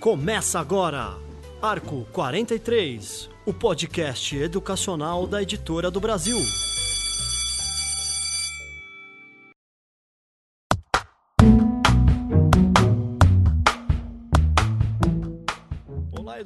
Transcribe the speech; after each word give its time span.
Começa 0.00 0.58
agora, 0.58 1.18
Arco 1.60 2.06
43, 2.12 3.28
o 3.44 3.52
podcast 3.52 4.36
educacional 4.36 5.26
da 5.26 5.42
Editora 5.42 5.90
do 5.90 6.00
Brasil. 6.00 6.38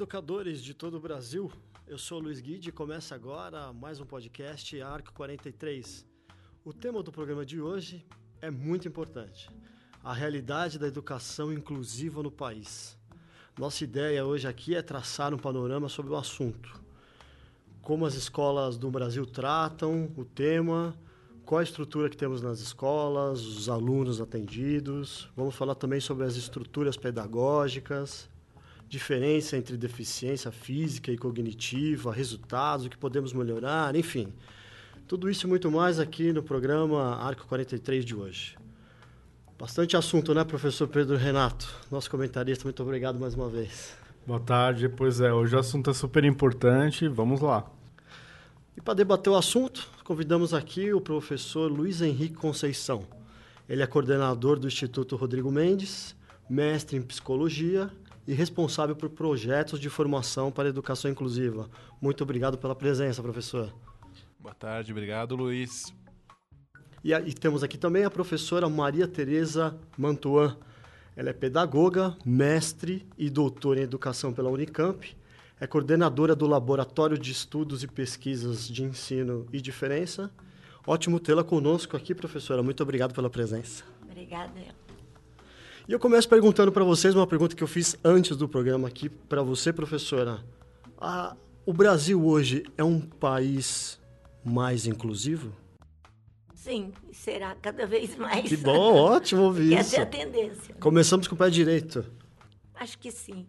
Educadores 0.05 0.63
de 0.63 0.75
todo 0.75 0.99
o 0.99 1.01
Brasil. 1.01 1.51
Eu 1.87 1.97
sou 1.97 2.19
Luiz 2.19 2.39
Guide 2.39 2.69
e 2.69 2.73
começa 2.73 3.15
agora 3.15 3.73
mais 3.73 3.99
um 3.99 4.05
podcast 4.05 4.79
Arco 4.83 5.15
43. 5.15 6.05
O 6.63 6.75
tema 6.75 7.03
do 7.03 7.11
programa 7.11 7.43
de 7.43 7.59
hoje 7.59 8.05
é 8.43 8.51
muito 8.51 8.87
importante: 8.87 9.49
a 10.03 10.13
realidade 10.13 10.79
da 10.79 10.87
educação 10.87 11.51
inclusiva 11.51 12.23
no 12.23 12.31
país. 12.31 12.99
Nossa 13.59 13.83
ideia 13.83 14.27
hoje 14.27 14.47
aqui 14.47 14.75
é 14.75 14.83
traçar 14.83 15.33
um 15.33 15.39
panorama 15.39 15.89
sobre 15.89 16.13
o 16.13 16.17
assunto. 16.17 16.79
Como 17.81 18.05
as 18.05 18.13
escolas 18.13 18.77
do 18.77 18.91
Brasil 18.91 19.25
tratam 19.25 20.13
o 20.19 20.25
tema, 20.27 20.95
qual 21.47 21.61
a 21.61 21.65
estrutura 21.65 22.11
que 22.11 22.17
temos 22.17 22.43
nas 22.43 22.61
escolas, 22.61 23.41
os 23.41 23.71
alunos 23.71 24.21
atendidos. 24.21 25.31
Vamos 25.35 25.55
falar 25.55 25.75
também 25.75 25.99
sobre 25.99 26.27
as 26.27 26.37
estruturas 26.37 26.95
pedagógicas, 26.95 28.29
diferença 28.89 29.57
entre 29.57 29.77
deficiência 29.77 30.51
física 30.53 31.11
e 31.11 31.19
cognitiva, 31.19 32.13
resultados, 32.13 32.87
o 32.87 32.91
que 32.91 32.97
podemos 32.97 33.33
melhorar, 33.33 33.95
enfim. 33.97 34.33
Tudo 35.07 35.29
isso 35.29 35.47
e 35.47 35.49
muito 35.49 35.71
mais 35.71 35.99
aqui 35.99 36.33
no 36.33 36.43
programa 36.43 37.17
Arco 37.17 37.47
43 37.47 38.05
de 38.05 38.15
hoje. 38.15 38.57
Bastante 39.59 39.97
assunto, 39.97 40.35
né, 40.35 40.45
professor 40.45 40.89
Pedro 40.89 41.17
Renato? 41.17 41.73
Nosso 41.91 42.11
comentarista, 42.11 42.65
muito 42.65 42.83
obrigado 42.83 43.19
mais 43.19 43.35
uma 43.35 43.49
vez. 43.49 43.97
Boa 44.27 44.41
tarde, 44.41 44.89
pois 44.89 45.21
é, 45.21 45.33
hoje 45.33 45.55
o 45.55 45.59
assunto 45.59 45.91
é 45.91 45.95
super 45.95 46.25
importante, 46.25 47.07
vamos 47.07 47.41
lá. 47.41 47.71
E 48.77 48.81
para 48.81 48.95
debater 48.95 49.33
o 49.33 49.37
assunto, 49.37 49.87
convidamos 50.03 50.53
aqui 50.53 50.93
o 50.93 51.01
professor 51.01 51.71
Luiz 51.71 52.01
Henrique 52.01 52.35
Conceição. 52.35 53.07
Ele 53.69 53.83
é 53.83 53.87
coordenador 53.87 54.59
do 54.59 54.67
Instituto 54.67 55.15
Rodrigo 55.17 55.51
Mendes, 55.53 56.17
mestre 56.49 56.97
em 56.97 57.03
psicologia 57.03 57.91
e 58.27 58.33
responsável 58.33 58.97
por 58.97 59.11
projetos 59.11 59.79
de 59.79 59.89
formação 59.89 60.51
para 60.51 60.69
a 60.69 60.71
educação 60.71 61.11
inclusiva. 61.11 61.69
Muito 62.01 62.23
obrigado 62.23 62.57
pela 62.59 62.75
presença, 62.75 63.23
professor. 63.23 63.73
Boa 64.39 64.55
tarde, 64.55 64.93
obrigado, 64.93 65.35
Luiz. 65.35 65.93
E, 67.03 67.13
e 67.13 67.33
temos 67.35 67.63
aqui 67.63 67.77
também 67.77 68.05
a 68.05 68.11
professora 68.11 68.69
Maria 68.69 69.07
Tereza 69.07 69.79
Mantuan. 69.97 70.57
Ela 71.17 71.31
é 71.31 71.33
pedagoga, 71.33 72.17
mestre 72.25 73.07
e 73.17 73.31
doutora 73.31 73.81
em 73.81 73.85
educação 73.85 74.33
pela 74.33 74.51
Unicamp. 74.51 75.17
É 75.61 75.67
coordenadora 75.67 76.35
do 76.35 76.47
Laboratório 76.47 77.17
de 77.17 77.31
Estudos 77.31 77.83
e 77.83 77.87
Pesquisas 77.87 78.69
de 78.69 78.83
Ensino 78.83 79.47
e 79.53 79.61
Diferença. 79.61 80.31
Ótimo 80.87 81.21
tê-la 81.21 81.45
conosco 81.45 81.97
aqui, 81.97 82.15
professora. 82.15 82.63
Muito 82.63 82.83
obrigado 82.83 83.15
pela 83.15 83.31
presença. 83.31 83.85
Obrigada. 84.03 84.84
E 85.87 85.93
eu 85.93 85.99
começo 85.99 86.27
perguntando 86.27 86.73
para 86.73 86.83
vocês 86.83 87.15
uma 87.15 87.27
pergunta 87.27 87.55
que 87.55 87.63
eu 87.63 87.69
fiz 87.69 87.95
antes 88.03 88.39
do 88.39 88.49
programa 88.49 88.89
aqui 88.89 89.11
para 89.11 89.43
você, 89.43 89.71
professora. 89.71 90.43
Ah, 90.97 91.37
o 91.67 91.75
Brasil 91.75 92.25
hoje 92.25 92.65
é 92.79 92.83
um 92.83 92.99
país 92.99 94.01
mais 94.43 94.87
inclusivo? 94.87 95.55
Sim, 96.55 96.91
será 97.13 97.55
cada 97.57 97.87
vez 97.87 98.17
mais. 98.17 98.49
Que 98.49 98.57
bom, 98.57 98.95
ótimo 98.97 99.43
ouvir 99.43 99.75
Essa 99.75 99.89
isso. 99.89 99.97
é 99.97 100.03
a 100.03 100.07
tendência. 100.07 100.75
Começamos 100.77 101.29
com 101.29 101.35
o 101.35 101.39
pé 101.39 101.51
direito. 101.51 102.11
Acho 102.75 102.99
que 102.99 103.11
sim. 103.11 103.47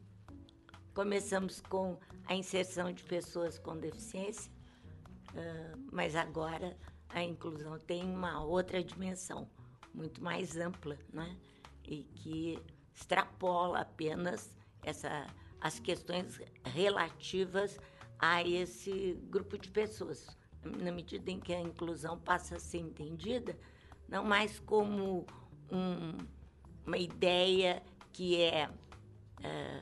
Começamos 0.93 1.61
com 1.69 1.97
a 2.25 2.35
inserção 2.35 2.91
de 2.91 3.03
pessoas 3.03 3.57
com 3.57 3.77
deficiência, 3.77 4.51
uh, 5.33 5.79
mas 5.89 6.17
agora 6.17 6.75
a 7.07 7.23
inclusão 7.23 7.79
tem 7.79 8.03
uma 8.03 8.43
outra 8.43 8.83
dimensão, 8.83 9.47
muito 9.93 10.21
mais 10.21 10.57
ampla, 10.57 10.97
né? 11.13 11.37
E 11.87 12.03
que 12.03 12.59
extrapola 12.93 13.79
apenas 13.79 14.55
essa, 14.83 15.27
as 15.59 15.79
questões 15.79 16.39
relativas 16.63 17.77
a 18.19 18.41
esse 18.43 19.19
grupo 19.29 19.57
de 19.57 19.69
pessoas 19.69 20.35
na 20.63 20.91
medida 20.91 21.29
em 21.29 21.39
que 21.39 21.53
a 21.53 21.61
inclusão 21.61 22.17
passa 22.17 22.55
a 22.55 22.59
ser 22.59 22.79
entendida, 22.79 23.55
não 24.07 24.23
mais 24.23 24.59
como 24.59 25.25
um, 25.71 26.17
uma 26.85 26.97
ideia 26.97 27.83
que 28.11 28.41
é, 28.41 28.69
é 29.43 29.81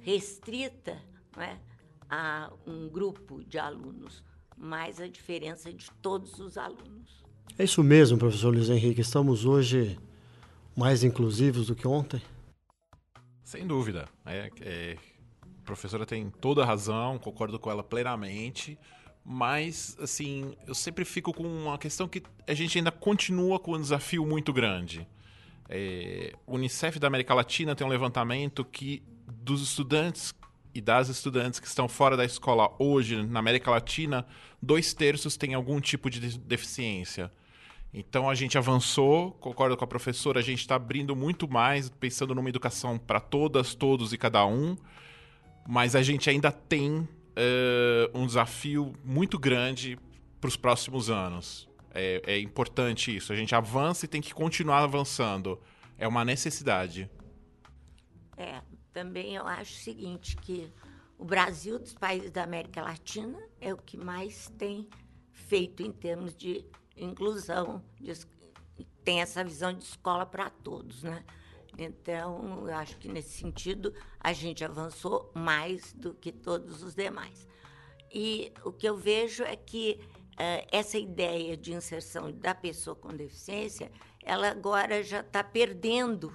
restrita 0.00 1.00
é, 1.38 1.56
a 2.08 2.52
um 2.66 2.88
grupo 2.88 3.44
de 3.44 3.58
alunos, 3.58 4.22
mas 4.56 5.00
a 5.00 5.08
diferença 5.08 5.72
de 5.72 5.90
todos 6.02 6.38
os 6.38 6.56
alunos. 6.58 7.24
É 7.58 7.64
isso 7.64 7.82
mesmo, 7.82 8.18
professor 8.18 8.52
Luiz 8.52 8.68
Henrique. 8.68 9.00
Estamos 9.00 9.44
hoje 9.44 9.98
mais 10.76 11.04
inclusivos 11.04 11.66
do 11.68 11.74
que 11.74 11.86
ontem? 11.86 12.20
Sem 13.42 13.66
dúvida. 13.66 14.08
É, 14.24 14.50
é, 14.60 14.96
a 15.42 15.64
professora 15.64 16.04
tem 16.04 16.30
toda 16.30 16.62
a 16.62 16.66
razão, 16.66 17.18
concordo 17.18 17.58
com 17.58 17.70
ela 17.70 17.82
plenamente. 17.82 18.78
Mas, 19.24 19.96
assim, 20.00 20.54
eu 20.66 20.74
sempre 20.74 21.04
fico 21.04 21.32
com 21.32 21.44
uma 21.44 21.78
questão 21.78 22.06
que 22.06 22.22
a 22.46 22.52
gente 22.52 22.76
ainda 22.76 22.90
continua 22.90 23.58
com 23.58 23.72
um 23.72 23.80
desafio 23.80 24.26
muito 24.26 24.52
grande. 24.52 25.08
É, 25.68 26.34
o 26.46 26.56
Unicef 26.56 26.98
da 26.98 27.06
América 27.06 27.32
Latina 27.32 27.74
tem 27.74 27.86
um 27.86 27.90
levantamento 27.90 28.64
que 28.64 29.02
dos 29.26 29.62
estudantes 29.62 30.34
e 30.74 30.80
das 30.80 31.08
estudantes 31.08 31.60
que 31.60 31.66
estão 31.66 31.88
fora 31.88 32.16
da 32.16 32.24
escola 32.24 32.74
hoje 32.78 33.24
na 33.24 33.38
América 33.38 33.70
Latina, 33.70 34.26
dois 34.60 34.92
terços 34.92 35.36
têm 35.36 35.54
algum 35.54 35.80
tipo 35.80 36.10
de 36.10 36.38
deficiência. 36.38 37.32
Então 37.96 38.28
a 38.28 38.34
gente 38.34 38.58
avançou, 38.58 39.30
concordo 39.34 39.76
com 39.76 39.84
a 39.84 39.86
professora, 39.86 40.40
a 40.40 40.42
gente 40.42 40.58
está 40.58 40.74
abrindo 40.74 41.14
muito 41.14 41.48
mais, 41.48 41.88
pensando 41.88 42.34
numa 42.34 42.48
educação 42.48 42.98
para 42.98 43.20
todas, 43.20 43.72
todos 43.72 44.12
e 44.12 44.18
cada 44.18 44.44
um, 44.44 44.76
mas 45.64 45.94
a 45.94 46.02
gente 46.02 46.28
ainda 46.28 46.50
tem 46.50 46.98
uh, 46.98 47.08
um 48.12 48.26
desafio 48.26 48.92
muito 49.04 49.38
grande 49.38 49.96
para 50.40 50.48
os 50.48 50.56
próximos 50.56 51.08
anos. 51.08 51.68
É, 51.94 52.20
é 52.26 52.40
importante 52.40 53.14
isso. 53.14 53.32
A 53.32 53.36
gente 53.36 53.54
avança 53.54 54.06
e 54.06 54.08
tem 54.08 54.20
que 54.20 54.34
continuar 54.34 54.82
avançando. 54.82 55.60
É 55.96 56.08
uma 56.08 56.24
necessidade. 56.24 57.08
É, 58.36 58.60
também 58.92 59.36
eu 59.36 59.46
acho 59.46 59.72
o 59.72 59.76
seguinte, 59.76 60.36
que 60.36 60.68
o 61.16 61.24
Brasil, 61.24 61.78
dos 61.78 61.94
países 61.94 62.32
da 62.32 62.42
América 62.42 62.82
Latina, 62.82 63.38
é 63.60 63.72
o 63.72 63.76
que 63.76 63.96
mais 63.96 64.52
tem 64.58 64.88
feito 65.30 65.84
em 65.84 65.92
termos 65.92 66.34
de 66.34 66.64
inclusão, 66.96 67.82
tem 69.04 69.20
essa 69.20 69.44
visão 69.44 69.72
de 69.72 69.84
escola 69.84 70.24
para 70.24 70.50
todos, 70.50 71.02
né? 71.02 71.24
Então, 71.76 72.66
eu 72.68 72.74
acho 72.74 72.96
que 72.98 73.08
nesse 73.08 73.30
sentido 73.30 73.92
a 74.20 74.32
gente 74.32 74.64
avançou 74.64 75.30
mais 75.34 75.92
do 75.92 76.14
que 76.14 76.30
todos 76.30 76.82
os 76.82 76.94
demais. 76.94 77.46
E 78.12 78.52
o 78.64 78.72
que 78.72 78.88
eu 78.88 78.96
vejo 78.96 79.42
é 79.42 79.56
que 79.56 79.98
uh, 80.34 80.68
essa 80.70 80.96
ideia 80.96 81.56
de 81.56 81.72
inserção 81.72 82.30
da 82.30 82.54
pessoa 82.54 82.94
com 82.94 83.08
deficiência, 83.08 83.90
ela 84.22 84.48
agora 84.48 85.02
já 85.02 85.20
está 85.20 85.42
perdendo 85.42 86.32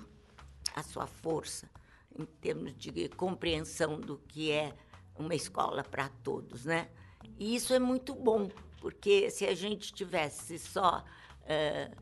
a 0.75 0.83
sua 0.83 1.07
força 1.07 1.69
em 2.17 2.25
termos 2.25 2.75
de 2.75 3.07
compreensão 3.09 3.99
do 3.99 4.17
que 4.17 4.51
é 4.51 4.73
uma 5.17 5.35
escola 5.35 5.83
para 5.83 6.09
todos, 6.09 6.65
né? 6.65 6.89
E 7.37 7.55
isso 7.55 7.73
é 7.73 7.79
muito 7.79 8.13
bom, 8.13 8.49
porque 8.79 9.29
se 9.29 9.45
a 9.45 9.53
gente 9.53 9.93
tivesse 9.93 10.57
só 10.57 11.03
uh, 11.41 11.95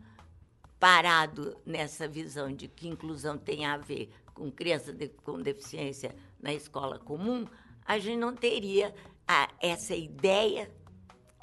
parado 0.80 1.58
nessa 1.66 2.08
visão 2.08 2.52
de 2.52 2.68
que 2.68 2.88
inclusão 2.88 3.38
tem 3.38 3.66
a 3.66 3.78
ver 3.78 4.12
com 4.34 4.52
criança 4.52 4.94
de, 4.94 5.10
com 5.10 5.42
deficiência 5.42 6.16
na 6.40 6.54
escola 6.54 7.00
comum, 7.00 7.46
a 7.86 7.98
gente 7.98 8.18
não 8.18 8.36
teria 8.36 8.94
a, 9.28 9.50
essa 9.60 9.96
ideia 9.96 10.72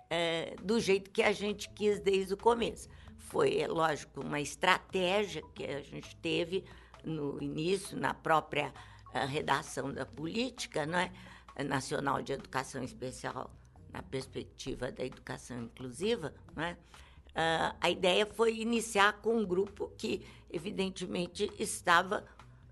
é, 0.08 0.54
do 0.62 0.78
jeito 0.78 1.10
que 1.10 1.22
a 1.22 1.32
gente 1.32 1.68
quis 1.70 1.98
desde 1.98 2.34
o 2.34 2.36
começo. 2.36 2.88
Foi, 3.16 3.58
é 3.58 3.66
lógico, 3.66 4.20
uma 4.20 4.40
estratégia 4.40 5.42
que 5.54 5.64
a 5.64 5.80
gente 5.80 6.14
teve 6.16 6.64
no 7.02 7.42
início, 7.42 7.98
na 7.98 8.14
própria 8.14 8.72
redação 9.26 9.92
da 9.92 10.04
política 10.04 10.86
não 10.86 10.98
é? 10.98 11.12
nacional 11.64 12.20
de 12.20 12.32
educação 12.32 12.82
especial, 12.82 13.50
na 13.94 14.02
perspectiva 14.02 14.90
da 14.90 15.04
educação 15.04 15.62
inclusiva, 15.62 16.34
não 16.56 16.64
é? 16.64 16.76
Uh, 17.30 17.74
a 17.80 17.90
ideia 17.90 18.26
foi 18.26 18.58
iniciar 18.60 19.20
com 19.20 19.36
um 19.38 19.46
grupo 19.46 19.90
que, 19.96 20.24
evidentemente, 20.50 21.50
estava 21.58 22.24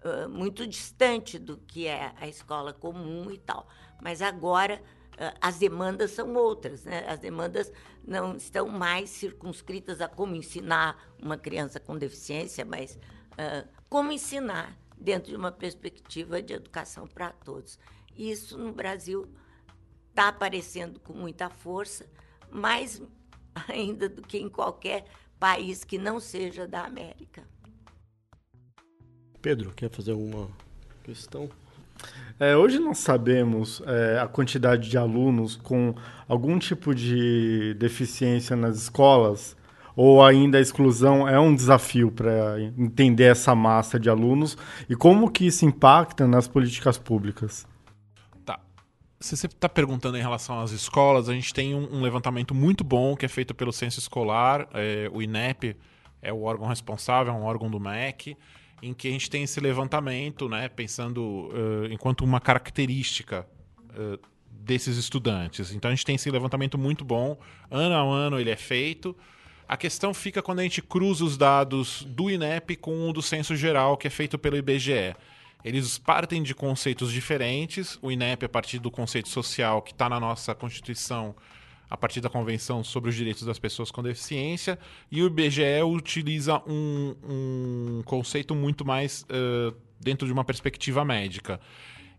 uh, 0.05 0.29
muito 0.29 0.67
distante 0.67 1.39
do 1.39 1.57
que 1.57 1.87
é 1.87 2.13
a 2.17 2.29
escola 2.29 2.73
comum 2.73 3.29
e 3.31 3.39
tal. 3.39 3.67
Mas 4.01 4.23
agora 4.23 4.81
uh, 5.15 5.37
as 5.41 5.59
demandas 5.59 6.13
são 6.13 6.35
outras. 6.35 6.85
Né? 6.85 7.05
As 7.09 7.19
demandas 7.19 7.73
não 8.07 8.37
estão 8.37 8.69
mais 8.69 9.11
circunscritas 9.11 10.01
a 10.01 10.09
como 10.09 10.37
ensinar 10.37 11.13
uma 11.21 11.37
criança 11.37 11.81
com 11.81 11.97
deficiência, 11.97 12.65
mas 12.65 12.99
como 13.89 14.13
ensinar 14.13 14.79
dentro 14.97 15.31
de 15.31 15.37
uma 15.37 15.51
perspectiva 15.51 16.43
de 16.43 16.53
educação 16.53 17.07
para 17.07 17.31
todos. 17.31 17.79
Isso 18.15 18.59
no 18.59 18.73
Brasil 18.73 19.27
está 20.13 20.29
aparecendo 20.29 21.01
com 21.01 21.15
muita 21.15 21.49
força, 21.49 22.07
mais 22.51 23.03
ainda 23.69 24.09
do 24.09 24.23
que 24.23 24.39
em 24.39 24.49
qualquer 24.49 25.05
país 25.41 25.83
que 25.83 25.99
não 25.99 26.21
seja 26.21 26.69
da 26.69 26.85
América. 26.85 27.43
Pedro, 29.41 29.73
quer 29.75 29.91
fazer 29.91 30.13
uma 30.13 30.49
questão? 31.03 31.49
É, 32.39 32.57
hoje 32.57 32.79
nós 32.79 32.99
sabemos 32.99 33.83
é, 33.87 34.21
a 34.21 34.29
quantidade 34.29 34.89
de 34.89 34.97
alunos 34.97 35.57
com 35.57 35.95
algum 36.29 36.59
tipo 36.59 36.95
de 36.95 37.75
deficiência 37.75 38.55
nas 38.55 38.77
escolas, 38.77 39.57
ou 39.97 40.25
ainda 40.25 40.59
a 40.59 40.61
exclusão 40.61 41.29
é 41.29 41.39
um 41.39 41.55
desafio 41.55 42.11
para 42.11 42.61
entender 42.61 43.25
essa 43.25 43.55
massa 43.55 43.99
de 43.99 44.09
alunos 44.09 44.57
e 44.89 44.95
como 44.95 45.31
que 45.31 45.47
isso 45.47 45.65
impacta 45.65 46.27
nas 46.27 46.49
políticas 46.49 46.97
públicas? 46.97 47.67
Você 49.23 49.47
está 49.47 49.69
perguntando 49.69 50.19
em 50.19 50.21
relação 50.21 50.61
às 50.61 50.73
escolas, 50.73 51.29
a 51.29 51.33
gente 51.33 51.55
tem 51.55 51.77
um, 51.77 51.99
um, 51.99 52.03
levantamento 52.03 52.53
muito 52.53 52.83
bom 52.83 53.15
que 53.15 53.25
é 53.25 53.29
feito 53.29 53.55
pelo 53.55 53.73
Censo 53.73 54.01
Escolar, 54.01 54.69
é, 54.75 55.09
o 55.13 55.23
INEP 55.23 55.77
é 56.21 56.33
o 56.33 56.43
órgão 56.43 56.67
responsável, 56.67 57.33
é 57.33 57.37
um 57.37 57.45
órgão 57.45 57.71
do 57.71 57.79
MEC, 57.79 58.37
em 58.83 58.93
que 58.93 59.07
a 59.07 59.11
gente 59.13 59.31
tem 59.31 59.45
esse 59.45 59.61
levantamento, 59.61 60.49
né, 60.49 60.69
pensando 60.69 61.23
uh, 61.23 61.87
enquanto 61.91 62.25
uma 62.25 62.41
característica 62.41 63.47
uh, 63.91 64.19
desses 64.51 64.97
estudantes. 64.97 65.73
Então 65.73 65.89
a 65.89 65.95
gente 65.95 66.05
tem 66.05 66.17
esse 66.17 66.29
levantamento 66.29 66.77
muito 66.77 67.05
bom, 67.05 67.39
ano 67.71 67.95
a 67.95 68.01
ano 68.01 68.41
ele 68.41 68.51
é 68.51 68.57
feito. 68.57 69.17
A 69.69 69.77
questão 69.77 70.13
fica 70.13 70.43
quando 70.43 70.59
a 70.59 70.63
gente 70.65 70.83
cruza 70.83 71.25
os 71.25 71.37
dados 71.37 72.05
do 72.09 72.29
INEP 72.29 72.75
com 72.77 73.09
o 73.09 73.13
do 73.13 73.23
Censo 73.23 73.55
Geral, 73.55 73.97
que 73.97 74.09
é 74.09 74.11
feito 74.11 74.37
pelo 74.37 74.57
IBGE. 74.57 75.15
Eles 75.65 75.99
partem 75.99 76.43
de 76.43 76.55
conceitos 76.55 77.13
diferentes. 77.13 77.99
O 78.03 78.11
INEP, 78.11 78.45
a 78.45 78.49
partir 78.49 78.79
do 78.79 78.91
conceito 78.91 79.29
social 79.29 79.81
que 79.83 79.93
está 79.93 80.09
na 80.09 80.19
nossa 80.19 80.55
Constituição, 80.55 81.35
a 81.89 81.97
partir 81.97 82.21
da 82.21 82.29
Convenção 82.29 82.83
sobre 82.83 83.11
os 83.11 83.17
Direitos 83.17 83.45
das 83.45 83.59
Pessoas 83.59 83.91
com 83.91 84.03
Deficiência, 84.03 84.79
e 85.11 85.23
o 85.23 85.27
IBGE 85.27 85.83
utiliza 85.85 86.63
um, 86.67 87.15
um 87.23 88.03
conceito 88.05 88.55
muito 88.55 88.85
mais 88.85 89.25
uh, 89.25 89.77
dentro 90.01 90.27
de 90.27 90.33
uma 90.33 90.45
perspectiva 90.45 91.05
médica. 91.05 91.61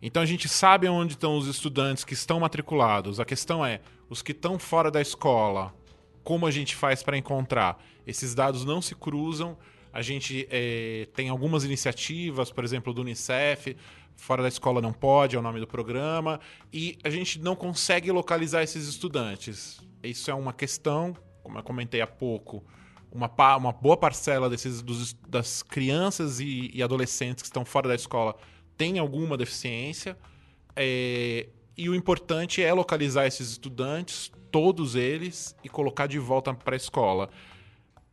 Então 0.01 0.21
a 0.21 0.25
gente 0.25 0.47
sabe 0.47 0.87
onde 0.87 1.13
estão 1.13 1.37
os 1.37 1.47
estudantes 1.47 2.03
que 2.03 2.13
estão 2.13 2.39
matriculados. 2.39 3.19
A 3.19 3.25
questão 3.25 3.65
é, 3.65 3.81
os 4.09 4.21
que 4.21 4.31
estão 4.31 4.59
fora 4.59 4.91
da 4.91 5.01
escola, 5.01 5.73
como 6.23 6.45
a 6.45 6.51
gente 6.51 6.75
faz 6.75 7.01
para 7.01 7.17
encontrar? 7.17 7.83
Esses 8.05 8.35
dados 8.35 8.63
não 8.63 8.81
se 8.81 8.93
cruzam. 8.95 9.57
A 9.93 10.01
gente 10.01 10.47
é, 10.49 11.07
tem 11.13 11.29
algumas 11.29 11.63
iniciativas, 11.63 12.51
por 12.51 12.63
exemplo, 12.63 12.91
do 12.93 13.01
Unicef, 13.01 13.77
Fora 14.15 14.41
da 14.41 14.47
escola 14.47 14.81
não 14.81 14.93
pode, 14.93 15.35
é 15.35 15.39
o 15.39 15.41
nome 15.41 15.59
do 15.59 15.67
programa, 15.67 16.39
e 16.71 16.97
a 17.03 17.09
gente 17.09 17.39
não 17.39 17.55
consegue 17.55 18.11
localizar 18.11 18.63
esses 18.63 18.87
estudantes. 18.87 19.81
Isso 20.03 20.29
é 20.29 20.33
uma 20.33 20.53
questão, 20.53 21.15
como 21.41 21.57
eu 21.57 21.63
comentei 21.63 21.99
há 21.99 22.07
pouco, 22.07 22.63
uma, 23.11 23.29
uma 23.57 23.71
boa 23.71 23.97
parcela 23.97 24.49
desses, 24.49 24.81
dos, 24.81 25.13
das 25.27 25.61
crianças 25.61 26.39
e, 26.39 26.71
e, 26.73 26.81
adolescentes 26.81 27.41
que 27.41 27.47
estão 27.47 27.65
fora 27.65 27.87
da 27.87 27.95
escola 27.95 28.35
tem 28.77 28.97
alguma 28.97 29.37
deficiência, 29.37 30.17
é, 30.75 31.47
e 31.77 31.89
o 31.89 31.95
importante 31.95 32.61
é 32.61 32.73
localizar 32.73 33.27
esses 33.27 33.51
estudantes, 33.51 34.31
todos 34.51 34.95
eles, 34.95 35.55
e 35.63 35.69
colocar 35.69 36.07
de 36.07 36.17
volta 36.17 36.53
para 36.53 36.75
a 36.75 36.77
escola. 36.77 37.29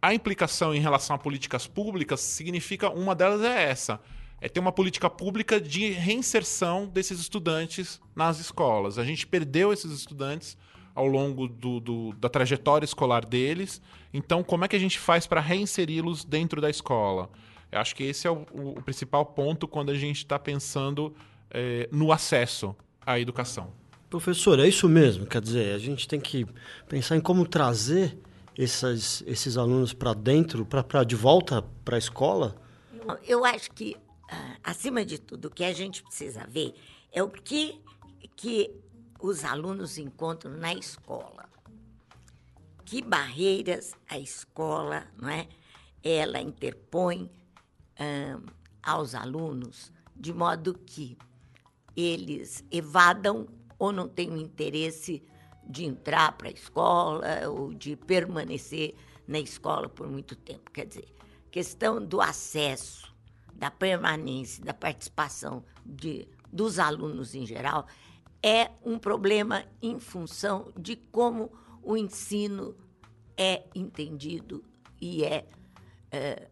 A 0.02 0.14
implicação 0.14 0.74
em 0.74 0.80
relação 0.80 1.14
a 1.14 1.18
políticas 1.18 1.66
públicas 1.66 2.20
significa 2.20 2.90
uma 2.90 3.14
delas 3.14 3.42
é 3.42 3.70
essa 3.70 4.00
é 4.40 4.48
ter 4.48 4.58
uma 4.58 4.72
política 4.72 5.10
pública 5.10 5.60
de 5.60 5.90
reinserção 5.90 6.86
desses 6.86 7.20
estudantes 7.20 8.00
nas 8.16 8.40
escolas. 8.40 8.98
A 8.98 9.04
gente 9.04 9.26
perdeu 9.26 9.72
esses 9.72 9.92
estudantes 9.92 10.56
ao 10.94 11.06
longo 11.06 11.46
do, 11.46 11.78
do, 11.78 12.12
da 12.14 12.28
trajetória 12.28 12.84
escolar 12.84 13.24
deles. 13.24 13.82
Então, 14.12 14.42
como 14.42 14.64
é 14.64 14.68
que 14.68 14.74
a 14.74 14.78
gente 14.78 14.98
faz 14.98 15.26
para 15.26 15.40
reinseri-los 15.40 16.24
dentro 16.24 16.60
da 16.60 16.70
escola? 16.70 17.28
Eu 17.70 17.80
acho 17.80 17.94
que 17.94 18.02
esse 18.02 18.26
é 18.26 18.30
o, 18.30 18.46
o 18.52 18.82
principal 18.82 19.24
ponto 19.26 19.68
quando 19.68 19.90
a 19.90 19.94
gente 19.94 20.16
está 20.16 20.38
pensando 20.38 21.14
é, 21.50 21.88
no 21.92 22.10
acesso 22.10 22.74
à 23.04 23.20
educação. 23.20 23.72
Professor, 24.08 24.58
é 24.58 24.66
isso 24.66 24.88
mesmo. 24.88 25.26
Quer 25.26 25.40
dizer, 25.40 25.74
a 25.74 25.78
gente 25.78 26.08
tem 26.08 26.18
que 26.18 26.46
pensar 26.88 27.16
em 27.16 27.20
como 27.20 27.46
trazer 27.46 28.18
esses, 28.60 29.24
esses 29.26 29.56
alunos 29.56 29.94
para 29.94 30.12
dentro, 30.12 30.66
para 30.66 31.02
de 31.02 31.16
volta 31.16 31.62
para 31.82 31.96
a 31.96 31.98
escola. 31.98 32.54
Eu 33.26 33.42
acho 33.44 33.70
que 33.72 33.96
acima 34.62 35.02
de 35.02 35.18
tudo, 35.18 35.46
o 35.46 35.50
que 35.50 35.64
a 35.64 35.72
gente 35.72 36.02
precisa 36.02 36.46
ver 36.46 36.74
é 37.10 37.22
o 37.22 37.30
que, 37.30 37.80
que 38.36 38.70
os 39.18 39.44
alunos 39.44 39.96
encontram 39.96 40.52
na 40.52 40.74
escola. 40.74 41.48
Que 42.84 43.00
barreiras 43.00 43.94
a 44.06 44.18
escola 44.18 45.06
não 45.16 45.30
é, 45.30 45.48
ela 46.02 46.38
interpõe 46.40 47.30
aos 48.82 49.14
alunos 49.14 49.90
de 50.14 50.34
modo 50.34 50.74
que 50.74 51.16
eles 51.96 52.62
evadam 52.70 53.48
ou 53.78 53.90
não 53.90 54.06
tenham 54.06 54.36
interesse 54.36 55.22
de 55.70 55.84
entrar 55.84 56.32
para 56.32 56.48
a 56.48 56.52
escola 56.52 57.48
ou 57.48 57.72
de 57.72 57.94
permanecer 57.94 58.94
na 59.26 59.38
escola 59.38 59.88
por 59.88 60.08
muito 60.08 60.34
tempo. 60.34 60.70
Quer 60.72 60.86
dizer, 60.86 61.08
questão 61.50 62.04
do 62.04 62.20
acesso 62.20 63.14
da 63.54 63.70
permanência, 63.70 64.64
da 64.64 64.74
participação 64.74 65.64
de, 65.84 66.26
dos 66.52 66.78
alunos 66.78 67.34
em 67.34 67.46
geral, 67.46 67.86
é 68.42 68.70
um 68.84 68.98
problema 68.98 69.64
em 69.82 70.00
função 70.00 70.72
de 70.76 70.96
como 70.96 71.52
o 71.82 71.96
ensino 71.96 72.74
é 73.36 73.64
entendido 73.74 74.64
e 75.00 75.24
é, 75.24 75.46
é 76.10 76.48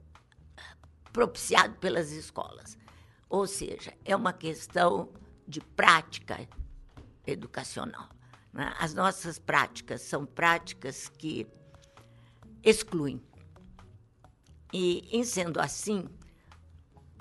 propiciado 1.12 1.76
pelas 1.76 2.12
escolas. 2.12 2.78
Ou 3.28 3.46
seja, 3.46 3.92
é 4.04 4.14
uma 4.14 4.32
questão 4.32 5.10
de 5.46 5.60
prática 5.60 6.46
educacional. 7.26 8.08
Né? 8.52 8.72
As 8.78 8.94
nossas 8.94 9.38
práticas 9.38 10.02
são 10.02 10.26
práticas 10.26 11.08
que 11.08 11.46
excluem. 12.62 13.20
E, 14.72 15.08
em 15.10 15.24
sendo 15.24 15.60
assim, 15.60 16.08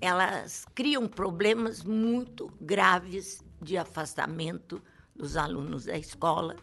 elas 0.02 0.66
criam 0.76 1.08
problemas 1.08 1.84
muito 1.84 2.52
graves 2.60 3.44
de 3.62 3.78
afastamento 3.78 4.82
dos 5.16 5.38
alunos 5.38 5.86
da 5.86 5.98
escola. 5.98 6.56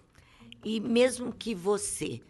E 0.62 0.80
mesmo 0.80 1.32
que 1.32 1.54
você 1.54 2.20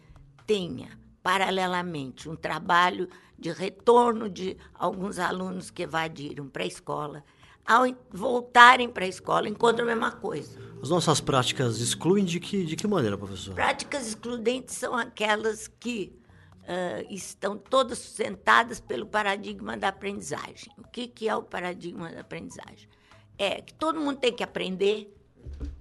tenha, 0.47 0.99
paralelamente, 1.21 2.29
um 2.29 2.35
trabalho 2.35 3.09
de 3.37 3.51
retorno 3.51 4.29
de 4.29 4.57
alguns 4.73 5.19
alunos 5.19 5.69
que 5.69 5.83
evadiram 5.83 6.47
para 6.47 6.63
a 6.63 6.67
escola, 6.67 7.23
ao 7.65 7.83
voltarem 8.09 8.89
para 8.89 9.05
a 9.05 9.09
escola, 9.09 9.49
encontram 9.49 9.85
a 9.85 9.89
mesma 9.89 10.11
coisa. 10.11 10.59
As 10.85 10.91
nossas 10.91 11.19
práticas 11.19 11.79
excluem 11.79 12.23
de 12.23 12.39
que, 12.39 12.63
de 12.63 12.75
que 12.75 12.85
maneira, 12.85 13.17
professor? 13.17 13.55
Práticas 13.55 14.07
excludentes 14.07 14.75
são 14.75 14.93
aquelas 14.93 15.67
que 15.67 16.15
uh, 16.61 17.11
estão 17.11 17.57
todas 17.57 17.97
sustentadas 17.97 18.79
pelo 18.79 19.07
paradigma 19.07 19.75
da 19.75 19.87
aprendizagem. 19.87 20.71
O 20.77 20.83
que, 20.83 21.07
que 21.07 21.27
é 21.27 21.35
o 21.35 21.41
paradigma 21.41 22.11
da 22.11 22.21
aprendizagem? 22.21 22.87
É 23.35 23.63
que 23.63 23.73
todo 23.73 23.99
mundo 23.99 24.19
tem 24.19 24.31
que 24.31 24.43
aprender 24.43 25.11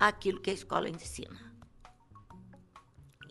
aquilo 0.01 0.41
que 0.41 0.49
a 0.49 0.55
escola 0.55 0.89
ensina. 0.89 1.55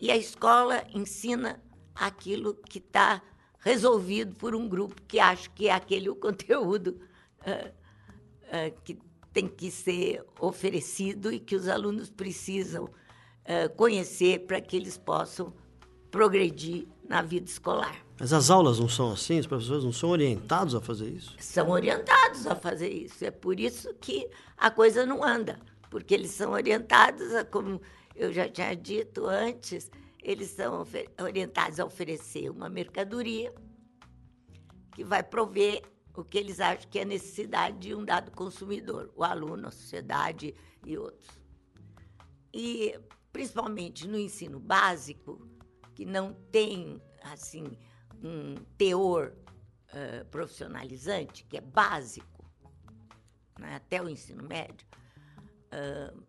E 0.00 0.12
a 0.12 0.16
escola 0.16 0.86
ensina 0.94 1.60
aquilo 1.92 2.54
que 2.54 2.78
está 2.78 3.20
resolvido 3.58 4.36
por 4.36 4.54
um 4.54 4.68
grupo 4.68 5.02
que 5.08 5.18
acha 5.18 5.50
que 5.50 5.66
é 5.66 5.72
aquele 5.72 6.08
o 6.08 6.14
conteúdo 6.14 7.00
uh, 7.40 7.68
uh, 7.68 8.80
que 8.84 8.96
tem 9.34 9.48
que 9.48 9.68
ser 9.68 10.24
oferecido 10.40 11.32
e 11.32 11.40
que 11.40 11.56
os 11.56 11.68
alunos 11.68 12.08
precisam 12.08 12.84
uh, 12.84 13.76
conhecer 13.76 14.46
para 14.46 14.60
que 14.60 14.76
eles 14.76 14.96
possam 14.96 15.52
progredir 16.08 16.86
na 17.08 17.20
vida 17.20 17.46
escolar. 17.46 18.06
Mas 18.18 18.32
as 18.32 18.48
aulas 18.48 18.78
não 18.78 18.88
são 18.88 19.12
assim? 19.12 19.40
Os 19.40 19.46
professores 19.48 19.82
não 19.82 19.92
são 19.92 20.10
orientados 20.10 20.72
a 20.76 20.80
fazer 20.80 21.08
isso? 21.08 21.34
São 21.40 21.70
orientados 21.70 22.46
a 22.46 22.54
fazer 22.54 22.88
isso. 22.88 23.24
É 23.24 23.32
por 23.32 23.58
isso 23.58 23.92
que 23.94 24.30
a 24.56 24.70
coisa 24.70 25.04
não 25.04 25.24
anda. 25.24 25.58
Porque 25.90 26.14
eles 26.14 26.30
são 26.30 26.52
orientados, 26.52 27.34
a, 27.34 27.44
como 27.44 27.80
eu 28.14 28.32
já 28.32 28.48
tinha 28.48 28.74
dito 28.76 29.26
antes, 29.26 29.90
eles 30.22 30.50
são 30.50 30.86
orientados 31.20 31.80
a 31.80 31.84
oferecer 31.84 32.48
uma 32.50 32.68
mercadoria 32.68 33.52
que 34.94 35.02
vai 35.02 35.24
prover 35.24 35.82
o 36.14 36.24
que 36.24 36.38
eles 36.38 36.60
acham 36.60 36.88
que 36.88 36.98
é 36.98 37.04
necessidade 37.04 37.78
de 37.78 37.94
um 37.94 38.04
dado 38.04 38.30
consumidor, 38.30 39.12
o 39.16 39.24
aluno, 39.24 39.68
a 39.68 39.70
sociedade 39.70 40.54
e 40.84 40.96
outros. 40.96 41.28
e 42.52 42.98
principalmente 43.32 44.06
no 44.06 44.16
ensino 44.16 44.60
básico, 44.60 45.44
que 45.92 46.04
não 46.04 46.32
tem 46.52 47.02
assim 47.20 47.76
um 48.22 48.54
teor 48.78 49.34
uh, 49.88 50.24
profissionalizante, 50.26 51.44
que 51.44 51.56
é 51.56 51.60
básico, 51.60 52.44
né, 53.58 53.74
até 53.74 54.00
o 54.00 54.08
ensino 54.08 54.44
médio, 54.44 54.86
uh, 55.72 56.24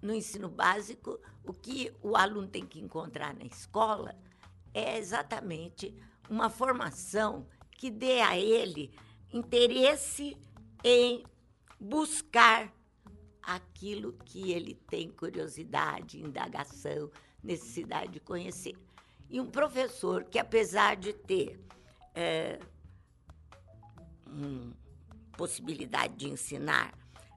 no 0.00 0.14
ensino 0.14 0.48
básico, 0.48 1.20
o 1.44 1.52
que 1.52 1.94
o 2.00 2.16
aluno 2.16 2.48
tem 2.48 2.64
que 2.64 2.80
encontrar 2.80 3.34
na 3.34 3.44
escola 3.44 4.16
é 4.72 4.96
exatamente 4.96 5.94
uma 6.30 6.48
formação 6.48 7.46
que 7.72 7.90
dê 7.90 8.20
a 8.20 8.38
ele 8.38 8.90
interesse 9.32 10.36
em 10.84 11.24
buscar 11.78 12.72
aquilo 13.42 14.12
que 14.24 14.52
ele 14.52 14.74
tem 14.74 15.08
curiosidade, 15.08 16.20
indagação, 16.20 17.10
necessidade 17.42 18.12
de 18.12 18.20
conhecer. 18.20 18.76
E 19.30 19.40
um 19.40 19.46
professor 19.46 20.24
que, 20.24 20.38
apesar 20.38 20.96
de 20.96 21.12
ter 21.12 21.58
é, 22.14 22.58
um, 24.26 24.72
possibilidade 25.36 26.16
de 26.16 26.28
ensinar 26.28 26.92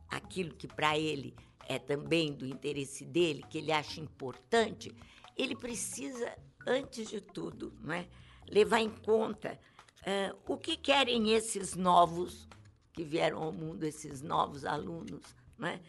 aquilo 0.10 0.53
que 0.55 0.67
para 0.67 0.98
ele 0.98 1.36
é 1.67 1.79
também 1.79 2.33
do 2.33 2.45
interesse 2.45 3.05
dele, 3.05 3.45
que 3.50 3.57
ele 3.57 3.71
acha 3.71 4.01
importante, 4.01 4.93
ele 5.38 5.55
precisa, 5.55 6.38
antes 6.67 7.07
de 7.10 7.21
tudo, 7.21 7.74
não 7.81 7.93
é, 7.93 8.07
levar 8.50 8.79
em 8.79 8.89
conta 8.89 9.57
é, 10.03 10.34
o 10.48 10.58
que 10.58 10.75
querem 10.75 11.34
esses 11.34 11.75
novos 11.75 12.48
que 12.93 13.03
vieram 13.03 13.41
ao 13.41 13.51
mundo, 13.51 13.84
esses 13.84 14.22
novos 14.22 14.65
alunos, 14.65 15.24
não 15.58 15.67
é? 15.67 15.81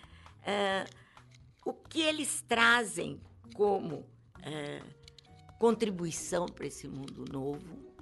é 0.45 0.85
o 1.64 1.73
que 1.73 2.00
eles 2.00 2.42
trazem 2.42 3.21
como 3.54 4.04
é, 4.42 4.83
contribuição 5.59 6.47
para 6.47 6.66
esse 6.66 6.88
mundo 6.88 7.25
novo 7.31 7.92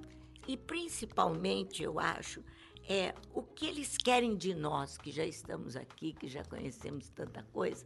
e, 0.47 0.57
principalmente, 0.57 1.83
eu 1.83 1.99
acho, 1.99 2.43
é 2.87 3.13
o 3.33 3.43
que 3.43 3.67
eles 3.67 3.97
querem 3.97 4.35
de 4.35 4.53
nós, 4.53 4.97
que 4.97 5.11
já 5.11 5.25
estamos 5.25 5.75
aqui, 5.75 6.13
que 6.13 6.27
já 6.27 6.43
conhecemos 6.43 7.09
tanta 7.09 7.43
coisa, 7.53 7.85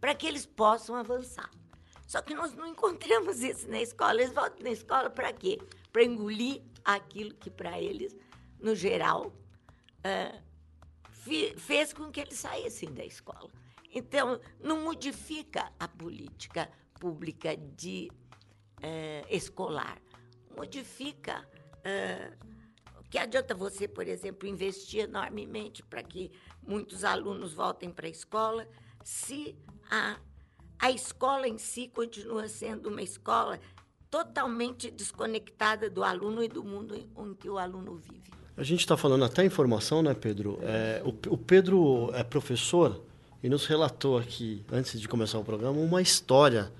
para 0.00 0.14
que 0.14 0.26
eles 0.26 0.46
possam 0.46 0.96
avançar. 0.96 1.50
Só 2.06 2.20
que 2.20 2.34
nós 2.34 2.54
não 2.54 2.66
encontramos 2.72 3.42
isso 3.42 3.68
na 3.68 3.80
escola. 3.80 4.14
Eles 4.14 4.32
voltam 4.32 4.62
na 4.62 4.70
escola 4.70 5.10
para 5.10 5.32
quê? 5.32 5.58
Para 5.92 6.04
engolir 6.04 6.62
aquilo 6.84 7.34
que, 7.34 7.50
para 7.50 7.80
eles, 7.80 8.16
no 8.60 8.74
geral, 8.74 9.26
uh, 9.26 10.42
fez 11.56 11.92
com 11.92 12.10
que 12.10 12.20
eles 12.20 12.38
saíssem 12.38 12.92
da 12.92 13.04
escola. 13.04 13.50
Então, 13.94 14.40
não 14.60 14.82
modifica 14.82 15.72
a 15.78 15.86
política 15.86 16.70
pública 16.98 17.56
de 17.56 18.10
é, 18.80 19.24
escolar. 19.30 20.00
Modifica. 20.56 21.48
É, 21.84 22.32
que 23.10 23.18
adianta 23.18 23.54
você, 23.54 23.86
por 23.86 24.08
exemplo, 24.08 24.48
investir 24.48 25.04
enormemente 25.04 25.82
para 25.82 26.02
que 26.02 26.32
muitos 26.62 27.04
alunos 27.04 27.52
voltem 27.52 27.90
para 27.90 28.06
a 28.06 28.10
escola, 28.10 28.66
se 29.04 29.54
a, 29.90 30.18
a 30.78 30.90
escola 30.90 31.46
em 31.46 31.58
si 31.58 31.88
continua 31.88 32.48
sendo 32.48 32.88
uma 32.88 33.02
escola 33.02 33.60
totalmente 34.12 34.90
desconectada 34.90 35.88
do 35.88 36.04
aluno 36.04 36.44
e 36.44 36.48
do 36.48 36.62
mundo 36.62 36.94
em 36.94 37.34
que 37.34 37.48
o 37.48 37.56
aluno 37.56 37.94
vive. 37.94 38.20
A 38.54 38.62
gente 38.62 38.80
está 38.80 38.94
falando 38.94 39.24
até 39.24 39.42
informação, 39.42 40.02
né, 40.02 40.12
Pedro? 40.12 40.58
É, 40.60 41.02
o, 41.02 41.32
o 41.32 41.38
Pedro 41.38 42.10
é 42.12 42.22
professor 42.22 43.02
e 43.42 43.48
nos 43.48 43.64
relatou 43.64 44.18
aqui, 44.18 44.62
antes 44.70 45.00
de 45.00 45.08
começar 45.08 45.38
o 45.38 45.44
programa, 45.44 45.80
uma 45.80 46.02
história 46.02 46.70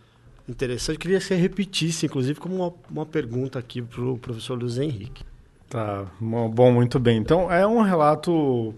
interessante. 0.46 0.96
Eu 0.96 1.00
queria 1.00 1.18
que 1.18 1.24
você 1.24 1.34
repetisse, 1.34 2.04
inclusive, 2.04 2.38
como 2.38 2.54
uma, 2.54 2.74
uma 2.90 3.06
pergunta 3.06 3.58
aqui 3.58 3.80
para 3.80 4.02
o 4.02 4.18
professor 4.18 4.58
Luiz 4.58 4.76
Henrique. 4.76 5.24
Tá, 5.70 6.04
bom, 6.20 6.70
muito 6.70 7.00
bem. 7.00 7.16
Então, 7.16 7.50
é 7.50 7.66
um 7.66 7.80
relato 7.80 8.74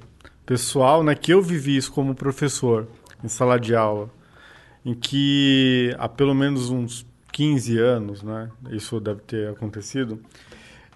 pessoal, 0.47 1.03
né, 1.03 1.17
que 1.17 1.35
eu 1.35 1.43
vivi 1.43 1.77
isso 1.77 1.91
como 1.91 2.15
professor 2.15 2.87
em 3.23 3.27
sala 3.27 3.59
de 3.59 3.75
aula, 3.75 4.09
em 4.85 4.95
que 4.95 5.93
há 5.99 6.09
pelo 6.09 6.37
menos 6.37 6.71
uns 6.71 7.05
15 7.35 7.79
anos, 7.79 8.23
né, 8.23 8.49
isso 8.71 9.01
deve 9.01 9.21
ter 9.23 9.49
acontecido, 9.49 10.21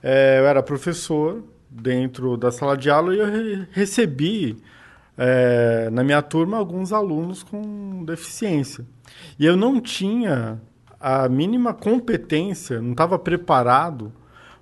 é, 0.00 0.38
eu 0.38 0.46
era 0.46 0.62
professor 0.62 1.42
dentro 1.68 2.36
da 2.36 2.52
sala 2.52 2.76
de 2.76 2.88
aula 2.88 3.12
e 3.12 3.18
eu 3.18 3.66
recebi 3.72 4.56
é, 5.16 5.90
na 5.90 6.04
minha 6.04 6.22
turma 6.22 6.56
alguns 6.56 6.92
alunos 6.92 7.42
com 7.42 8.04
deficiência. 8.04 8.86
E 9.36 9.44
eu 9.44 9.56
não 9.56 9.80
tinha 9.80 10.60
a 11.00 11.28
mínima 11.28 11.74
competência, 11.74 12.80
não 12.80 12.92
estava 12.92 13.18
preparado 13.18 14.12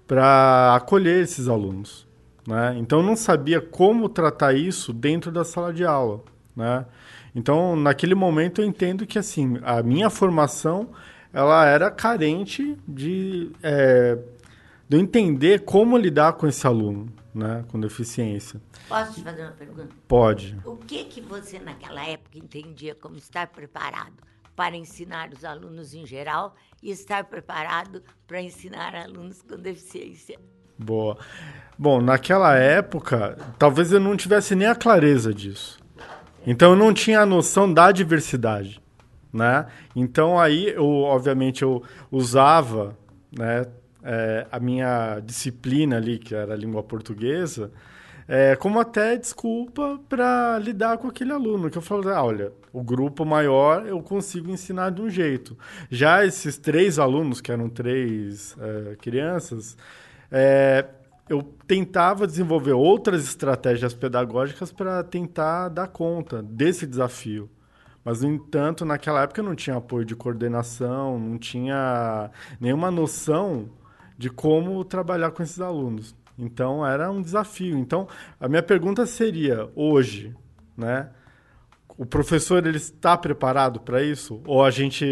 para 0.07 0.75
acolher 0.77 1.23
esses 1.23 1.47
alunos. 1.47 2.07
Né? 2.49 2.77
Então, 2.79 3.01
eu 3.01 3.05
não 3.05 3.17
sabia 3.17 3.61
como 3.61 4.09
tratar 4.09 4.55
isso 4.55 4.95
dentro 4.95 5.31
da 5.31 5.45
sala 5.45 5.75
de 5.75 5.85
aula. 5.85 6.23
Né? 6.55 6.87
Então, 7.35 7.77
naquele 7.77 8.15
momento, 8.15 8.63
eu 8.63 8.65
entendo 8.65 9.07
que 9.07 9.19
assim 9.19 9.59
a 9.63 9.83
minha 9.83 10.09
formação 10.09 10.89
ela 11.33 11.67
era 11.67 11.91
carente 11.91 12.77
de, 12.87 13.51
é, 13.63 14.19
de 14.89 14.97
entender 14.97 15.65
como 15.65 15.97
lidar 15.97 16.35
com 16.35 16.47
esse 16.47 16.67
aluno 16.67 17.13
né, 17.37 17.65
com 17.69 17.79
deficiência. 17.79 18.61
Posso 18.89 19.13
te 19.13 19.23
fazer 19.23 19.43
uma 19.43 19.53
pergunta? 19.53 19.95
Pode. 20.09 20.59
O 20.65 20.77
que 20.77 21.05
que 21.05 21.21
você 21.21 21.59
naquela 21.59 22.03
época 22.07 22.39
entendia 22.39 22.95
como 22.95 23.17
estar 23.17 23.49
preparado 23.49 24.15
para 24.57 24.75
ensinar 24.75 25.31
os 25.37 25.45
alunos 25.45 25.93
em 25.93 26.07
geral 26.07 26.57
e 26.83 26.91
estar 26.91 27.25
preparado 27.25 28.03
para 28.27 28.41
ensinar 28.41 28.95
alunos 28.95 29.43
com 29.43 29.57
deficiência? 29.57 30.41
Boa. 30.79 31.19
Bom, 31.79 32.01
naquela 32.01 32.57
época, 32.57 33.37
talvez 33.59 33.93
eu 33.93 34.01
não 34.01 34.17
tivesse 34.17 34.55
nem 34.55 34.67
a 34.67 34.75
clareza 34.75 35.33
disso. 35.35 35.79
Então 36.47 36.71
eu 36.71 36.77
não 36.77 36.95
tinha 36.95 37.21
a 37.21 37.27
noção 37.27 37.71
da 37.71 37.93
diversidade, 37.93 38.81
né? 39.33 39.67
Então 39.95 40.39
aí 40.39 40.69
eu, 40.69 40.87
obviamente, 40.87 41.63
eu 41.63 41.83
usava, 42.11 42.97
né, 43.31 43.67
é, 44.03 44.47
a 44.51 44.61
minha 44.61 45.21
disciplina 45.21 45.97
ali, 45.97 46.19
que 46.19 46.35
era 46.35 46.55
a 46.55 46.57
língua 46.57 46.83
portuguesa, 46.83 47.71
é, 48.29 48.57
como 48.57 48.81
até 48.81 49.17
desculpa 49.17 50.01
para 50.09 50.59
lidar 50.59 50.99
com 50.99 51.09
aquele 51.09 51.33
aluno. 51.33 51.71
Que 51.71 51.79
eu 51.79 51.83
falo, 51.83 52.09
ah, 52.09 52.25
olha, 52.25 52.53
o 52.73 52.83
grupo 52.83 53.25
maior 53.25 53.87
eu 53.87 54.01
consigo 54.03 54.51
ensinar 54.51 54.91
de 54.91 55.03
um 55.03 55.09
jeito. 55.09 55.57
Já 55.91 56.25
esses 56.25 56.59
três 56.59 56.99
alunos, 56.99 57.41
que 57.41 57.53
eram 57.53 57.69
três 57.69 58.57
é, 58.61 58.97
crianças, 58.97 59.77
é, 60.31 60.85
eu 61.29 61.43
tentava 61.67 62.27
desenvolver 62.27 62.73
outras 62.73 63.25
estratégias 63.25 63.95
pedagógicas 63.95 64.73
para 64.73 65.03
tentar 65.03 65.69
dar 65.69 65.89
conta 65.89 66.43
desse 66.43 66.87
desafio. 66.87 67.49
Mas, 68.07 68.23
no 68.23 68.29
entanto, 68.29 68.85
naquela 68.85 69.23
época 69.23 69.43
não 69.43 69.57
tinha 69.57 69.75
apoio 69.75 70.05
de 70.05 70.15
coordenação, 70.15 71.19
não 71.19 71.37
tinha 71.37 72.31
nenhuma 72.61 72.89
noção 72.89 73.69
de 74.17 74.31
como 74.31 74.85
trabalhar 74.85 75.33
com 75.33 75.43
esses 75.43 75.61
alunos. 75.61 76.15
Então 76.39 76.87
era 76.87 77.11
um 77.11 77.21
desafio. 77.21 77.77
Então 77.77 78.07
a 78.39 78.49
minha 78.49 78.63
pergunta 78.63 79.05
seria 79.07 79.69
hoje, 79.75 80.33
né? 80.77 81.11
O 81.99 82.05
professor 82.05 82.67
ele 82.67 82.77
está 82.77 83.17
preparado 83.17 83.81
para 83.81 84.03
isso? 84.03 84.43
Ou 84.47 84.63
a 84.63 84.71
gente, 84.71 85.05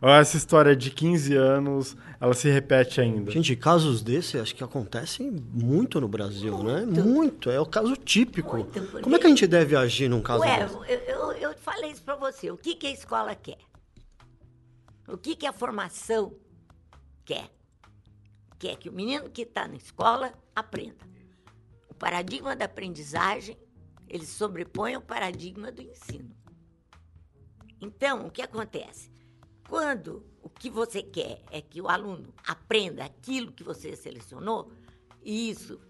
ou 0.00 0.08
essa 0.08 0.36
história 0.36 0.74
de 0.74 0.90
15 0.90 1.36
anos, 1.36 1.96
ela 2.18 2.32
se 2.32 2.48
repete 2.48 3.00
ainda? 3.00 3.30
Gente, 3.30 3.54
casos 3.54 4.02
desses 4.02 4.40
acho 4.40 4.54
que 4.54 4.64
acontecem 4.64 5.30
muito 5.30 6.00
no 6.00 6.08
Brasil, 6.08 6.62
né? 6.62 6.80
muito. 6.80 6.92
né? 6.92 7.02
Muito, 7.02 7.50
é 7.50 7.60
o 7.60 7.66
caso 7.66 7.94
típico. 7.96 8.56
Muito, 8.56 9.02
Como 9.02 9.16
é 9.16 9.18
que 9.18 9.26
a 9.26 9.28
gente 9.28 9.46
deve 9.46 9.76
agir 9.76 10.08
num 10.08 10.22
caso 10.22 10.42
Ué, 10.42 10.62
desse? 10.62 10.74
Eu, 10.74 10.82
eu, 10.82 11.32
eu 11.32 11.54
falei 11.58 11.90
isso 11.90 12.02
para 12.02 12.16
você. 12.16 12.50
O 12.50 12.56
que, 12.56 12.74
que 12.74 12.86
a 12.86 12.90
escola 12.90 13.34
quer? 13.34 13.58
O 15.06 15.18
que, 15.18 15.36
que 15.36 15.46
a 15.46 15.52
formação 15.52 16.32
quer? 17.24 17.50
quer 18.64 18.76
que 18.76 18.88
o 18.88 18.92
menino 18.92 19.28
que 19.28 19.42
está 19.42 19.68
na 19.68 19.76
escola 19.76 20.32
aprenda. 20.56 21.04
O 21.86 21.94
paradigma 21.94 22.56
da 22.56 22.64
aprendizagem, 22.64 23.58
ele 24.08 24.26
sobrepõe 24.26 24.94
ao 24.94 25.02
paradigma 25.02 25.72
do 25.72 25.82
ensino. 25.82 26.34
Então, 27.80 28.26
o 28.26 28.30
que 28.30 28.42
acontece? 28.42 29.10
Quando 29.68 30.26
o 30.42 30.48
que 30.48 30.70
você 30.70 31.02
quer 31.02 31.42
é 31.50 31.60
que 31.60 31.80
o 31.80 31.88
aluno 31.88 32.32
aprenda 32.46 33.04
aquilo 33.04 33.52
que 33.52 33.62
você 33.62 33.96
selecionou, 33.96 34.70
e 35.22 35.50
isso 35.50 35.80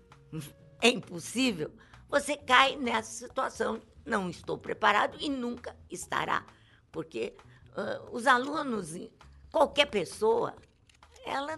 é 0.81 0.89
impossível, 0.89 1.73
você 2.09 2.37
cai 2.37 2.77
nessa 2.77 3.27
situação. 3.27 3.81
Não 4.05 4.29
estou 4.29 4.59
preparado 4.59 5.17
e 5.21 5.29
nunca 5.29 5.77
estará. 5.91 6.47
Porque 6.93 7.35
uh, 7.71 8.15
os 8.15 8.27
alunos, 8.27 8.95
qualquer 9.51 9.87
pessoa, 9.87 10.55
ela 11.25 11.57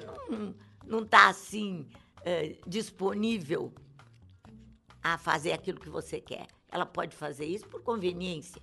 não, 0.87 1.03
está 1.03 1.29
assim 1.29 1.89
é, 2.23 2.57
disponível 2.67 3.73
a 5.15 5.19
fazer 5.19 5.53
aquilo 5.53 5.79
que 5.79 5.89
você 5.89 6.21
quer. 6.21 6.49
Ela 6.69 6.85
pode 6.85 7.15
fazer 7.15 7.47
isso 7.47 7.67
por 7.69 7.81
conveniência. 7.83 8.61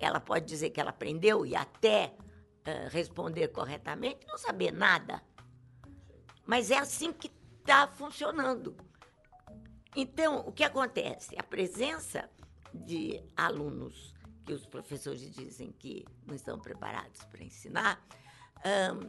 ela 0.00 0.18
pode 0.18 0.46
dizer 0.46 0.70
que 0.70 0.80
ela 0.80 0.90
aprendeu 0.90 1.46
e 1.46 1.54
até 1.54 2.12
uh, 2.66 2.90
responder 2.90 3.48
corretamente, 3.48 4.26
não 4.26 4.36
saber 4.36 4.72
nada. 4.72 5.22
Mas 6.44 6.72
é 6.72 6.78
assim 6.78 7.12
que 7.12 7.30
está 7.60 7.86
funcionando. 7.86 8.76
Então, 9.94 10.40
o 10.40 10.52
que 10.52 10.64
acontece? 10.64 11.36
A 11.38 11.42
presença 11.44 12.28
de 12.74 13.22
alunos 13.36 14.12
que 14.44 14.52
os 14.52 14.66
professores 14.66 15.30
dizem 15.30 15.70
que 15.70 16.04
não 16.26 16.34
estão 16.34 16.58
preparados 16.58 17.22
para 17.26 17.44
ensinar 17.44 18.04
um, 18.66 19.08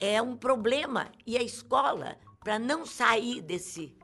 é 0.00 0.22
um 0.22 0.36
problema. 0.36 1.12
E 1.26 1.36
a 1.36 1.42
escola, 1.42 2.18
para 2.40 2.58
não 2.58 2.86
sair 2.86 3.42
desse 3.42 3.94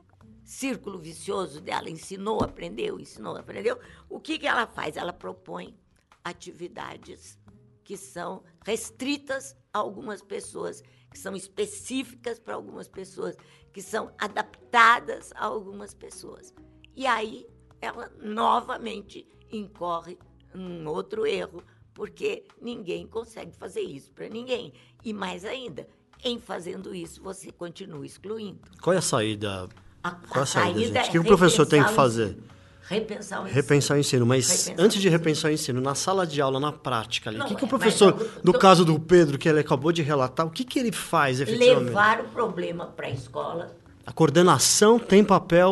círculo 0.43 0.99
vicioso 0.99 1.61
dela, 1.61 1.89
ensinou, 1.89 2.43
aprendeu, 2.43 2.99
ensinou, 2.99 3.35
aprendeu, 3.35 3.79
o 4.09 4.19
que, 4.19 4.37
que 4.37 4.47
ela 4.47 4.67
faz? 4.67 4.97
Ela 4.97 5.13
propõe 5.13 5.75
atividades 6.23 7.39
que 7.83 7.97
são 7.97 8.43
restritas 8.65 9.55
a 9.73 9.79
algumas 9.79 10.21
pessoas, 10.21 10.81
que 11.11 11.19
são 11.19 11.35
específicas 11.35 12.39
para 12.39 12.55
algumas 12.55 12.87
pessoas, 12.87 13.35
que 13.71 13.81
são 13.81 14.13
adaptadas 14.17 15.31
a 15.35 15.45
algumas 15.45 15.93
pessoas. 15.93 16.53
E 16.95 17.05
aí 17.05 17.47
ela 17.81 18.11
novamente 18.21 19.27
incorre 19.51 20.17
um 20.55 20.87
outro 20.87 21.25
erro, 21.25 21.63
porque 21.93 22.45
ninguém 22.61 23.05
consegue 23.07 23.51
fazer 23.55 23.81
isso 23.81 24.13
para 24.13 24.29
ninguém. 24.29 24.73
E 25.03 25.13
mais 25.13 25.43
ainda, 25.43 25.87
em 26.23 26.39
fazendo 26.39 26.95
isso, 26.95 27.21
você 27.21 27.51
continua 27.51 28.05
excluindo. 28.05 28.61
Qual 28.81 28.93
é 28.93 28.97
a 28.97 29.01
saída? 29.01 29.67
A, 30.03 30.11
Qual 30.11 30.41
é 30.41 30.43
a 30.43 30.45
saída, 30.45 30.73
saída 30.79 30.83
gente? 30.83 30.97
é 30.97 31.09
O 31.09 31.11
que 31.11 31.19
o 31.19 31.23
professor 31.23 31.65
tem 31.65 31.83
que 31.83 31.91
fazer? 31.93 32.37
Repensar 32.85 33.39
o 33.39 33.43
ensino. 33.43 33.55
Repensar 33.55 33.95
o 33.95 33.99
ensino, 33.99 34.25
mas 34.25 34.49
Repensar 34.67 34.83
antes 34.85 35.01
de 35.01 35.07
repensar 35.09 35.47
o 35.47 35.51
ensino, 35.53 35.79
na 35.79 35.95
sala 35.95 36.27
de 36.27 36.41
aula, 36.41 36.59
na 36.59 36.71
prática 36.73 37.29
ali, 37.29 37.39
o 37.39 37.45
que, 37.45 37.55
que 37.55 37.63
o 37.63 37.65
é, 37.65 37.69
professor, 37.69 38.13
mas 38.13 38.43
no 38.43 38.51
tô- 38.51 38.59
caso 38.59 38.83
do 38.83 38.99
Pedro, 38.99 39.37
que 39.37 39.47
ele 39.47 39.61
acabou 39.61 39.91
de 39.93 40.01
relatar, 40.01 40.45
o 40.45 40.49
que, 40.49 40.65
que 40.65 40.77
ele 40.79 40.91
faz 40.91 41.39
efetivamente? 41.39 41.85
Levar 41.85 42.19
o 42.19 42.25
problema 42.25 42.87
para 42.87 43.07
a 43.07 43.09
escola. 43.09 43.73
A 44.05 44.11
coordenação 44.11 44.99
tem 44.99 45.23
papel. 45.23 45.71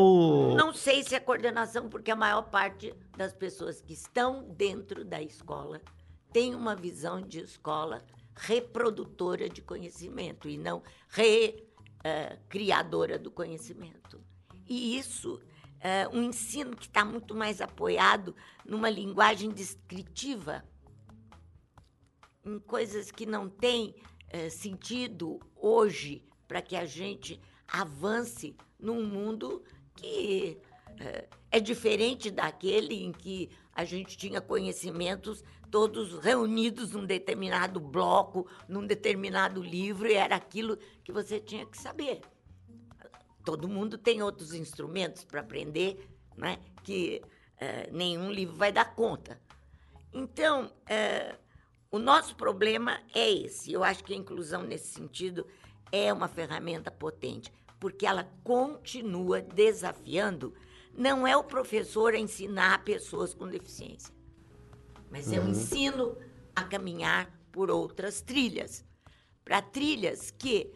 Não 0.56 0.74
sei 0.74 1.04
se 1.04 1.14
é 1.14 1.20
coordenação, 1.20 1.90
porque 1.90 2.10
a 2.12 2.16
maior 2.16 2.44
parte 2.44 2.94
das 3.18 3.34
pessoas 3.34 3.82
que 3.82 3.92
estão 3.92 4.46
dentro 4.58 5.04
da 5.04 5.22
escola 5.22 5.82
tem 6.32 6.56
uma 6.56 6.78
visão 6.78 7.22
de 7.22 7.42
escola 7.42 8.02
reprodutora 8.34 9.50
de 9.50 9.62
conhecimento 9.62 10.48
e 10.48 10.58
não 10.58 10.82
recriadora 12.04 13.18
do 13.18 13.32
conhecimento. 13.32 14.24
E 14.68 14.98
isso 14.98 15.42
é 15.80 16.08
um 16.08 16.24
ensino 16.24 16.76
que 16.76 16.86
está 16.86 17.04
muito 17.04 17.36
mais 17.36 17.60
apoiado 17.60 18.36
numa 18.66 18.90
linguagem 18.90 19.50
descritiva, 19.50 20.64
em 22.46 22.60
coisas 22.60 23.12
que 23.12 23.26
não 23.26 23.50
têm 23.50 23.96
eh, 24.30 24.50
sentido 24.50 25.40
hoje 25.56 26.26
para 26.48 26.62
que 26.62 26.76
a 26.76 26.86
gente 26.86 27.40
avance 27.68 28.56
num 28.80 29.06
mundo 29.06 29.64
que 29.96 30.58
eh, 31.00 31.28
é 31.52 31.60
diferente 31.60 32.32
daquele 32.32 33.04
em 33.04 33.12
que 33.12 33.50
a 33.74 33.84
gente 33.86 34.18
tinha 34.18 34.42
conhecimentos 34.42 35.44
todos 35.72 36.20
reunidos 36.20 36.92
num 36.92 37.06
determinado 37.06 37.80
bloco, 37.80 38.46
num 38.68 38.86
determinado 38.86 39.64
livro, 39.64 40.08
e 40.08 40.14
era 40.14 40.36
aquilo 40.36 40.78
que 41.04 41.12
você 41.12 41.40
tinha 41.40 41.66
que 41.66 41.78
saber. 41.78 42.22
Todo 43.46 43.70
mundo 43.70 43.98
tem 43.98 44.22
outros 44.22 44.54
instrumentos 44.54 45.24
para 45.24 45.40
aprender, 45.40 46.08
né? 46.38 46.60
que 46.84 47.22
eh, 47.58 47.90
nenhum 47.92 48.30
livro 48.30 48.56
vai 48.56 48.72
dar 48.72 48.94
conta. 48.94 49.42
Então, 50.14 50.72
eh, 50.88 51.36
o 51.90 51.98
nosso 51.98 52.36
problema 52.36 53.02
é 53.14 53.32
esse. 53.32 53.72
Eu 53.72 53.84
acho 53.84 54.04
que 54.04 54.14
a 54.14 54.18
inclusão, 54.18 54.64
nesse 54.64 54.88
sentido, 54.88 55.48
é 55.92 56.12
uma 56.12 56.28
ferramenta 56.28 56.92
potente, 56.92 57.52
porque 57.80 58.06
ela 58.06 58.30
continua 58.44 59.42
desafiando. 59.42 60.54
Não 60.94 61.26
é 61.26 61.36
o 61.36 61.44
professor 61.44 62.14
a 62.14 62.20
ensinar 62.20 62.84
pessoas 62.84 63.34
com 63.34 63.48
deficiência, 63.48 64.14
mas 65.12 65.32
é 65.32 65.40
o 65.40 65.48
ensino 65.48 66.18
a 66.56 66.64
caminhar 66.64 67.30
por 67.52 67.70
outras 67.70 68.22
trilhas 68.22 68.84
para 69.44 69.62
trilhas 69.62 70.32
que 70.32 70.72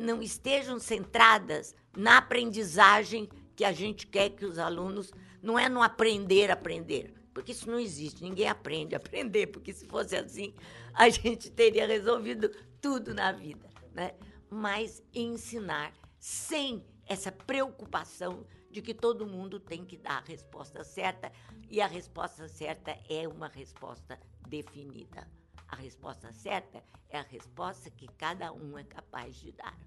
não 0.00 0.22
estejam 0.22 0.78
centradas 0.78 1.74
na 1.96 2.18
aprendizagem 2.18 3.28
que 3.56 3.64
a 3.64 3.72
gente 3.72 4.06
quer 4.06 4.30
que 4.30 4.44
os 4.44 4.58
alunos. 4.58 5.12
Não 5.42 5.58
é 5.58 5.68
no 5.68 5.82
aprender, 5.82 6.50
aprender, 6.50 7.12
porque 7.34 7.52
isso 7.52 7.68
não 7.70 7.80
existe. 7.80 8.22
Ninguém 8.22 8.46
aprende 8.46 8.94
a 8.94 8.98
aprender, 8.98 9.48
porque 9.48 9.72
se 9.72 9.86
fosse 9.86 10.14
assim, 10.14 10.54
a 10.94 11.08
gente 11.08 11.50
teria 11.50 11.86
resolvido 11.86 12.50
tudo 12.80 13.14
na 13.14 13.32
vida. 13.32 13.68
Né? 13.92 14.12
Mas 14.48 15.02
ensinar 15.14 15.92
sem 16.18 16.84
essa 17.06 17.32
preocupação 17.32 18.46
de 18.70 18.80
que 18.80 18.94
todo 18.94 19.26
mundo 19.26 19.58
tem 19.58 19.84
que 19.84 19.96
dar 19.96 20.18
a 20.18 20.26
resposta 20.26 20.84
certa, 20.84 21.32
e 21.68 21.80
a 21.80 21.86
resposta 21.86 22.48
certa 22.48 22.96
é 23.08 23.26
uma 23.26 23.48
resposta 23.48 24.18
definida. 24.48 25.28
A 25.68 25.76
resposta 25.76 26.32
certa 26.32 26.82
é 27.08 27.18
a 27.18 27.22
resposta 27.22 27.90
que 27.90 28.08
cada 28.08 28.52
um 28.52 28.78
é 28.78 28.84
capaz 28.84 29.36
de 29.36 29.52
dar. 29.52 29.78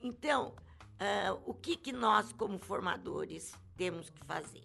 Então, 0.00 0.54
ah, 0.98 1.38
o 1.44 1.54
que, 1.54 1.76
que 1.76 1.92
nós, 1.92 2.32
como 2.32 2.58
formadores, 2.58 3.52
temos 3.76 4.08
que 4.08 4.24
fazer? 4.24 4.64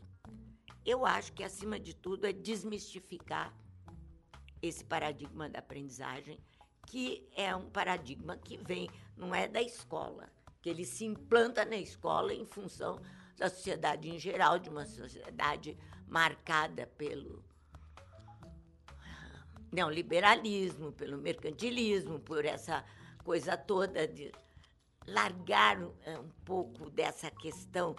Eu 0.85 1.05
acho 1.05 1.33
que, 1.33 1.43
acima 1.43 1.79
de 1.79 1.93
tudo, 1.93 2.25
é 2.25 2.33
desmistificar 2.33 3.53
esse 4.61 4.83
paradigma 4.83 5.49
da 5.49 5.59
aprendizagem, 5.59 6.39
que 6.87 7.29
é 7.35 7.55
um 7.55 7.69
paradigma 7.69 8.37
que 8.37 8.57
vem, 8.57 8.89
não 9.15 9.33
é 9.33 9.47
da 9.47 9.61
escola, 9.61 10.29
que 10.61 10.69
ele 10.69 10.85
se 10.85 11.05
implanta 11.05 11.65
na 11.65 11.75
escola 11.75 12.33
em 12.33 12.45
função 12.45 13.01
da 13.37 13.49
sociedade 13.49 14.09
em 14.09 14.19
geral, 14.19 14.59
de 14.59 14.69
uma 14.69 14.85
sociedade 14.85 15.77
marcada 16.07 16.85
pelo 16.85 17.43
neoliberalismo, 19.71 20.91
pelo 20.91 21.17
mercantilismo, 21.17 22.19
por 22.19 22.45
essa 22.45 22.83
coisa 23.23 23.57
toda 23.57 24.07
de 24.07 24.31
largar 25.07 25.81
eh, 26.03 26.19
um 26.19 26.29
pouco 26.45 26.89
dessa 26.89 27.31
questão 27.31 27.95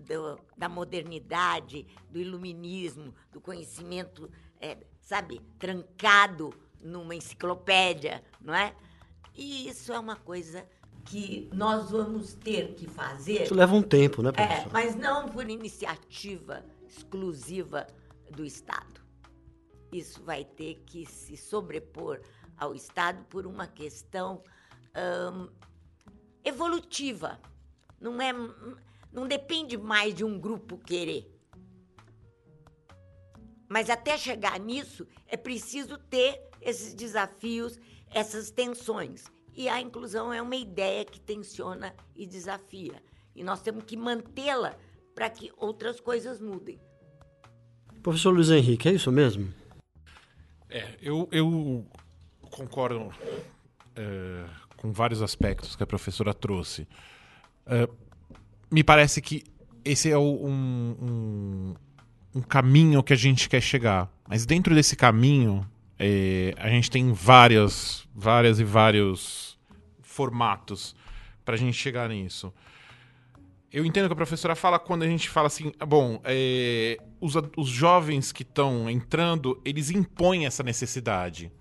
do- 0.00 0.40
da 0.56 0.68
modernidade, 0.68 1.86
do 2.10 2.18
iluminismo, 2.18 3.14
do 3.32 3.40
conhecimento, 3.40 4.30
eh, 4.60 4.76
sabe, 5.00 5.40
trancado 5.58 6.52
numa 6.82 7.14
enciclopédia, 7.14 8.22
não 8.40 8.54
é? 8.54 8.74
E 9.34 9.68
isso 9.68 9.92
é 9.92 9.98
uma 9.98 10.16
coisa 10.16 10.66
que 11.08 11.48
nós 11.54 11.90
vamos 11.90 12.34
ter 12.34 12.74
que 12.74 12.86
fazer. 12.86 13.44
Isso 13.44 13.54
leva 13.54 13.74
um 13.74 13.82
tempo, 13.82 14.22
né, 14.22 14.28
É, 14.30 14.46
professor? 14.46 14.72
mas 14.72 14.94
não 14.94 15.26
por 15.28 15.48
iniciativa 15.48 16.62
exclusiva 16.86 17.86
do 18.30 18.44
Estado. 18.44 19.00
Isso 19.90 20.22
vai 20.22 20.44
ter 20.44 20.82
que 20.84 21.06
se 21.06 21.34
sobrepor 21.34 22.20
ao 22.58 22.74
Estado 22.74 23.24
por 23.24 23.46
uma 23.46 23.66
questão 23.66 24.42
ahn, 24.94 25.48
evolutiva. 26.44 27.40
Não, 27.98 28.20
é, 28.20 28.32
não 29.10 29.26
depende 29.26 29.78
mais 29.78 30.14
de 30.14 30.24
um 30.24 30.38
grupo 30.38 30.76
querer. 30.76 31.34
Mas 33.66 33.88
até 33.88 34.18
chegar 34.18 34.60
nisso, 34.60 35.06
é 35.26 35.38
preciso 35.38 35.96
ter 35.96 36.42
esses 36.60 36.92
desafios, 36.92 37.78
essas 38.10 38.50
tensões. 38.50 39.24
E 39.58 39.68
a 39.68 39.80
inclusão 39.80 40.32
é 40.32 40.40
uma 40.40 40.54
ideia 40.54 41.04
que 41.04 41.18
tensiona 41.18 41.92
e 42.14 42.24
desafia. 42.28 43.02
E 43.34 43.42
nós 43.42 43.60
temos 43.60 43.82
que 43.82 43.96
mantê-la 43.96 44.76
para 45.16 45.28
que 45.28 45.50
outras 45.56 45.98
coisas 45.98 46.40
mudem. 46.40 46.78
Professor 48.00 48.30
Luiz 48.30 48.50
Henrique, 48.50 48.88
é 48.88 48.92
isso 48.92 49.10
mesmo? 49.10 49.52
É, 50.70 50.96
eu, 51.02 51.28
eu 51.32 51.84
concordo 52.52 53.12
é, 53.96 54.44
com 54.76 54.92
vários 54.92 55.20
aspectos 55.22 55.74
que 55.74 55.82
a 55.82 55.86
professora 55.88 56.32
trouxe. 56.32 56.86
É, 57.66 57.88
me 58.70 58.84
parece 58.84 59.20
que 59.20 59.42
esse 59.84 60.08
é 60.08 60.16
o- 60.16 60.46
um, 60.46 60.96
um, 61.02 61.74
um 62.36 62.42
caminho 62.42 63.02
que 63.02 63.12
a 63.12 63.16
gente 63.16 63.48
quer 63.48 63.60
chegar. 63.60 64.08
Mas 64.28 64.46
dentro 64.46 64.72
desse 64.72 64.94
caminho, 64.94 65.68
é, 65.98 66.54
a 66.56 66.68
gente 66.68 66.90
tem 66.90 67.12
várias, 67.12 68.06
várias 68.14 68.60
e 68.60 68.64
vários 68.64 69.58
formatos 70.00 70.94
para 71.44 71.54
a 71.54 71.58
gente 71.58 71.76
chegar 71.76 72.08
nisso. 72.08 72.52
Eu 73.70 73.84
entendo 73.84 74.06
que 74.06 74.12
a 74.12 74.16
professora 74.16 74.54
fala 74.54 74.78
quando 74.78 75.02
a 75.02 75.06
gente 75.06 75.28
fala 75.28 75.48
assim, 75.48 75.72
bom, 75.86 76.20
é, 76.24 76.96
os, 77.20 77.34
os 77.56 77.68
jovens 77.68 78.32
que 78.32 78.42
estão 78.42 78.88
entrando, 78.88 79.60
eles 79.64 79.90
impõem 79.90 80.46
essa 80.46 80.62
necessidade. 80.62 81.52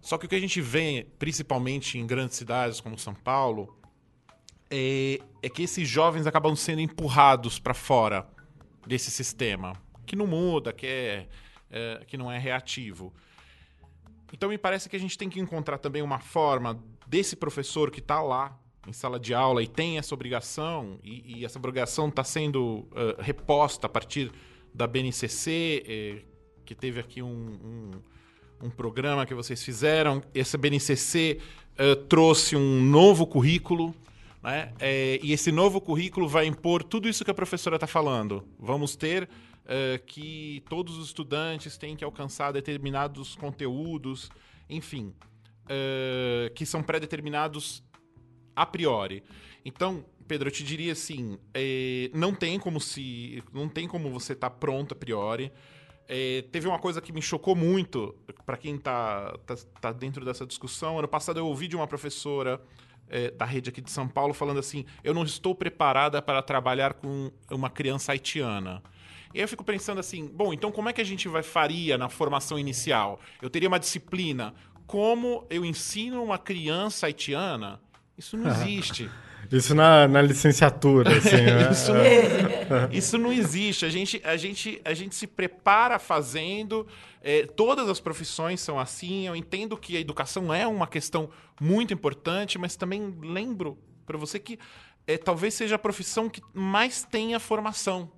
Só 0.00 0.16
que 0.16 0.26
o 0.26 0.28
que 0.28 0.34
a 0.34 0.40
gente 0.40 0.60
vê, 0.60 1.06
principalmente 1.18 1.98
em 1.98 2.06
grandes 2.06 2.36
cidades 2.36 2.80
como 2.80 2.98
São 2.98 3.14
Paulo, 3.14 3.78
é, 4.70 5.18
é 5.42 5.48
que 5.48 5.62
esses 5.62 5.88
jovens 5.88 6.26
acabam 6.26 6.54
sendo 6.56 6.80
empurrados 6.80 7.58
para 7.58 7.74
fora 7.74 8.26
desse 8.86 9.10
sistema, 9.10 9.74
que 10.06 10.16
não 10.16 10.26
muda, 10.26 10.72
que 10.72 10.86
é 10.86 11.28
é, 11.74 12.04
que 12.06 12.16
não 12.16 12.30
é 12.30 12.38
reativo. 12.38 13.12
Então 14.34 14.48
me 14.48 14.58
parece 14.58 14.88
que 14.88 14.96
a 14.96 14.98
gente 14.98 15.16
tem 15.16 15.30
que 15.30 15.38
encontrar 15.38 15.78
também 15.78 16.02
uma 16.02 16.18
forma 16.18 16.82
desse 17.06 17.36
professor 17.36 17.88
que 17.88 18.00
está 18.00 18.20
lá 18.20 18.58
em 18.84 18.92
sala 18.92 19.18
de 19.18 19.32
aula 19.32 19.62
e 19.62 19.68
tem 19.68 19.96
essa 19.96 20.12
obrigação, 20.12 20.98
e, 21.04 21.38
e 21.38 21.44
essa 21.44 21.56
obrigação 21.56 22.08
está 22.08 22.24
sendo 22.24 22.78
uh, 22.90 23.20
reposta 23.20 23.86
a 23.86 23.88
partir 23.88 24.32
da 24.74 24.88
BNCC, 24.88 25.84
eh, 25.86 26.22
que 26.64 26.74
teve 26.74 26.98
aqui 26.98 27.22
um, 27.22 27.28
um, 27.28 27.90
um, 28.66 28.70
programa 28.70 29.24
que 29.24 29.32
vocês 29.34 29.62
fizeram. 29.62 30.20
Essa 30.34 30.58
BNCC 30.58 31.38
uh, 31.78 31.94
trouxe 32.06 32.56
um 32.56 32.82
novo 32.82 33.28
currículo, 33.28 33.94
né? 34.42 34.72
É, 34.80 35.20
e 35.22 35.32
esse 35.32 35.52
novo 35.52 35.80
currículo 35.80 36.26
vai 36.26 36.46
impor 36.46 36.82
tudo 36.82 37.08
isso 37.08 37.24
que 37.24 37.30
a 37.30 37.34
professora 37.34 37.76
está 37.76 37.86
falando. 37.86 38.44
Vamos 38.58 38.96
ter 38.96 39.28
uh, 39.64 40.02
que 40.06 40.62
todos 40.68 40.96
os 40.96 41.06
estudantes 41.06 41.76
têm 41.76 41.96
que 41.96 42.04
alcançar 42.04 42.52
determinados 42.52 43.34
conteúdos, 43.34 44.30
enfim, 44.68 45.14
uh, 45.64 46.52
que 46.54 46.64
são 46.64 46.82
pré-determinados 46.82 47.82
a 48.54 48.64
priori. 48.64 49.22
Então, 49.64 50.04
Pedro, 50.28 50.48
eu 50.48 50.52
te 50.52 50.62
diria 50.62 50.92
assim, 50.92 51.38
é, 51.52 52.10
não 52.14 52.34
tem 52.34 52.58
como 52.58 52.80
se, 52.80 53.42
não 53.52 53.68
tem 53.68 53.88
como 53.88 54.10
você 54.10 54.32
estar 54.32 54.50
tá 54.50 54.56
pronto 54.56 54.92
a 54.92 54.96
priori. 54.96 55.52
É, 56.06 56.42
teve 56.52 56.68
uma 56.68 56.78
coisa 56.78 57.00
que 57.00 57.12
me 57.12 57.22
chocou 57.22 57.56
muito 57.56 58.14
para 58.44 58.56
quem 58.58 58.76
está 58.76 59.36
tá, 59.46 59.56
tá, 59.80 59.92
dentro 59.92 60.24
dessa 60.24 60.46
discussão. 60.46 60.98
Ano 60.98 61.08
passado 61.08 61.40
eu 61.40 61.46
ouvi 61.46 61.66
de 61.66 61.76
uma 61.76 61.86
professora 61.86 62.60
da 63.36 63.44
rede 63.44 63.68
aqui 63.68 63.82
de 63.82 63.90
São 63.90 64.08
Paulo 64.08 64.32
falando 64.34 64.58
assim: 64.58 64.84
eu 65.02 65.14
não 65.14 65.24
estou 65.24 65.54
preparada 65.54 66.20
para 66.22 66.42
trabalhar 66.42 66.94
com 66.94 67.30
uma 67.50 67.70
criança 67.70 68.12
haitiana. 68.12 68.82
E 69.34 69.38
aí 69.38 69.42
eu 69.42 69.48
fico 69.48 69.64
pensando 69.64 69.98
assim, 69.98 70.28
bom, 70.32 70.54
então 70.54 70.70
como 70.70 70.88
é 70.88 70.92
que 70.92 71.00
a 71.00 71.04
gente 71.04 71.26
vai 71.26 71.42
faria 71.42 71.98
na 71.98 72.08
formação 72.08 72.56
inicial? 72.56 73.20
Eu 73.42 73.50
teria 73.50 73.68
uma 73.68 73.80
disciplina. 73.80 74.54
Como 74.86 75.44
eu 75.50 75.64
ensino 75.64 76.22
uma 76.22 76.38
criança 76.38 77.06
haitiana? 77.06 77.80
Isso 78.16 78.36
não 78.36 78.48
existe. 78.62 79.10
Isso 79.50 79.74
na, 79.74 80.06
na 80.06 80.22
licenciatura, 80.22 81.16
assim, 81.16 81.36
né? 81.42 81.70
isso, 81.70 81.92
não, 81.92 82.90
isso, 82.92 83.18
não, 83.18 83.32
existe. 83.32 83.84
A 83.84 83.88
gente, 83.88 84.20
a 84.24 84.36
gente, 84.36 84.80
a 84.84 84.94
gente 84.94 85.16
se 85.16 85.26
prepara 85.26 85.98
fazendo. 85.98 86.86
É, 87.20 87.44
todas 87.44 87.88
as 87.88 87.98
profissões 87.98 88.60
são 88.60 88.78
assim. 88.78 89.26
Eu 89.26 89.34
entendo 89.34 89.76
que 89.76 89.96
a 89.96 90.00
educação 90.00 90.54
é 90.54 90.66
uma 90.66 90.86
questão 90.86 91.28
muito 91.60 91.92
importante, 91.92 92.56
mas 92.56 92.76
também 92.76 93.14
lembro 93.20 93.76
para 94.06 94.16
você 94.16 94.38
que 94.38 94.58
é, 95.06 95.18
talvez 95.18 95.54
seja 95.54 95.74
a 95.74 95.78
profissão 95.78 96.28
que 96.28 96.40
mais 96.54 97.04
tenha 97.04 97.40
formação. 97.40 98.10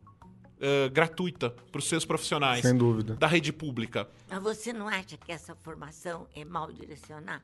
Uh, 0.57 0.91
gratuita 0.91 1.51
para 1.51 1.79
os 1.79 1.87
seus 1.87 2.07
profissionais. 2.07 2.63
Sem 2.63 2.75
dúvida. 2.75 3.15
Da 3.17 3.27
rede 3.27 3.53
pública. 3.53 4.09
Mas 4.27 4.43
você 4.43 4.73
não 4.73 4.89
acha 4.89 5.19
que 5.19 5.31
essa 5.31 5.55
formação 5.55 6.27
é 6.35 6.47
mal 6.47 6.73
direcionada? 6.73 7.43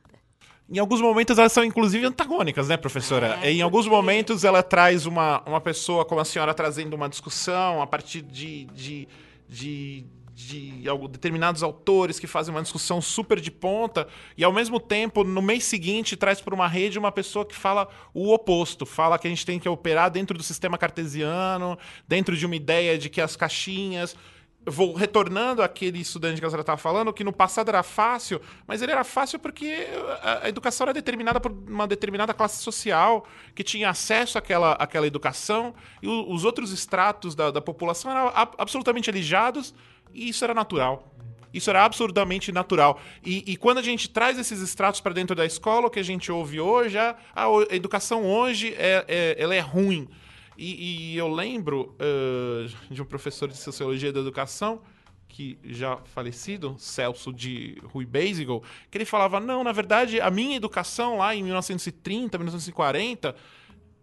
Em 0.71 0.79
alguns 0.79 1.01
momentos 1.01 1.37
elas 1.39 1.53
são 1.53 1.65
inclusive 1.65 2.07
antagônicas, 2.07 2.69
né, 2.69 2.77
professora? 2.77 3.39
É, 3.43 3.53
em 3.53 3.61
alguns 3.61 3.87
momentos 3.87 4.45
ela 4.45 4.63
traz 4.63 5.05
uma, 5.05 5.43
uma 5.47 5.61
pessoa 5.61 6.05
como 6.05 6.21
a 6.21 6.25
senhora 6.25 6.55
trazendo 6.55 6.95
uma 6.95 7.09
discussão 7.09 7.83
a 7.83 7.87
partir 7.87 8.23
de, 8.23 8.65
de, 8.67 9.09
de, 9.47 10.07
de 10.35 10.85
determinados 11.11 11.63
autores 11.63 12.19
que 12.19 12.27
fazem 12.27 12.55
uma 12.55 12.63
discussão 12.63 13.01
super 13.03 13.39
de 13.39 13.51
ponta 13.51 14.09
e 14.37 14.43
ao 14.43 14.53
mesmo 14.53 14.81
tempo 14.81 15.25
no 15.25 15.43
mês 15.43 15.65
seguinte 15.65 16.17
traz 16.17 16.41
para 16.41 16.55
uma 16.55 16.67
rede 16.67 16.99
uma 16.99 17.13
pessoa 17.13 17.45
que 17.45 17.55
fala 17.55 17.89
o 18.15 18.33
oposto, 18.33 18.87
fala 18.87 19.19
que 19.19 19.27
a 19.27 19.31
gente 19.31 19.45
tem 19.45 19.59
que 19.59 19.69
operar 19.69 20.11
dentro 20.11 20.37
do 20.37 20.43
sistema 20.43 20.79
cartesiano, 20.79 21.79
dentro 22.09 22.37
de 22.37 22.47
uma 22.47 22.57
ideia 22.57 22.97
de 22.97 23.11
que 23.11 23.21
as 23.21 23.37
caixinhas 23.37 24.17
vou 24.65 24.95
retornando 24.95 25.63
àquele 25.63 26.01
estudante 26.01 26.41
que 26.41 26.47
a 26.47 26.49
senhora 26.49 26.63
estava 26.63 26.79
falando, 26.79 27.13
que 27.13 27.25
no 27.25 27.33
passado 27.33 27.69
era 27.69 27.83
fácil, 27.83 28.41
mas 28.67 28.81
ele 28.81 28.93
era 28.93 29.03
fácil 29.03 29.39
porque 29.39 29.89
a, 30.23 30.49
educação 30.49 30.85
era 30.85 30.95
determinada 30.95 31.41
por 31.41 31.51
uma 31.51 31.87
determinada 31.87 32.33
classe 32.33 32.63
social 32.63 33.27
que 33.55 33.65
tinha 33.65 33.91
acesso 33.91 34.39
àquela, 34.39 34.73
àquela 34.75 35.07
educação 35.07 35.75
e 36.01 36.07
os 36.07 36.45
outros 36.45 36.71
estratos 36.71 37.35
da, 37.35 37.51
da 37.51 37.61
população 37.61 38.11
eram 38.11 38.33
absolutamente 38.57 39.11
alijados 39.11 39.75
e 40.15 40.29
isso 40.29 40.45
era 40.45 40.55
natural. 40.55 41.09
Isso 41.53 41.69
era 41.69 41.85
absurdamente 41.85 42.51
natural. 42.51 42.99
E, 43.23 43.45
e, 43.47 43.57
quando 43.57 43.79
a 43.79 43.83
gente 43.83 44.09
traz 44.09 44.39
esses 44.39 44.61
estratos 44.61 45.01
para 45.01 45.13
dentro 45.13 45.37
da 45.37 45.45
escola, 45.45 45.87
o 45.89 45.91
que 45.91 46.01
a 46.01 46.03
gente 46.03 46.33
ouve 46.33 46.59
hoje, 46.59 46.97
a, 46.97 47.15
a 47.35 47.47
educação 47.75 48.25
hoje 48.25 48.75
é, 48.79 49.05
é, 49.07 49.37
ela 49.39 49.55
é 49.55 49.61
ruim. 49.61 50.09
E, 50.57 51.13
e 51.13 51.17
eu 51.17 51.29
lembro 51.29 51.95
uh, 51.99 52.95
de 52.95 53.03
um 53.03 53.05
professor 53.05 53.49
de 53.49 53.57
Sociologia 53.57 54.13
da 54.13 54.21
Educação, 54.21 54.81
que 55.29 55.59
já 55.65 55.97
falecido, 55.97 56.77
Celso 56.79 57.33
de 57.33 57.79
Rui 57.85 58.05
Basigal, 58.05 58.63
que 58.91 58.99
ele 58.99 59.05
falava: 59.05 59.41
não, 59.41 59.65
na 59.65 59.73
verdade, 59.73 60.21
a 60.21 60.31
minha 60.31 60.57
educação 60.57 61.19
lá 61.19 61.35
em 61.35 61.43
1930, 61.43 62.37
1940, 62.39 63.35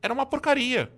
era 0.01 0.13
uma 0.13 0.25
porcaria. 0.25 0.91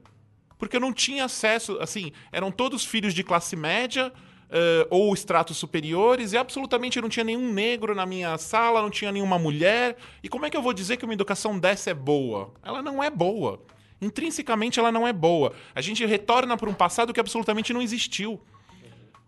Porque 0.57 0.77
eu 0.77 0.79
não 0.79 0.93
tinha 0.93 1.25
acesso, 1.25 1.77
assim, 1.81 2.11
eram 2.31 2.51
todos 2.51 2.85
filhos 2.85 3.13
de 3.13 3.23
classe 3.23 3.55
média. 3.55 4.13
Uh, 4.51 4.85
ou 4.89 5.13
estratos 5.13 5.55
superiores, 5.55 6.33
e 6.33 6.37
absolutamente 6.37 6.99
não 6.99 7.07
tinha 7.07 7.23
nenhum 7.23 7.53
negro 7.53 7.95
na 7.95 8.05
minha 8.05 8.37
sala, 8.37 8.81
não 8.81 8.89
tinha 8.89 9.09
nenhuma 9.09 9.39
mulher. 9.39 9.95
E 10.21 10.27
como 10.27 10.45
é 10.45 10.49
que 10.49 10.57
eu 10.57 10.61
vou 10.61 10.73
dizer 10.73 10.97
que 10.97 11.05
uma 11.05 11.13
educação 11.13 11.57
dessa 11.57 11.91
é 11.91 11.93
boa? 11.93 12.53
Ela 12.61 12.81
não 12.81 13.01
é 13.01 13.09
boa 13.09 13.61
intrinsecamente 14.01 14.79
ela 14.79 14.91
não 14.91 15.07
é 15.07 15.13
boa. 15.13 15.53
A 15.75 15.79
gente 15.79 16.03
retorna 16.05 16.57
para 16.57 16.67
um 16.67 16.73
passado 16.73 17.13
que 17.13 17.19
absolutamente 17.19 17.71
não 17.71 17.81
existiu. 17.81 18.41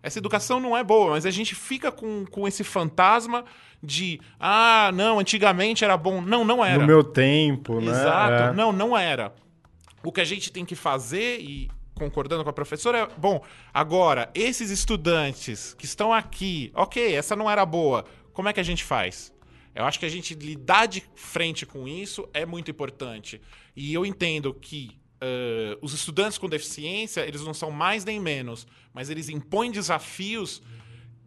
Essa 0.02 0.18
educação 0.18 0.60
não 0.60 0.76
é 0.76 0.84
boa, 0.84 1.12
mas 1.12 1.24
a 1.24 1.30
gente 1.30 1.54
fica 1.54 1.90
com, 1.90 2.26
com 2.26 2.46
esse 2.46 2.62
fantasma 2.62 3.44
de 3.82 4.20
ah, 4.38 4.90
não, 4.92 5.18
antigamente 5.18 5.82
era 5.82 5.96
bom. 5.96 6.20
Não, 6.20 6.44
não 6.44 6.62
era. 6.62 6.78
No 6.78 6.86
meu 6.86 7.02
tempo, 7.02 7.80
né? 7.80 7.90
Exato. 7.90 8.42
É. 8.42 8.52
Não, 8.52 8.70
não 8.70 8.96
era. 8.96 9.34
O 10.02 10.12
que 10.12 10.20
a 10.20 10.24
gente 10.24 10.52
tem 10.52 10.62
que 10.62 10.74
fazer, 10.74 11.40
e 11.40 11.70
concordando 11.94 12.42
com 12.42 12.50
a 12.50 12.52
professora, 12.52 12.98
é: 12.98 13.08
bom, 13.16 13.42
agora, 13.72 14.30
esses 14.34 14.70
estudantes 14.70 15.74
que 15.74 15.84
estão 15.84 16.12
aqui, 16.12 16.72
ok, 16.74 17.14
essa 17.14 17.36
não 17.36 17.50
era 17.50 17.64
boa, 17.64 18.04
como 18.32 18.48
é 18.48 18.52
que 18.52 18.60
a 18.60 18.64
gente 18.64 18.84
faz? 18.84 19.32
Eu 19.74 19.84
acho 19.84 19.98
que 19.98 20.06
a 20.06 20.10
gente 20.10 20.34
lidar 20.34 20.86
de 20.86 21.02
frente 21.14 21.66
com 21.66 21.88
isso 21.88 22.28
é 22.32 22.46
muito 22.46 22.70
importante. 22.70 23.40
E 23.74 23.92
eu 23.92 24.06
entendo 24.06 24.54
que 24.54 24.96
uh, 25.16 25.78
os 25.82 25.92
estudantes 25.92 26.38
com 26.38 26.48
deficiência, 26.48 27.22
eles 27.22 27.42
não 27.42 27.52
são 27.52 27.70
mais 27.72 28.04
nem 28.04 28.20
menos, 28.20 28.66
mas 28.92 29.10
eles 29.10 29.28
impõem 29.28 29.72
desafios 29.72 30.62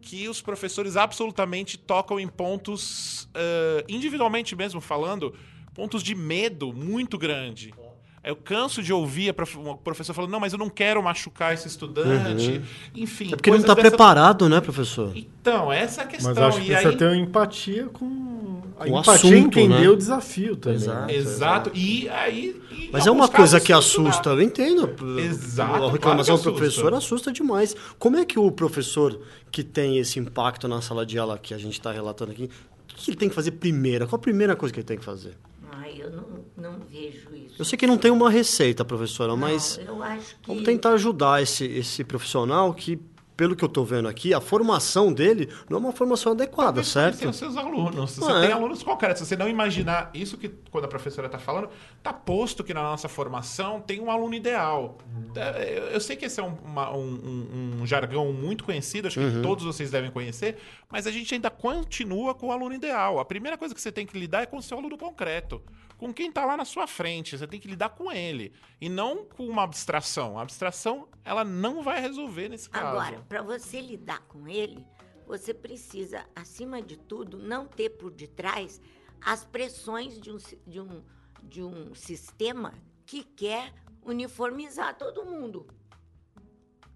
que 0.00 0.28
os 0.28 0.40
professores 0.40 0.96
absolutamente 0.96 1.76
tocam 1.76 2.18
em 2.18 2.28
pontos, 2.28 3.24
uh, 3.24 3.84
individualmente 3.86 4.56
mesmo 4.56 4.80
falando, 4.80 5.34
pontos 5.74 6.02
de 6.02 6.14
medo 6.14 6.72
muito 6.72 7.18
grande. 7.18 7.74
Eu 8.22 8.36
canso 8.36 8.82
de 8.82 8.92
ouvir 8.92 9.30
o 9.30 9.76
professor 9.76 10.12
falando, 10.12 10.30
não, 10.30 10.40
mas 10.40 10.52
eu 10.52 10.58
não 10.58 10.68
quero 10.68 11.02
machucar 11.02 11.54
esse 11.54 11.68
estudante. 11.68 12.50
Uhum. 12.50 12.62
Enfim. 12.94 13.32
É 13.32 13.36
porque 13.36 13.48
ele 13.48 13.58
não 13.58 13.62
está 13.62 13.74
dessa... 13.74 13.88
preparado, 13.88 14.48
né, 14.48 14.60
professor? 14.60 15.12
Então, 15.14 15.72
essa 15.72 16.02
é 16.02 16.04
a 16.04 16.06
questão. 16.06 16.34
Mas 16.34 16.42
acho 16.42 16.58
que 16.58 16.64
e 16.64 16.66
precisa 16.68 16.88
aí... 16.90 16.96
ter 16.96 17.04
uma 17.06 17.16
empatia 17.16 17.86
com. 17.86 18.62
A 18.78 18.84
o 18.84 18.86
empatia 18.86 19.12
assunto, 19.14 19.34
entender 19.34 19.80
né? 19.80 19.88
o 19.88 19.96
desafio 19.96 20.56
também. 20.56 20.76
Exato. 20.76 21.12
Exato. 21.12 21.70
E 21.74 22.08
aí. 22.08 22.60
E 22.70 22.90
mas 22.92 23.06
é 23.06 23.10
uma 23.10 23.28
coisa 23.28 23.58
que 23.60 23.72
assusta, 23.72 24.30
eu 24.30 24.42
entendo. 24.42 24.94
Exato. 25.18 25.84
A 25.84 25.92
reclamação 25.92 26.36
claro 26.36 26.52
do 26.52 26.56
professor 26.56 26.94
assusta 26.94 27.32
demais. 27.32 27.74
Como 27.98 28.16
é 28.16 28.24
que 28.24 28.38
o 28.38 28.50
professor 28.52 29.20
que 29.50 29.64
tem 29.64 29.98
esse 29.98 30.18
impacto 30.18 30.68
na 30.68 30.80
sala 30.80 31.04
de 31.04 31.18
aula 31.18 31.38
que 31.38 31.54
a 31.54 31.58
gente 31.58 31.72
está 31.72 31.90
relatando 31.90 32.32
aqui, 32.32 32.44
o 32.44 32.94
que 32.94 33.10
ele 33.10 33.16
tem 33.16 33.28
que 33.28 33.34
fazer 33.34 33.52
primeiro? 33.52 34.06
Qual 34.06 34.18
a 34.18 34.22
primeira 34.22 34.54
coisa 34.54 34.72
que 34.72 34.80
ele 34.80 34.86
tem 34.86 34.98
que 34.98 35.04
fazer? 35.04 35.36
Ah, 35.72 35.88
eu 35.90 36.10
não, 36.10 36.37
não 36.58 36.80
vejo 36.80 37.34
isso. 37.34 37.54
Eu 37.58 37.64
sei 37.64 37.78
que 37.78 37.86
não 37.86 37.96
tem 37.96 38.10
uma 38.10 38.30
receita, 38.30 38.84
professora, 38.84 39.30
não, 39.30 39.36
mas 39.36 39.76
que... 39.76 39.84
vamos 40.46 40.64
tentar 40.64 40.90
ajudar 40.92 41.42
esse, 41.42 41.64
esse 41.64 42.04
profissional 42.04 42.74
que 42.74 43.00
pelo 43.38 43.54
que 43.54 43.62
eu 43.62 43.68
estou 43.68 43.84
vendo 43.84 44.08
aqui, 44.08 44.34
a 44.34 44.40
formação 44.40 45.12
dele 45.12 45.48
não 45.70 45.76
é 45.76 45.80
uma 45.80 45.92
formação 45.92 46.32
adequada, 46.32 46.82
certo? 46.82 47.20
Tem 47.20 47.28
os 47.28 47.36
seus 47.36 47.56
alunos. 47.56 48.10
Se 48.10 48.18
você 48.18 48.32
é. 48.32 48.40
tem 48.40 48.52
alunos 48.52 48.82
qualquer, 48.82 49.16
se 49.16 49.24
você 49.24 49.36
não 49.36 49.48
imaginar 49.48 50.10
isso 50.12 50.36
que 50.36 50.48
quando 50.72 50.86
a 50.86 50.88
professora 50.88 51.28
está 51.28 51.38
falando, 51.38 51.70
está 51.96 52.12
posto 52.12 52.64
que 52.64 52.74
na 52.74 52.82
nossa 52.82 53.08
formação 53.08 53.80
tem 53.80 54.00
um 54.00 54.10
aluno 54.10 54.34
ideal. 54.34 54.98
Uhum. 55.14 55.40
Eu 55.92 56.00
sei 56.00 56.16
que 56.16 56.24
esse 56.24 56.40
é 56.40 56.42
um, 56.42 56.52
uma, 56.64 56.90
um, 56.90 57.78
um 57.80 57.86
jargão 57.86 58.32
muito 58.32 58.64
conhecido, 58.64 59.06
acho 59.06 59.20
que 59.20 59.24
uhum. 59.24 59.40
todos 59.40 59.64
vocês 59.64 59.88
devem 59.88 60.10
conhecer, 60.10 60.56
mas 60.90 61.06
a 61.06 61.12
gente 61.12 61.32
ainda 61.32 61.48
continua 61.48 62.34
com 62.34 62.48
o 62.48 62.50
aluno 62.50 62.74
ideal. 62.74 63.20
A 63.20 63.24
primeira 63.24 63.56
coisa 63.56 63.72
que 63.72 63.80
você 63.80 63.92
tem 63.92 64.04
que 64.04 64.18
lidar 64.18 64.42
é 64.42 64.46
com 64.46 64.56
o 64.56 64.62
seu 64.62 64.76
aluno 64.76 64.98
concreto 64.98 65.62
com 65.98 66.14
quem 66.14 66.28
está 66.28 66.46
lá 66.46 66.56
na 66.56 66.64
sua 66.64 66.86
frente. 66.86 67.36
Você 67.36 67.46
tem 67.46 67.60
que 67.60 67.68
lidar 67.68 67.90
com 67.90 68.10
ele 68.10 68.54
e 68.80 68.88
não 68.88 69.26
com 69.26 69.46
uma 69.46 69.64
abstração. 69.64 70.38
A 70.38 70.42
abstração 70.42 71.08
ela 71.24 71.44
não 71.44 71.82
vai 71.82 72.00
resolver 72.00 72.48
nesse 72.48 72.70
caso. 72.70 72.86
Agora, 72.86 73.20
para 73.28 73.42
você 73.42 73.80
lidar 73.80 74.20
com 74.20 74.48
ele, 74.48 74.86
você 75.26 75.52
precisa, 75.52 76.24
acima 76.34 76.80
de 76.80 76.96
tudo, 76.96 77.36
não 77.36 77.66
ter 77.66 77.90
por 77.90 78.10
detrás 78.10 78.80
as 79.20 79.44
pressões 79.44 80.18
de 80.18 80.30
um, 80.30 80.38
de 80.66 80.80
um, 80.80 81.04
de 81.42 81.62
um 81.62 81.94
sistema 81.94 82.72
que 83.04 83.24
quer 83.24 83.74
uniformizar 84.02 84.96
todo 84.96 85.26
mundo, 85.26 85.66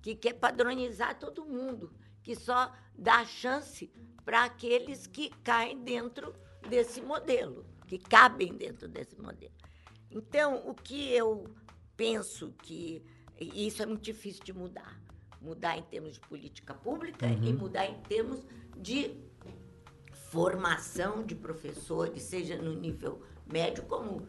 que 0.01 0.15
quer 0.15 0.35
padronizar 0.35 1.19
todo 1.19 1.45
mundo, 1.45 1.93
que 2.23 2.37
só 2.37 2.73
dá 2.97 3.25
chance 3.25 3.93
para 4.25 4.45
aqueles 4.45 5.07
que 5.07 5.31
caem 5.43 5.83
dentro 5.83 6.33
desse 6.69 7.01
modelo, 7.03 7.67
que 7.99 7.99
cabem 7.99 8.55
dentro 8.55 8.89
desse 8.89 9.21
modelo. 9.21 9.53
Então, 10.11 10.63
o 10.67 10.75
que 10.75 11.13
eu 11.13 11.45
penso 11.97 12.55
que 12.63 13.05
e 13.39 13.67
isso 13.67 13.83
é 13.83 13.87
muito 13.87 14.03
difícil 14.03 14.43
de 14.45 14.53
mudar, 14.53 15.01
mudar 15.41 15.77
em 15.77 15.83
termos 15.83 16.15
de 16.15 16.21
política 16.21 16.75
pública 16.75 17.27
uhum. 17.27 17.45
e 17.45 17.53
mudar 17.53 17.87
em 17.87 18.01
termos 18.03 18.41
de 18.77 19.17
formação 20.31 21.25
de 21.25 21.35
professores, 21.35 22.23
seja 22.23 22.57
no 22.57 22.75
nível 22.75 23.23
médio 23.47 23.83
como 23.85 24.27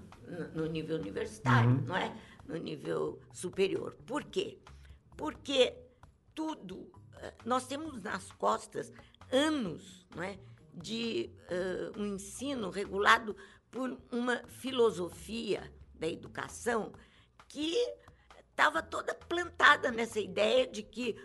no 0.56 0.66
nível 0.66 0.98
universitário, 0.98 1.70
uhum. 1.70 1.82
não 1.86 1.96
é? 1.96 2.16
No 2.48 2.58
nível 2.58 3.20
superior. 3.32 3.96
Por 4.06 4.24
quê? 4.24 4.58
Porque 5.16 5.76
tudo 6.34 6.92
eh, 7.18 7.34
nós 7.46 7.68
temos 7.68 8.02
nas 8.02 8.32
costas 8.32 8.92
anos, 9.32 10.06
não 10.16 10.24
é? 10.24 10.40
de 10.74 11.30
uh, 11.52 12.02
um 12.02 12.16
ensino 12.16 12.70
regulado 12.70 13.36
por 13.74 13.98
uma 14.12 14.38
filosofia 14.48 15.74
da 15.96 16.08
educação 16.08 16.94
que 17.50 17.76
estava 18.52 18.84
toda 18.84 19.16
plantada 19.16 19.92
nessa 19.92 20.20
ideia 20.20 20.68
de 20.68 20.84
que 20.84 21.18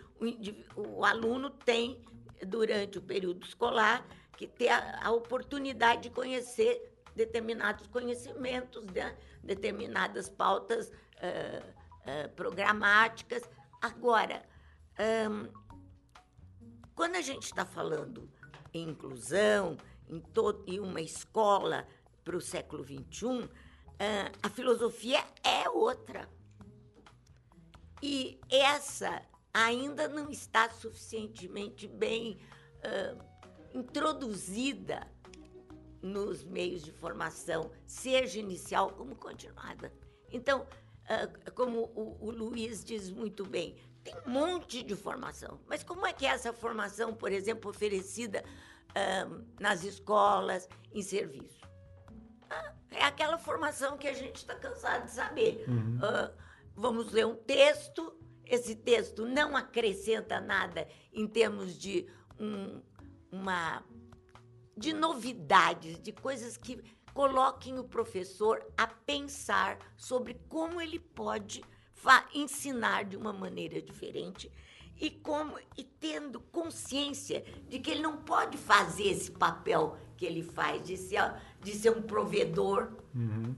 o, 0.75 0.97
o, 0.97 1.05
aluno 1.05 1.51
tem, 1.51 2.03
durante 2.47 2.97
o 2.97 3.01
período 3.03 3.45
escolar, 3.45 4.03
que 4.35 4.47
ter 4.47 4.69
a, 4.69 5.05
a 5.05 5.11
oportunidade 5.11 6.03
de 6.03 6.09
conhecer 6.09 6.91
determinados 7.15 7.85
conhecimentos, 7.87 8.83
né? 8.85 9.15
determinadas 9.43 10.27
pautas 10.27 10.89
uh, 10.89 11.69
uh, 11.69 12.29
programáticas. 12.35 13.47
Agora, 13.79 14.43
um, 15.29 15.47
quando 16.95 17.15
a 17.15 17.21
gente 17.21 17.43
está 17.43 17.63
falando 17.63 18.27
em 18.73 18.89
inclusão, 18.89 19.77
em, 20.09 20.23
em 20.65 20.79
uma 20.79 21.01
escola 21.01 21.87
para 22.29 22.37
o 22.37 22.41
século 22.41 22.83
XXI, 22.83 23.25
uh, 23.25 23.49
a 24.43 24.49
filosofia 24.49 25.17
é 25.43 25.67
outra. 25.67 26.29
E 28.03 28.39
essa 28.47 29.19
ainda 29.51 30.07
não 30.07 30.29
está 30.29 30.69
suficientemente 30.69 31.87
bem 31.87 32.39
uh, 32.85 33.19
introduzida 33.73 35.07
nos 36.03 36.43
meios 36.43 36.83
de 36.83 36.91
formação, 36.91 37.71
seja 37.87 38.37
inicial 38.37 38.91
como 38.91 39.15
continuada. 39.15 39.91
Então, 40.31 40.67
uh, 41.05 41.51
como 41.53 41.85
o, 41.95 42.27
o 42.27 42.29
Luiz 42.29 42.83
diz 42.83 43.09
muito 43.09 43.43
bem, 43.43 43.75
tem 44.03 44.13
um 44.27 44.29
monte 44.29 44.83
de 44.83 44.95
formação. 44.95 45.59
Mas 45.65 45.83
como 45.83 46.05
é 46.05 46.13
que 46.13 46.27
é 46.27 46.29
essa 46.29 46.53
formação, 46.53 47.11
por 47.11 47.31
exemplo, 47.31 47.71
oferecida 47.71 48.43
uh, 48.91 49.45
nas 49.59 49.83
escolas, 49.83 50.69
em 50.93 51.01
serviço? 51.01 51.68
É 52.99 53.05
aquela 53.05 53.37
formação 53.37 53.97
que 53.97 54.09
a 54.09 54.13
gente 54.13 54.35
está 54.35 54.53
cansado 54.53 55.05
de 55.05 55.11
saber. 55.11 55.63
Uhum. 55.69 55.99
Uh, 55.99 56.33
vamos 56.75 57.13
ler 57.13 57.25
um 57.25 57.35
texto, 57.35 58.13
esse 58.45 58.75
texto 58.75 59.25
não 59.25 59.55
acrescenta 59.55 60.41
nada 60.41 60.85
em 61.13 61.25
termos 61.25 61.79
de 61.79 62.09
um, 62.37 62.81
uma 63.31 63.81
de 64.75 64.91
novidades, 64.91 65.97
de 66.01 66.11
coisas 66.11 66.57
que 66.57 66.83
coloquem 67.13 67.79
o 67.79 67.85
professor 67.85 68.65
a 68.77 68.85
pensar 68.85 69.79
sobre 69.95 70.33
como 70.49 70.81
ele 70.81 70.99
pode 70.99 71.63
ensinar 72.33 73.05
de 73.05 73.15
uma 73.15 73.31
maneira 73.31 73.81
diferente 73.81 74.51
e 74.99 75.09
como 75.09 75.57
e 75.77 75.83
tendo 75.85 76.41
consciência 76.41 77.45
de 77.69 77.79
que 77.79 77.91
ele 77.91 78.01
não 78.01 78.17
pode 78.17 78.57
fazer 78.57 79.07
esse 79.07 79.31
papel 79.31 79.97
que 80.17 80.25
ele 80.25 80.43
faz 80.43 80.85
de 80.85 80.97
ser, 80.97 81.33
de 81.61 81.73
ser 81.73 81.91
um 81.91 82.01
provedor 82.01 82.91
uhum. 83.13 83.55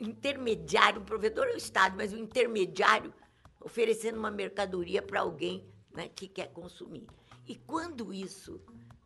intermediário, 0.00 1.00
um 1.00 1.04
provedor 1.04 1.46
é 1.46 1.54
o 1.54 1.56
Estado, 1.56 1.96
mas 1.96 2.12
um 2.12 2.18
intermediário 2.18 3.12
oferecendo 3.60 4.18
uma 4.18 4.30
mercadoria 4.30 5.02
para 5.02 5.20
alguém 5.20 5.66
né, 5.92 6.08
que 6.08 6.28
quer 6.28 6.52
consumir. 6.52 7.06
E 7.46 7.56
quando 7.56 8.12
isso 8.12 8.60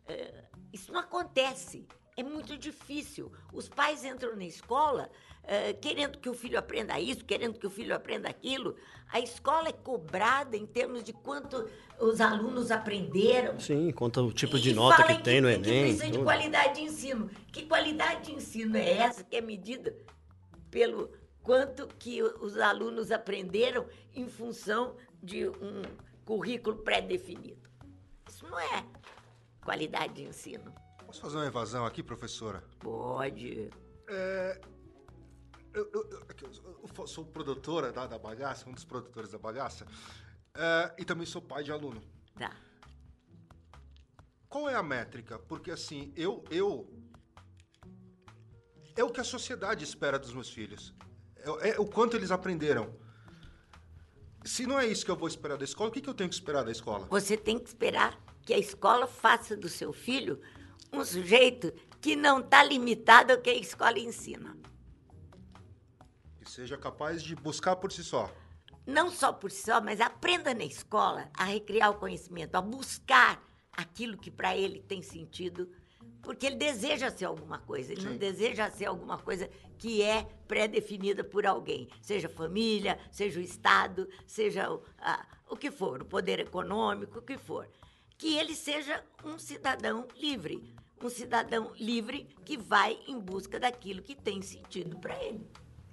é, 0.07 0.43
isso 0.71 0.91
não 0.91 0.99
acontece. 0.99 1.87
É 2.15 2.23
muito 2.23 2.57
difícil. 2.57 3.31
Os 3.51 3.69
pais 3.69 4.03
entram 4.03 4.35
na 4.35 4.45
escola 4.45 5.09
uh, 5.43 5.79
querendo 5.79 6.17
que 6.17 6.29
o 6.29 6.33
filho 6.33 6.57
aprenda 6.57 6.99
isso, 6.99 7.23
querendo 7.25 7.59
que 7.59 7.67
o 7.67 7.69
filho 7.69 7.95
aprenda 7.95 8.29
aquilo. 8.29 8.75
A 9.11 9.19
escola 9.19 9.69
é 9.69 9.73
cobrada 9.73 10.57
em 10.57 10.65
termos 10.65 11.03
de 11.03 11.13
quanto 11.13 11.69
os 11.99 12.19
alunos 12.19 12.71
aprenderam. 12.71 13.59
Sim, 13.59 13.91
quanto 13.91 14.21
o 14.21 14.33
tipo 14.33 14.59
de 14.59 14.73
nota 14.73 15.03
que 15.03 15.21
tem 15.21 15.39
no 15.39 15.49
Enem. 15.49 15.61
Que 15.61 15.79
precisa 15.81 16.05
tudo. 16.05 16.17
de 16.17 16.23
qualidade 16.23 16.73
de 16.75 16.81
ensino. 16.81 17.29
Que 17.51 17.65
qualidade 17.65 18.25
de 18.25 18.31
ensino 18.33 18.77
é 18.77 18.97
essa 18.97 19.23
que 19.23 19.35
é 19.35 19.41
medida 19.41 19.95
pelo 20.71 21.11
quanto 21.43 21.87
que 21.99 22.23
os 22.23 22.57
alunos 22.57 23.11
aprenderam 23.11 23.85
em 24.15 24.27
função 24.27 24.95
de 25.21 25.47
um 25.47 25.83
currículo 26.25 26.77
pré-definido? 26.77 27.69
Isso 28.27 28.47
não 28.47 28.59
é 28.59 28.83
qualidade 29.63 30.13
de 30.13 30.23
ensino. 30.23 30.73
Posso 31.05 31.21
fazer 31.21 31.37
uma 31.37 31.45
evasão 31.45 31.85
aqui, 31.85 32.01
professora? 32.01 32.63
Pode. 32.79 33.69
É, 34.07 34.59
eu, 35.73 35.89
eu, 35.93 36.27
eu, 36.97 37.07
sou 37.07 37.25
produtora 37.25 37.91
da, 37.91 38.05
da 38.07 38.17
bagaça, 38.17 38.69
um 38.69 38.73
dos 38.73 38.85
produtores 38.85 39.31
da 39.31 39.37
bagaça, 39.37 39.85
é, 40.53 40.95
e 40.99 41.05
também 41.05 41.25
sou 41.25 41.41
pai 41.41 41.63
de 41.63 41.71
aluno. 41.71 42.01
Tá. 42.35 42.55
Qual 44.47 44.69
é 44.69 44.75
a 44.75 44.83
métrica? 44.83 45.39
Porque 45.39 45.71
assim, 45.71 46.13
eu, 46.15 46.43
eu 46.51 46.87
é 48.95 49.03
o 49.03 49.09
que 49.09 49.19
a 49.19 49.23
sociedade 49.23 49.83
espera 49.83 50.19
dos 50.19 50.33
meus 50.33 50.49
filhos. 50.49 50.93
É, 51.37 51.69
é, 51.69 51.79
o 51.79 51.85
quanto 51.85 52.15
eles 52.15 52.31
aprenderam. 52.31 52.95
Se 54.45 54.67
não 54.67 54.79
é 54.79 54.85
isso 54.85 55.05
que 55.05 55.11
eu 55.11 55.15
vou 55.15 55.27
esperar 55.27 55.57
da 55.57 55.63
escola, 55.63 55.89
o 55.89 55.91
que, 55.91 56.01
que 56.01 56.09
eu 56.09 56.13
tenho 56.13 56.29
que 56.29 56.35
esperar 56.35 56.63
da 56.63 56.71
escola? 56.71 57.07
Você 57.09 57.37
tem 57.37 57.57
que 57.57 57.67
esperar 57.67 58.19
que 58.45 58.53
a 58.53 58.59
escola 58.59 59.07
faça 59.07 59.55
do 59.55 59.69
seu 59.69 59.93
filho 59.93 60.39
um 60.91 61.03
sujeito 61.03 61.73
que 61.99 62.15
não 62.15 62.39
está 62.39 62.63
limitado 62.63 63.31
ao 63.31 63.39
que 63.39 63.49
a 63.49 63.55
escola 63.55 63.97
ensina. 63.97 64.55
Seja 66.53 66.77
capaz 66.77 67.23
de 67.23 67.35
buscar 67.35 67.75
por 67.77 67.91
si 67.91 68.03
só. 68.03 68.31
Não 68.85 69.09
só 69.09 69.33
por 69.33 69.49
si 69.49 69.63
só, 69.63 69.81
mas 69.81 69.99
aprenda 69.99 70.53
na 70.53 70.63
escola 70.63 71.27
a 71.33 71.45
recriar 71.45 71.89
o 71.89 71.95
conhecimento, 71.95 72.53
a 72.53 72.61
buscar 72.61 73.43
aquilo 73.71 74.19
que 74.19 74.29
para 74.29 74.55
ele 74.55 74.79
tem 74.79 75.01
sentido, 75.01 75.67
porque 76.21 76.45
ele 76.45 76.57
deseja 76.57 77.09
ser 77.09 77.25
alguma 77.25 77.57
coisa, 77.57 77.91
ele 77.91 78.01
Sim. 78.01 78.09
não 78.09 78.17
deseja 78.17 78.69
ser 78.69 78.85
alguma 78.85 79.17
coisa 79.17 79.49
que 79.79 80.03
é 80.03 80.27
pré-definida 80.47 81.23
por 81.23 81.43
alguém, 81.43 81.89
seja 82.03 82.29
família, 82.29 82.99
seja 83.11 83.39
o 83.39 83.43
Estado, 83.43 84.07
seja 84.27 84.71
o, 84.71 84.83
a, 84.99 85.25
o 85.49 85.57
que 85.57 85.71
for, 85.71 86.03
o 86.03 86.05
poder 86.05 86.39
econômico, 86.39 87.17
o 87.17 87.23
que 87.23 87.35
for 87.35 87.67
que 88.15 88.37
ele 88.37 88.55
seja 88.55 89.03
um 89.25 89.39
cidadão 89.39 90.07
livre. 90.15 90.73
Um 91.03 91.09
cidadão 91.09 91.73
livre 91.75 92.29
que 92.45 92.55
vai 92.55 92.97
em 93.07 93.19
busca 93.19 93.59
daquilo 93.59 94.01
que 94.01 94.15
tem 94.15 94.41
sentido 94.41 94.97
para 94.99 95.21
ele. 95.21 95.45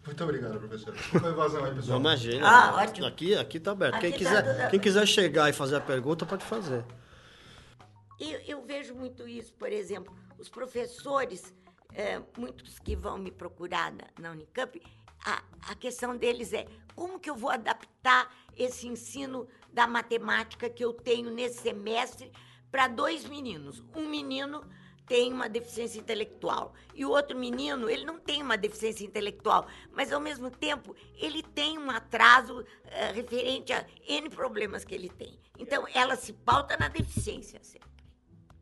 Muito 0.04 0.24
obrigado, 0.24 0.58
professor. 0.58 0.96
Foi 0.96 1.30
evasão 1.30 1.64
aí, 1.64 1.74
pessoal. 1.74 2.00
Não 2.00 2.10
imagina. 2.10 2.48
Ah, 2.48 2.82
ótimo. 2.82 3.06
Aqui, 3.06 3.34
aqui 3.34 3.60
tá 3.60 3.72
aberto. 3.72 3.96
Aqui 3.96 4.12
quem, 4.12 4.24
tá 4.24 4.42
quiser, 4.42 4.70
quem 4.70 4.80
quiser 4.80 5.06
chegar 5.06 5.50
e 5.50 5.52
fazer 5.52 5.76
a 5.76 5.80
pergunta, 5.80 6.24
pode 6.24 6.44
fazer. 6.44 6.84
Eu, 8.18 8.40
eu 8.40 8.62
vejo 8.62 8.94
muito 8.94 9.26
isso, 9.26 9.52
por 9.54 9.72
exemplo, 9.72 10.14
os 10.38 10.48
professores, 10.48 11.54
é, 11.94 12.20
muitos 12.36 12.78
que 12.78 12.94
vão 12.94 13.18
me 13.18 13.30
procurar 13.30 13.92
na, 13.92 14.04
na 14.18 14.30
Unicamp, 14.32 14.80
a, 15.24 15.42
a 15.68 15.74
questão 15.74 16.16
deles 16.16 16.52
é 16.52 16.66
como 16.94 17.18
que 17.18 17.28
eu 17.28 17.34
vou 17.34 17.50
adaptar 17.50 18.30
esse 18.56 18.86
ensino 18.86 19.48
da 19.72 19.86
matemática 19.86 20.68
que 20.68 20.84
eu 20.84 20.92
tenho 20.92 21.30
nesse 21.30 21.60
semestre 21.60 22.30
para 22.70 22.88
dois 22.88 23.24
meninos. 23.24 23.82
Um 23.94 24.08
menino 24.08 24.64
tem 25.10 25.32
uma 25.32 25.48
deficiência 25.48 25.98
intelectual 25.98 26.72
e 26.94 27.04
o 27.04 27.10
outro 27.10 27.36
menino, 27.36 27.90
ele 27.90 28.04
não 28.04 28.20
tem 28.20 28.40
uma 28.40 28.56
deficiência 28.56 29.04
intelectual, 29.04 29.66
mas 29.90 30.12
ao 30.12 30.20
mesmo 30.20 30.48
tempo 30.52 30.94
ele 31.16 31.42
tem 31.42 31.76
um 31.76 31.90
atraso 31.90 32.60
uh, 32.60 32.64
referente 33.12 33.72
a 33.72 33.84
N 34.06 34.30
problemas 34.30 34.84
que 34.84 34.94
ele 34.94 35.08
tem. 35.08 35.36
Então 35.58 35.84
ela 35.92 36.14
se 36.14 36.32
pauta 36.32 36.76
na 36.76 36.86
deficiência 36.86 37.58
sempre, 37.60 37.90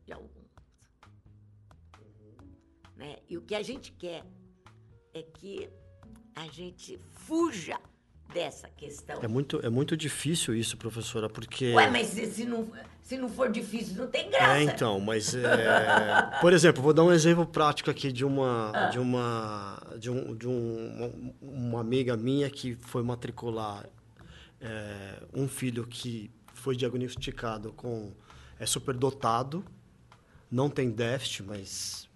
de 0.07 0.11
alguns. 0.11 0.49
Né? 2.95 3.17
E 3.29 3.37
o 3.37 3.43
que 3.43 3.53
a 3.53 3.61
gente 3.61 3.91
quer 3.91 4.25
é 5.13 5.21
que 5.21 5.69
a 6.35 6.47
gente 6.47 6.99
fuja 7.11 7.79
dessa 8.33 8.67
questão. 8.69 9.21
É 9.21 9.27
muito, 9.27 9.63
é 9.63 9.69
muito 9.69 9.95
difícil 9.95 10.55
isso, 10.55 10.77
professora, 10.77 11.29
porque. 11.29 11.75
Ué, 11.75 11.91
mas 11.91 12.07
se 12.07 12.43
não, 12.43 12.67
se 13.09 13.17
não 13.17 13.27
for 13.27 13.51
difícil, 13.51 13.95
não 13.95 14.05
tem 14.05 14.29
graça. 14.29 14.59
É, 14.59 14.63
então, 14.63 14.99
mas. 14.99 15.33
É... 15.41 16.39
Por 16.39 16.53
exemplo, 16.53 16.83
vou 16.83 16.93
dar 16.93 17.03
um 17.03 17.11
exemplo 17.11 17.43
prático 17.43 17.89
aqui 17.89 18.11
de 18.11 18.23
uma. 18.23 18.71
Ah. 18.71 18.85
De 18.89 18.99
uma. 18.99 19.81
De, 19.97 20.11
um, 20.11 20.35
de 20.35 20.47
um, 20.47 21.33
uma 21.41 21.81
amiga 21.81 22.15
minha 22.15 22.47
que 22.51 22.75
foi 22.75 23.01
matricular 23.01 23.89
é, 24.61 25.23
um 25.33 25.47
filho 25.47 25.87
que 25.87 26.29
foi 26.53 26.75
diagnosticado 26.75 27.73
com. 27.73 28.11
é 28.59 28.65
superdotado, 28.67 29.65
não 30.51 30.69
tem 30.69 30.91
déficit, 30.91 31.41
mas 31.41 32.07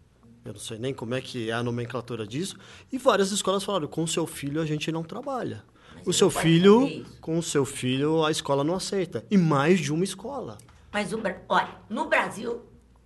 eu 0.45 0.53
não 0.53 0.60
sei 0.60 0.77
nem 0.77 0.93
como 0.93 1.15
é 1.15 1.21
que 1.21 1.49
é 1.49 1.53
a 1.53 1.63
nomenclatura 1.63 2.27
disso. 2.27 2.56
E 2.91 2.99
várias 2.99 3.32
escolas 3.32 3.63
falaram: 3.63 3.88
com 3.88 4.03
o 4.03 4.08
seu 4.08 4.27
filho 4.27 4.62
a 4.62 4.65
gente 4.65 4.91
não 4.91 5.01
trabalha. 5.01 5.63
Mas 5.95 6.08
o 6.08 6.13
seu 6.13 6.29
filho, 6.29 7.03
com 7.19 7.39
o 7.39 7.43
seu 7.43 7.65
filho, 7.65 8.23
a 8.23 8.29
escola 8.29 8.63
não 8.63 8.75
aceita. 8.75 9.25
E 9.32 9.38
mais 9.38 9.79
de 9.79 9.91
uma 9.91 10.03
escola. 10.03 10.60
Mas, 10.93 11.12
o, 11.12 11.19
olha, 11.49 11.69
no 11.89 12.06
Brasil, 12.06 12.62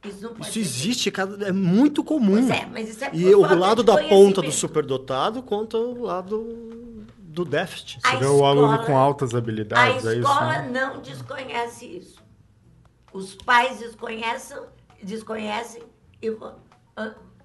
isso 0.06 0.22
não 0.24 0.30
pode 0.34 0.42
Isso 0.44 0.54
ser 0.54 0.60
existe, 0.60 1.10
cada- 1.12 1.48
é 1.48 1.52
muito 1.52 2.04
comum. 2.04 2.34
Pois 2.34 2.50
é, 2.50 2.66
mas 2.66 2.90
isso 2.90 3.04
é 3.06 3.10
e 3.14 3.34
o 3.34 3.42
lado 3.58 3.82
da 3.82 3.98
ponta 4.10 4.42
do 4.42 4.52
superdotado 4.52 5.42
contra 5.42 5.80
o 5.80 6.04
lado 6.04 7.06
do 7.20 7.46
déficit. 7.46 8.00
A 8.04 8.12
Você 8.12 8.18
vê 8.18 8.26
o 8.26 8.44
aluno 8.46 8.68
escola- 8.74 8.86
com 8.86 8.98
altas 8.98 9.34
A 9.34 9.38
habilidades, 9.38 10.06
é 10.06 10.12
isso? 10.12 10.20
escola 10.20 10.62
né? 10.64 10.70
não 10.72 11.02
desconhece 11.02 11.86
isso. 11.86 12.18
Os 13.14 13.36
pais 13.36 13.80
desconhecem, 13.80 14.58
desconhecem 15.02 15.84
e 16.22 16.30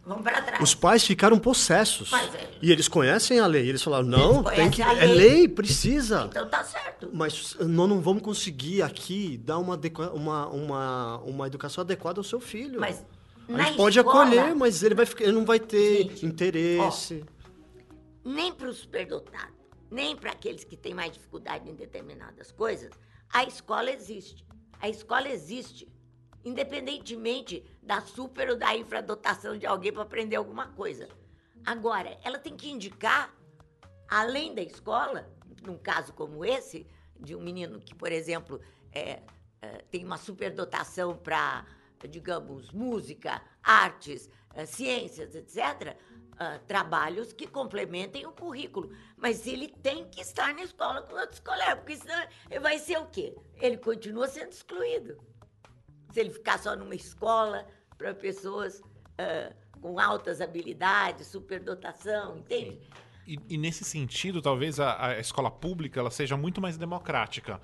vão 0.05 0.23
para 0.23 0.43
trás. 0.43 0.63
Os 0.63 0.75
pais 0.75 1.05
ficaram 1.05 1.39
possessos. 1.39 2.11
Mas 2.11 2.35
é- 2.35 2.51
E 2.61 2.71
eles 2.71 2.89
conhecem 2.89 3.39
a 3.41 3.47
lei. 3.47 3.69
Eles 3.69 3.83
falaram, 3.83 4.07
não, 4.07 4.41
Eles 4.41 4.55
tem 4.57 4.71
que. 4.71 4.83
conhecem 4.83 5.01
a 5.01 5.05
É 5.05 5.07
lei. 5.15 5.31
lei, 5.31 5.49
precisa. 5.49 6.27
Então 6.31 6.49
tá 6.49 6.63
certo. 6.65 7.09
Mas 7.13 7.57
nós 7.61 7.89
não 7.89 8.01
vamos 8.01 8.23
conseguir 8.23 8.83
aqui 8.83 9.37
dar 9.39 9.59
uma, 9.59 9.75
adequa- 9.75 10.11
uma, 10.13 10.49
uma, 10.49 11.19
uma 11.19 11.47
educação 11.47 11.83
adequada 11.83 12.21
ao 12.21 12.25
seu 12.25 12.41
filho. 12.41 12.79
Mas 12.81 13.05
a 13.49 13.63
gente 13.63 13.77
pode 13.77 13.99
escola, 13.99 14.23
acolher, 14.25 14.55
mas 14.55 14.83
ele, 14.83 14.95
vai 14.95 15.07
ficar, 15.07 15.25
ele 15.25 15.33
não 15.33 15.45
vai 15.45 15.59
ter 15.61 16.03
Gente, 16.05 16.25
interesse. 16.27 17.25
nem 18.25 18.53
para 18.53 18.69
os 18.69 18.79
superdotados, 18.79 19.55
nem 19.91 20.15
para 20.17 20.31
aqueles 20.31 20.63
que 20.65 20.77
têm 20.77 20.95
mais 20.95 21.13
dificuldade 21.13 21.69
em 21.69 21.75
determinadas 21.75 22.53
coisas, 22.53 22.91
a 23.33 23.45
escola 23.45 23.91
existe. 23.91 24.47
A 24.81 24.89
escola 24.89 25.29
existe, 25.29 25.89
independentemente 26.45 27.65
da 27.83 28.01
super 28.01 28.51
ou 28.51 28.57
da 28.57 28.77
infradotação 28.77 29.59
de 29.59 29.67
alguém 29.67 29.93
para 29.93 30.03
aprender 30.03 30.37
alguma 30.37 30.69
coisa. 30.69 31.09
Agora, 31.65 32.17
ela 32.23 32.39
tem 32.39 32.57
que 32.57 32.71
indicar, 32.71 33.35
além 34.09 34.55
da 34.55 34.63
escola, 34.63 35.29
num 35.63 35.77
caso 35.77 36.13
como 36.13 36.45
esse, 36.45 36.87
de 37.19 37.35
um 37.35 37.41
menino 37.41 37.81
que, 37.81 37.95
por 37.95 38.11
exemplo, 38.13 38.61
é, 38.93 39.23
é, 39.61 39.69
tem 39.91 40.05
uma 40.05 40.17
superdotação 40.17 41.17
para, 41.17 41.67
digamos, 42.09 42.71
música, 42.71 43.43
artes, 43.63 44.29
eh, 44.55 44.67
ciências, 44.67 45.35
etc., 45.35 45.97
trabalhos 46.67 47.33
que 47.33 47.47
complementem 47.47 48.27
o 48.27 48.33
currículo. 48.33 48.91
Mas 49.17 49.47
ele 49.47 49.69
tem 49.69 50.09
que 50.09 50.21
estar 50.21 50.53
na 50.53 50.65
escola 50.65 51.03
com 51.03 51.15
outros 51.15 51.39
colegas, 51.39 51.77
porque 51.77 51.97
senão 51.97 52.27
vai 52.61 52.81
ser 52.81 52.99
o 52.99 53.07
quê? 53.07 53.37
Ele 53.61 53.77
continua 53.77 54.27
sendo 54.27 54.51
excluído. 54.51 55.17
Se 56.13 56.21
ele 56.21 56.31
ficar 56.31 56.59
só 56.59 56.77
numa 56.77 56.95
escola 56.95 57.67
para 57.97 58.15
pessoas 58.15 58.83
ah, 59.19 59.53
com 59.81 59.99
altas 59.99 60.41
habilidades, 60.41 61.27
superdotação, 61.27 62.39
entende? 62.39 62.79
E, 63.27 63.39
e 63.49 63.59
nesse 63.59 63.85
sentido, 63.85 64.41
talvez 64.41 64.79
a, 64.81 65.09
a 65.09 65.19
escola 65.19 65.51
pública 65.51 65.99
ela 66.01 66.11
seja 66.11 66.37
muito 66.37 66.61
mais 66.61 66.77
democrática. 66.77 67.61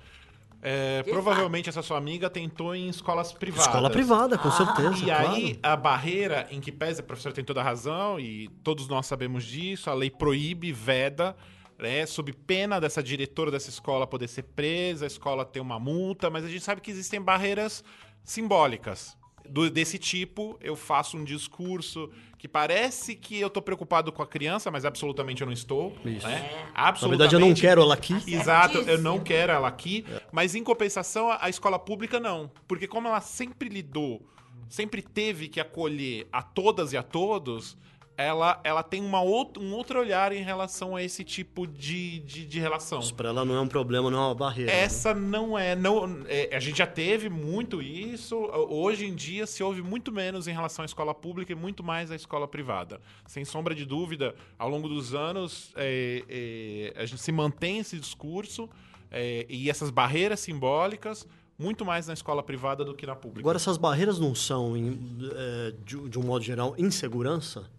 É, 0.61 1.03
provavelmente 1.03 1.69
essa 1.69 1.81
sua 1.81 1.97
amiga 1.97 2.29
tentou 2.29 2.75
em 2.75 2.89
escolas 2.89 3.31
privadas. 3.31 3.67
Escola 3.67 3.89
privada, 3.89 4.37
com 4.37 4.51
certeza. 4.51 4.97
E 4.97 5.05
claro. 5.05 5.29
aí, 5.29 5.59
a 5.63 5.75
barreira 5.77 6.47
em 6.51 6.59
que 6.59 6.71
pesa, 6.71 6.99
a 7.01 7.03
professora 7.03 7.33
tem 7.33 7.45
toda 7.45 7.61
a 7.61 7.63
razão, 7.63 8.19
e 8.19 8.49
todos 8.61 8.87
nós 8.89 9.05
sabemos 9.05 9.45
disso, 9.45 9.89
a 9.89 9.93
lei 9.93 10.11
proíbe, 10.11 10.73
veda, 10.73 11.33
né, 11.77 12.05
sob 12.05 12.33
pena 12.33 12.77
dessa 12.79 13.01
diretora 13.01 13.49
dessa 13.49 13.69
escola 13.69 14.05
poder 14.05 14.27
ser 14.27 14.43
presa, 14.43 15.05
a 15.05 15.07
escola 15.07 15.45
ter 15.45 15.61
uma 15.61 15.79
multa, 15.79 16.29
mas 16.29 16.43
a 16.43 16.49
gente 16.49 16.63
sabe 16.63 16.81
que 16.81 16.91
existem 16.91 17.21
barreiras 17.21 17.81
simbólicas. 18.23 19.17
Do- 19.47 19.69
desse 19.69 19.97
tipo, 19.97 20.57
eu 20.61 20.75
faço 20.75 21.17
um 21.17 21.23
discurso 21.23 22.09
que 22.37 22.47
parece 22.47 23.15
que 23.15 23.39
eu 23.39 23.49
tô 23.49 23.61
preocupado 23.61 24.11
com 24.11 24.21
a 24.21 24.27
criança, 24.27 24.69
mas 24.69 24.85
absolutamente 24.85 25.41
eu 25.41 25.47
não 25.47 25.53
estou. 25.53 25.95
Isso. 26.05 26.27
Né? 26.27 26.67
Na 26.75 26.91
verdade, 27.07 27.35
eu 27.35 27.39
não 27.39 27.53
quero 27.53 27.81
ela 27.81 27.95
aqui. 27.95 28.13
Exato, 28.27 28.77
eu 28.79 28.99
não 28.99 29.19
quero 29.19 29.51
ela 29.51 29.67
aqui, 29.67 30.05
mas 30.31 30.53
em 30.55 30.63
compensação, 30.63 31.29
a 31.31 31.39
a 31.45 31.49
escola 31.49 31.79
pública 31.79 32.19
não. 32.19 32.51
Porque 32.67 32.87
como 32.87 33.07
ela 33.07 33.21
sempre 33.21 33.69
lidou, 33.69 34.21
sempre 34.69 35.01
teve 35.01 35.47
que 35.47 35.59
acolher 35.59 36.27
a 36.31 36.43
todas 36.43 36.93
e 36.93 36.97
a 36.97 37.01
todos, 37.03 37.75
ela, 38.19 38.59
ela 38.65 38.83
tem 38.83 39.01
uma 39.01 39.21
outra, 39.21 39.63
um 39.63 39.73
outro 39.73 39.97
olhar 39.97 40.33
em 40.33 40.43
relação 40.43 40.93
a 40.93 41.01
esse 41.01 41.23
tipo 41.23 41.65
de, 41.65 42.19
de, 42.19 42.45
de 42.45 42.59
relação. 42.59 42.99
Isso 42.99 43.13
pra 43.13 43.29
ela 43.29 43.45
não 43.45 43.55
é 43.55 43.61
um 43.61 43.67
problema, 43.67 44.11
não 44.11 44.17
é 44.17 44.21
uma 44.27 44.35
barreira. 44.35 44.69
né? 44.69 44.81
Essa 44.81 45.13
não 45.13 45.57
é, 45.57 45.73
não 45.73 46.25
é, 46.27 46.53
A 46.53 46.59
gente 46.59 46.79
já 46.79 46.85
teve 46.85 47.29
muito 47.29 47.81
isso. 47.81 48.35
Hoje 48.69 49.05
em 49.05 49.15
dia 49.15 49.47
se 49.47 49.63
ouve 49.63 49.81
muito 49.81 50.11
menos 50.11 50.49
em 50.49 50.51
relação 50.51 50.83
à 50.83 50.85
escola 50.85 51.15
pública 51.15 51.53
e 51.53 51.55
muito 51.55 51.81
mais 51.81 52.11
à 52.11 52.15
escola 52.15 52.45
privada. 52.45 52.99
Sem 53.25 53.45
sombra 53.45 53.73
de 53.73 53.85
dúvida, 53.85 54.35
ao 54.57 54.67
longo 54.67 54.89
dos 54.89 55.15
anos, 55.15 55.71
é, 55.77 56.25
é, 56.27 57.01
a 57.01 57.05
gente 57.05 57.21
se 57.21 57.31
mantém 57.31 57.77
esse 57.79 57.97
discurso 57.97 58.69
é, 59.09 59.45
e 59.47 59.69
essas 59.69 59.89
barreiras 59.89 60.41
simbólicas 60.41 61.25
muito 61.57 61.85
mais 61.85 62.07
na 62.07 62.13
escola 62.13 62.43
privada 62.43 62.83
do 62.83 62.93
que 62.93 63.05
na 63.05 63.15
pública. 63.15 63.39
Agora, 63.39 63.55
essas 63.55 63.77
barreiras 63.77 64.19
não 64.19 64.35
são, 64.35 64.73
é, 64.75 65.73
de, 65.85 66.09
de 66.09 66.19
um 66.19 66.23
modo 66.23 66.43
geral, 66.43 66.75
insegurança? 66.77 67.78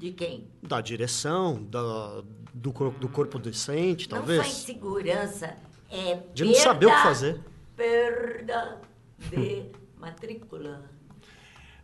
De 0.00 0.12
quem? 0.12 0.48
Da 0.62 0.80
direção, 0.80 1.62
da, 1.62 2.22
do, 2.54 2.72
cor- 2.72 2.92
do 2.92 3.06
corpo 3.06 3.38
docente, 3.38 4.08
Não 4.08 4.16
só 4.16 4.22
talvez? 4.26 4.46
insegurança, 4.46 5.56
é 5.90 6.18
De 6.32 6.42
não 6.44 6.54
saber 6.54 6.86
o 6.86 6.88
que 6.88 6.94
perda- 6.94 7.08
fazer. 7.08 7.40
Perda 7.76 8.80
de 9.30 9.66
matrícula. 10.00 10.88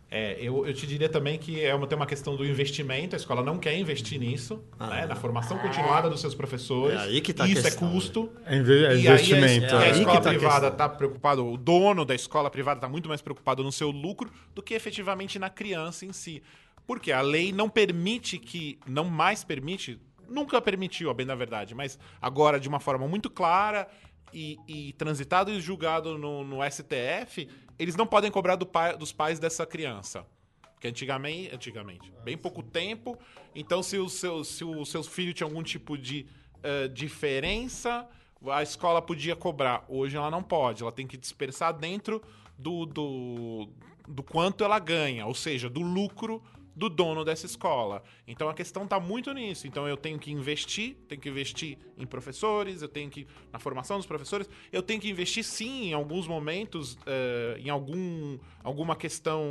É, 0.09 0.37
eu, 0.41 0.65
eu 0.65 0.73
te 0.73 0.87
diria 0.87 1.09
também 1.09 1.37
que 1.37 1.61
é 1.61 1.75
uma, 1.75 1.85
tem 1.85 1.95
uma 1.95 2.05
questão 2.07 2.35
do 2.35 2.43
investimento, 2.45 3.13
a 3.15 3.17
escola 3.17 3.43
não 3.43 3.59
quer 3.59 3.77
investir 3.77 4.17
nisso, 4.17 4.63
né, 4.79 5.05
na 5.05 5.15
formação 5.17 5.57
continuada 5.59 6.09
dos 6.09 6.21
seus 6.21 6.33
professores. 6.33 6.97
É 6.97 7.03
aí 7.03 7.21
que 7.21 7.33
tá 7.33 7.43
a 7.43 7.47
Isso 7.47 7.61
questão, 7.61 7.87
é 7.89 7.91
custo. 7.91 8.31
É 8.45 8.55
inve- 8.55 8.73
é 8.73 8.79
E 8.79 8.85
aí 8.85 9.07
a, 9.07 9.11
investimento. 9.13 9.75
a 9.75 9.83
É 9.85 9.91
aí 9.91 9.99
escola 9.99 10.21
tá 10.21 10.29
a 10.29 10.33
privada 10.33 10.67
está 10.69 10.89
preocupado, 10.89 11.45
o 11.45 11.57
dono 11.57 12.03
da 12.05 12.15
escola 12.15 12.49
privada 12.49 12.77
está 12.79 12.87
muito 12.89 13.09
mais 13.09 13.21
preocupado 13.21 13.61
no 13.63 13.71
seu 13.71 13.91
lucro 13.91 14.31
do 14.55 14.63
que 14.63 14.73
efetivamente 14.73 15.37
na 15.37 15.49
criança 15.51 16.05
em 16.05 16.13
si. 16.13 16.41
Porque 16.87 17.11
a 17.11 17.21
lei 17.21 17.51
não 17.51 17.69
permite 17.69 18.39
que, 18.39 18.79
não 18.87 19.03
mais 19.03 19.43
permite, 19.43 19.99
nunca 20.27 20.61
permitiu, 20.61 21.09
a 21.09 21.13
bem 21.13 21.25
da 21.25 21.35
verdade, 21.35 21.75
mas 21.75 21.99
agora 22.21 22.59
de 22.59 22.69
uma 22.69 22.79
forma 22.79 23.05
muito 23.07 23.29
clara 23.29 23.87
e, 24.33 24.57
e 24.67 24.93
transitado 24.93 25.51
e 25.51 25.59
julgado 25.59 26.17
no, 26.17 26.43
no 26.45 26.57
STF, 26.63 27.47
eles 27.77 27.95
não 27.97 28.07
podem 28.07 28.31
cobrar 28.31 28.55
do 28.55 28.65
pai- 28.65 28.97
dos 28.97 29.11
pais 29.11 29.37
dessa 29.37 29.65
criança. 29.65 30.25
Porque 30.73 30.87
antigamente, 30.87 31.53
antigamente, 31.53 32.13
bem 32.23 32.37
pouco 32.37 32.63
tempo, 32.63 33.17
então 33.53 33.83
se 33.83 33.97
o 33.97 34.07
seu, 34.07 34.43
se 34.43 34.63
o 34.63 34.85
seu 34.85 35.03
filho 35.03 35.33
tinha 35.33 35.47
algum 35.47 35.63
tipo 35.63 35.97
de 35.97 36.25
eh, 36.63 36.87
diferença, 36.87 38.07
a 38.49 38.61
escola 38.61 39.01
podia 39.01 39.35
cobrar. 39.35 39.83
Hoje 39.89 40.15
ela 40.15 40.29
não 40.29 40.43
pode, 40.43 40.83
ela 40.83 40.91
tem 40.91 41.07
que 41.07 41.17
dispersar 41.17 41.73
dentro 41.73 42.21
do, 42.57 42.85
do, 42.85 43.69
do 44.07 44.21
quanto 44.21 44.63
ela 44.63 44.77
ganha, 44.77 45.25
ou 45.25 45.33
seja, 45.33 45.67
do 45.67 45.81
lucro 45.81 46.43
do 46.77 46.89
dono 46.89 47.25
dessa 47.25 47.47
escola. 47.47 48.03
Então 48.27 48.47
a 48.47 48.53
questão 48.53 48.83
está 48.83 48.99
muito 48.99 49.33
nisso. 49.33 49.65
Então 49.65 49.87
eu 49.87 49.97
tenho 49.97 50.19
que 50.19 50.31
investir, 50.31 50.95
tenho 51.07 51.19
que 51.19 51.27
investir 51.27 51.75
em 51.97 52.05
professores, 52.05 52.83
eu 52.83 52.87
tenho 52.87 53.09
que 53.09 53.25
na 53.51 53.57
formação 53.57 53.97
dos 53.97 54.05
professores, 54.05 54.47
eu 54.71 54.83
tenho 54.83 55.01
que 55.01 55.09
investir 55.09 55.43
sim 55.43 55.89
em 55.89 55.93
alguns 55.93 56.27
momentos 56.27 56.95
eh, 57.07 57.57
em 57.59 57.69
algum 57.69 58.37
alguma 58.63 58.95
questão 58.95 59.43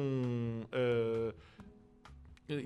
eh, 0.71 1.35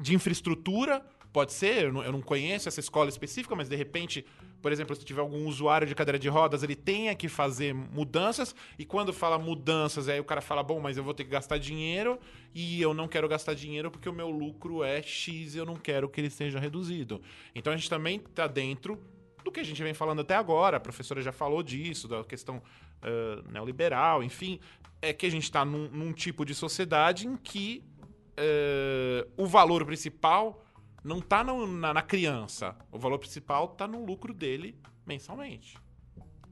de 0.03 0.15
infraestrutura. 0.15 1.03
Pode 1.33 1.53
ser, 1.53 1.85
eu 1.85 1.93
não, 1.93 2.03
eu 2.03 2.11
não 2.11 2.21
conheço 2.21 2.69
essa 2.69 2.81
escola 2.81 3.09
específica, 3.09 3.55
mas 3.55 3.69
de 3.69 3.77
repente, 3.77 4.27
por 4.61 4.73
exemplo, 4.73 4.97
se 4.97 5.05
tiver 5.05 5.21
algum 5.21 5.47
usuário 5.47 5.87
de 5.87 5.95
cadeira 5.95 6.19
de 6.19 6.29
rodas, 6.29 6.63
ele 6.63 6.75
tenha 6.75 7.15
que 7.15 7.29
fazer 7.29 7.73
mudanças. 7.73 8.55
E 8.77 8.85
quando 8.85 9.13
fala 9.13 9.39
mudanças, 9.39 10.09
aí 10.09 10.19
o 10.19 10.25
cara 10.25 10.41
fala: 10.41 10.63
bom, 10.63 10.81
mas 10.81 10.97
eu 10.97 11.05
vou 11.05 11.15
ter 11.15 11.25
que 11.25 11.31
gastar 11.31 11.59
dinheiro 11.59 12.19
e 12.53 12.83
eu 12.83 12.93
não 12.93 13.07
quero 13.07 13.29
gastar 13.29 13.55
dinheiro 13.55 13.91
porque 13.91 14.09
o 14.09 14.13
meu 14.13 14.29
lucro 14.29 14.83
é 14.83 15.01
X 15.01 15.55
e 15.55 15.59
eu 15.59 15.65
não 15.65 15.77
quero 15.77 16.09
que 16.09 16.21
ele 16.21 16.31
seja 16.31 16.59
reduzido. 16.59 17.23
Então 17.55 17.73
a 17.73 17.77
gente 17.77 17.89
também 17.89 18.17
está 18.17 18.49
dentro 18.49 18.99
do 19.45 19.53
que 19.53 19.61
a 19.61 19.65
gente 19.65 19.83
vem 19.83 19.95
falando 19.95 20.21
até 20.21 20.35
agora. 20.35 20.79
A 20.79 20.81
professora 20.81 21.23
já 21.23 21.33
falou 21.33 21.63
disso, 21.63 22.09
da 22.09 22.25
questão 22.25 22.61
ah, 23.03 23.43
neoliberal, 23.51 24.23
enfim. 24.23 24.61
É 25.01 25.13
que 25.13 25.27
a 25.27 25.31
gente 25.31 25.45
está 25.45 25.65
num, 25.65 25.89
num 25.89 26.13
tipo 26.13 26.45
de 26.45 26.55
sociedade 26.55 27.27
em 27.27 27.37
que 27.37 27.83
eh, 28.37 29.27
o 29.35 29.47
valor 29.47 29.85
principal 29.87 30.63
não 31.03 31.19
está 31.19 31.43
na, 31.45 31.93
na 31.95 32.03
criança. 32.03 32.77
O 32.91 32.99
valor 32.99 33.19
principal 33.19 33.67
está 33.73 33.87
no 33.87 34.05
lucro 34.05 34.33
dele 34.35 34.79
mensalmente. 35.07 35.77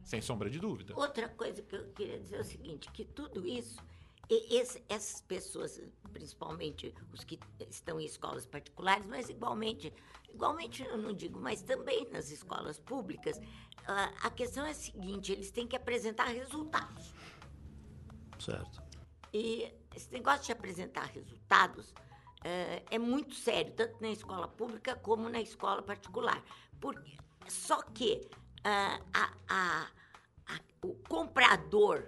Sem 0.05 0.21
sombra 0.23 0.49
de 0.49 0.59
dúvida. 0.59 0.95
Outra 0.97 1.29
coisa 1.29 1.61
que 1.63 1.77
eu 1.77 1.89
queria 1.93 2.19
dizer 2.19 2.37
é 2.37 2.41
o 2.41 2.45
seguinte, 2.45 2.91
que 2.93 3.05
tudo 3.05 3.47
isso, 3.47 3.79
e- 4.31 4.57
esse- 4.57 4.83
essas 4.89 5.21
pessoas, 5.21 5.81
principalmente 6.13 6.95
os 7.13 7.25
que 7.25 7.39
estão 7.69 8.01
em 8.01 8.07
escolas 8.07 8.47
particulares, 8.47 9.05
mas 9.07 9.29
igualmente, 9.29 9.93
igualmente 10.33 10.83
eu 10.83 10.97
não 10.97 11.13
digo, 11.13 11.39
mas 11.39 11.61
também 11.61 12.09
nas 12.11 12.31
escolas 12.31 12.79
públicas, 12.79 13.39
ah, 13.87 14.13
a 14.23 14.31
questão 14.31 14.65
é 14.65 14.71
a 14.71 14.75
seguinte, 14.75 15.31
eles 15.31 15.51
têm 15.51 15.67
que 15.67 15.77
apresentar 15.77 16.29
resultados. 16.29 17.13
Certo. 18.39 18.83
E 19.33 19.71
esse 19.95 20.11
negócio 20.11 20.47
de 20.47 20.53
apresentar 20.53 21.05
resultados 21.07 21.93
é, 22.49 22.83
é 22.93 22.99
muito 22.99 23.35
sério, 23.35 23.73
tanto 23.77 24.01
na 24.01 24.09
escola 24.11 24.49
pública 24.49 24.97
como 24.97 25.29
na 25.29 25.41
escola 25.41 25.83
particular. 25.83 26.43
Porque, 26.81 27.17
só 27.49 27.83
que 27.83 28.27
ah, 28.65 28.99
a, 29.13 29.31
a, 29.49 29.87
a, 30.55 30.61
o 30.83 30.95
comprador 31.09 32.05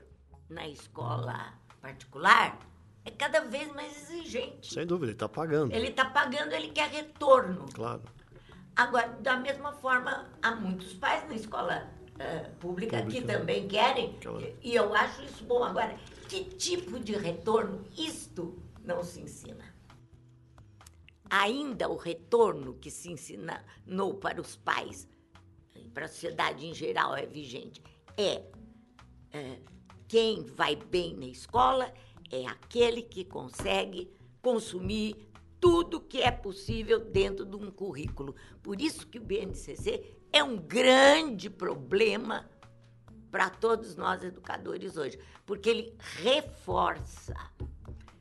na 0.49 0.67
escola 0.67 1.53
particular 1.81 2.59
é 3.05 3.11
cada 3.11 3.41
vez 3.41 3.71
mais 3.75 3.97
exigente. 4.11 4.73
Sem 4.73 4.87
dúvida, 4.87 5.07
ele 5.07 5.13
está 5.13 5.29
pagando. 5.29 5.75
Ele 5.75 5.89
está 5.89 6.05
pagando, 6.07 6.53
ele 6.55 6.69
quer 6.71 6.89
retorno. 6.89 7.67
Claro. 7.75 8.03
Agora, 8.77 9.09
da 9.21 9.37
mesma 9.37 9.73
forma, 9.73 10.31
há 10.43 10.55
muitos 10.55 10.95
pais 10.95 11.27
na 11.29 11.35
escola 11.35 11.91
uh, 12.15 12.51
pública, 12.57 12.99
que 13.03 13.21
Pública. 13.21 13.39
também 13.39 13.69
querem, 13.69 14.19
Claro. 14.21 14.57
e 14.63 14.75
eu 14.75 14.95
acho 14.95 15.23
isso 15.23 15.45
bom. 15.45 15.63
Agora, 15.65 15.99
que 16.29 16.45
tipo 16.45 16.99
de 16.99 17.13
retorno? 17.13 17.85
Isto 17.97 18.57
não 18.85 19.03
se 19.03 19.21
ensina. 19.21 19.65
Ainda 21.31 21.89
o 21.89 21.97
retorno 21.97 22.75
que 22.75 22.91
se 22.91 23.09
ensinou 23.11 24.15
para 24.15 24.41
os 24.41 24.57
pais, 24.57 25.09
para 25.95 26.07
a 26.07 26.09
sociedade 26.09 26.67
em 26.67 26.75
geral, 26.75 27.17
é 27.17 27.25
vigente. 27.25 27.81
É, 28.17 28.43
é, 29.33 29.61
quem 30.09 30.43
vai 30.43 30.75
bem 30.75 31.15
na 31.15 31.27
escola 31.27 31.95
é 32.31 32.47
aquele 32.47 33.03
que 33.03 33.25
consegue 33.25 34.11
consumir 34.43 35.31
tudo 35.61 36.01
que 36.01 36.21
é 36.21 36.33
possível 36.33 36.99
dentro 36.99 37.45
de 37.45 37.55
um 37.55 37.71
currículo. 37.71 38.35
Por 38.61 38.81
isso 38.81 39.07
que 39.07 39.19
o 39.19 39.23
BNCC 39.23 40.19
é 40.33 40.43
um 40.43 40.57
grande 40.57 41.49
problema 41.49 42.51
para 43.31 43.49
todos 43.49 43.95
nós 43.95 44.25
educadores 44.25 44.97
hoje, 44.97 45.19
porque 45.47 45.69
ele 45.71 45.95
reforça, 46.01 47.37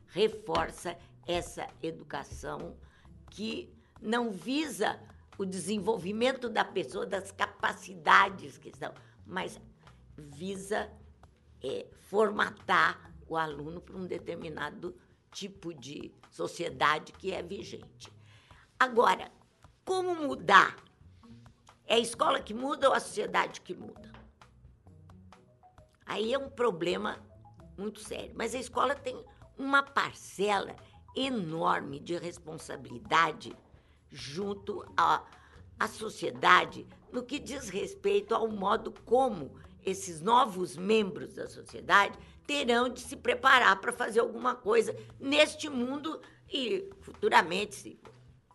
reforça 0.07 0.95
essa 1.26 1.68
educação 1.82 2.78
que 3.30 3.73
não 4.01 4.32
visa 4.32 4.99
o 5.38 5.45
desenvolvimento 5.45 6.49
da 6.49 6.65
pessoa, 6.65 7.05
das 7.05 7.32
capacidades 7.32 8.57
que 8.57 8.69
estão, 8.69 8.93
mas 9.25 9.59
visa 10.17 10.91
é, 11.63 11.88
formatar 12.09 13.13
o 13.27 13.38
aluno 13.38 13.80
para 13.80 13.95
um 13.95 14.05
determinado 14.05 14.95
tipo 15.32 15.73
de 15.73 16.11
sociedade 16.32 17.11
que 17.13 17.32
é 17.32 17.41
vigente. 17.41 18.11
Agora, 18.80 19.32
como 19.86 20.15
mudar? 20.15 20.75
É 21.86 21.95
a 21.95 21.99
escola 21.99 22.39
que 22.39 22.53
muda 22.53 22.89
ou 22.89 22.93
a 22.93 22.99
sociedade 22.99 23.61
que 23.61 23.73
muda? 23.73 24.11
Aí 26.05 26.34
é 26.34 26.38
um 26.38 26.49
problema 26.49 27.17
muito 27.77 27.99
sério. 27.99 28.34
Mas 28.36 28.53
a 28.53 28.59
escola 28.59 28.95
tem 28.95 29.23
uma 29.57 29.84
parcela 29.84 30.75
enorme 31.16 31.99
de 31.99 32.16
responsabilidade 32.18 33.55
junto 34.12 34.84
à, 34.97 35.24
à 35.80 35.88
sociedade 35.88 36.88
no 37.12 37.24
que 37.24 37.39
diz 37.39 37.70
respeito 37.70 38.34
ao 38.36 38.47
modo 38.47 38.93
como 39.05 39.51
esses 39.86 40.22
novos 40.22 40.76
membros 40.78 41.34
da 41.36 41.47
sociedade 41.47 42.18
terão 42.45 42.89
de 42.89 42.99
se 43.01 43.16
preparar 43.16 43.80
para 43.80 43.91
fazer 43.93 44.20
alguma 44.20 44.55
coisa 44.55 44.95
neste 45.20 45.70
mundo 45.70 46.20
e 46.51 46.89
futuramente, 47.01 47.76
se- 47.76 47.99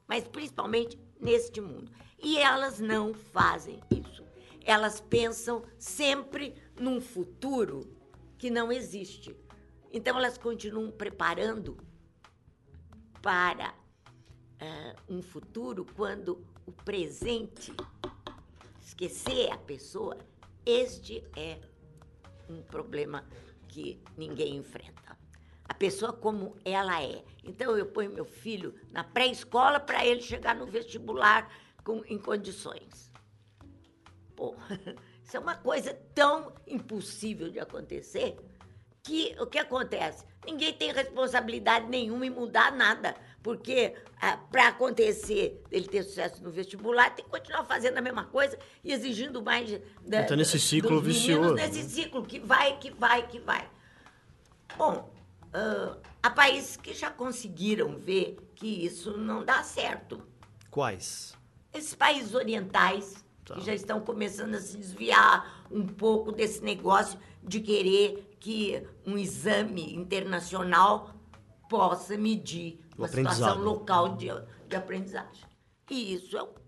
mas 0.07 0.25
principalmente 0.29 0.99
neste 1.21 1.61
mundo. 1.61 1.91
E 2.19 2.37
elas 2.39 2.79
não 2.79 3.15
fazem 3.15 3.81
isso. 3.91 4.25
Elas 4.65 5.01
pensam 5.01 5.63
sempre 5.79 6.55
num 6.79 7.01
futuro 7.01 7.81
que 8.39 8.51
não 8.51 8.71
existe. 8.73 9.35
Então 9.93 10.19
elas 10.19 10.37
continuam 10.37 10.91
preparando 10.91 11.77
para 13.25 13.75
ah, 14.61 14.95
um 15.09 15.23
futuro 15.23 15.87
quando 15.97 16.47
o 16.67 16.73
presente 16.73 17.75
esquecer 18.83 19.51
a 19.51 19.57
pessoa, 19.57 20.19
este 20.67 21.25
é 21.35 21.59
um 22.51 22.61
problema 22.61 23.25
que 23.67 23.99
ninguém 24.15 24.57
enfrenta. 24.57 25.19
A 25.65 25.73
pessoa 25.73 26.13
como 26.13 26.55
ela 26.67 27.03
é. 27.03 27.25
Então 27.43 27.79
eu 27.79 27.87
ponho 27.87 28.13
meu 28.13 28.27
filho 28.27 28.75
na 28.91 29.03
pré-escola 29.03 29.81
para 29.81 30.05
ele 30.05 30.21
chegar 30.21 30.55
no 30.55 30.67
vestibular 30.67 31.51
com, 31.83 32.05
em 32.05 32.19
condições. 32.19 33.11
Pô, 34.37 34.55
isso 35.25 35.35
é 35.35 35.41
uma 35.41 35.57
coisa 35.57 35.95
tão 36.15 36.53
impossível 36.67 37.49
de 37.51 37.59
acontecer 37.59 38.37
que 39.05 39.37
o 39.39 39.47
que 39.47 39.59
acontece? 39.59 40.25
Ninguém 40.45 40.73
tem 40.73 40.93
responsabilidade 40.93 41.87
nenhuma 41.87 42.27
em 42.27 42.31
mudar 42.31 42.73
nada, 42.73 43.15
porque 43.43 43.95
para 44.51 44.69
acontecer 44.69 45.63
ele 45.71 45.87
ter 45.87 46.03
sucesso 46.03 46.43
no 46.43 46.51
vestibular, 46.51 47.15
tem 47.15 47.25
que 47.25 47.31
continuar 47.31 47.65
fazendo 47.65 47.99
a 47.99 48.01
mesma 48.01 48.25
coisa 48.25 48.59
e 48.83 48.93
exigindo 48.93 49.43
mais 49.43 49.71
da, 50.07 50.23
Então, 50.23 50.37
nesse 50.37 50.55
dos 50.57 50.65
ciclo 50.65 50.91
meninos, 51.03 51.15
vicioso, 51.17 51.55
Nesse 51.55 51.83
né? 51.83 51.89
ciclo 51.89 52.25
que 52.25 52.39
vai, 52.41 52.79
que 52.79 52.91
vai, 52.91 53.27
que 53.27 53.39
vai. 53.39 53.69
Bom, 54.77 55.11
ah, 55.53 55.97
há 56.23 56.31
países 56.31 56.77
que 56.77 56.95
já 56.95 57.11
conseguiram 57.11 57.97
ver 57.97 58.37
que 58.57 58.85
isso 58.87 59.17
não 59.17 59.45
dá 59.45 59.63
certo 59.63 60.23
Quais? 60.71 61.35
esses 61.73 61.95
países 61.95 62.35
orientais 62.35 63.24
Tá. 63.45 63.55
que 63.55 63.61
já 63.61 63.75
estão 63.75 64.01
começando 64.01 64.55
a 64.55 64.61
se 64.61 64.77
desviar 64.77 65.67
um 65.71 65.87
pouco 65.87 66.33
desse 66.33 66.63
negócio 66.63 67.19
de 67.43 67.61
querer 67.61 68.37
que 68.41 68.83
um 69.07 69.19
exame 69.19 69.95
internacional 69.95 71.15
possa 71.69 72.17
medir 72.17 72.81
uma 72.97 73.07
situação 73.07 73.59
local 73.59 74.17
de, 74.17 74.29
de 74.67 74.77
aprendizagem. 74.77 75.45
E 75.91 76.15
isso 76.15 76.37
é 76.37 76.43
um 76.43 76.65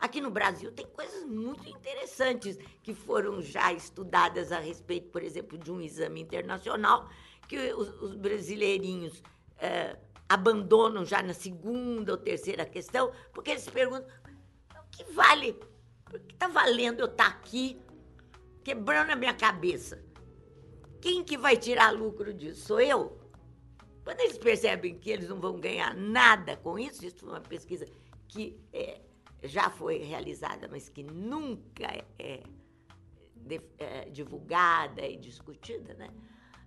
Aqui 0.00 0.18
no 0.20 0.30
Brasil 0.30 0.72
tem 0.72 0.86
coisas 0.86 1.26
muito 1.26 1.68
interessantes 1.68 2.58
que 2.82 2.94
foram 2.94 3.42
já 3.42 3.70
estudadas 3.70 4.50
a 4.50 4.58
respeito, 4.58 5.10
por 5.10 5.22
exemplo, 5.22 5.58
de 5.58 5.70
um 5.70 5.78
exame 5.78 6.22
internacional 6.22 7.06
que 7.46 7.74
os, 7.74 7.88
os 8.00 8.14
brasileirinhos 8.14 9.22
eh, 9.58 9.98
abandonam 10.26 11.04
já 11.04 11.22
na 11.22 11.34
segunda 11.34 12.12
ou 12.12 12.18
terceira 12.18 12.64
questão, 12.64 13.12
porque 13.34 13.50
eles 13.50 13.62
se 13.62 13.70
perguntam 13.70 14.08
o 14.74 14.90
que 14.90 15.04
vale, 15.12 15.54
o 16.12 16.18
que 16.20 16.34
está 16.34 16.48
valendo 16.48 17.00
eu 17.00 17.06
estar 17.06 17.26
aqui 17.28 17.80
quebrando 18.64 19.10
a 19.10 19.16
minha 19.16 19.34
cabeça? 19.34 20.02
Quem 21.00 21.24
que 21.24 21.36
vai 21.38 21.56
tirar 21.56 21.90
lucro 21.92 22.32
disso? 22.34 22.66
Sou 22.66 22.80
eu? 22.80 23.18
Quando 24.04 24.20
eles 24.20 24.38
percebem 24.38 24.98
que 24.98 25.10
eles 25.10 25.28
não 25.28 25.40
vão 25.40 25.58
ganhar 25.60 25.94
nada 25.94 26.56
com 26.56 26.78
isso, 26.78 27.04
isso 27.06 27.18
foi 27.18 27.30
uma 27.30 27.40
pesquisa 27.40 27.86
que 28.28 28.58
é, 28.72 29.00
já 29.44 29.70
foi 29.70 29.98
realizada, 29.98 30.68
mas 30.68 30.88
que 30.88 31.02
nunca 31.02 31.86
é, 32.18 32.42
de- 33.36 33.60
é, 33.78 34.08
divulgada 34.10 35.06
e 35.06 35.16
discutida, 35.16 35.94
né? 35.94 36.10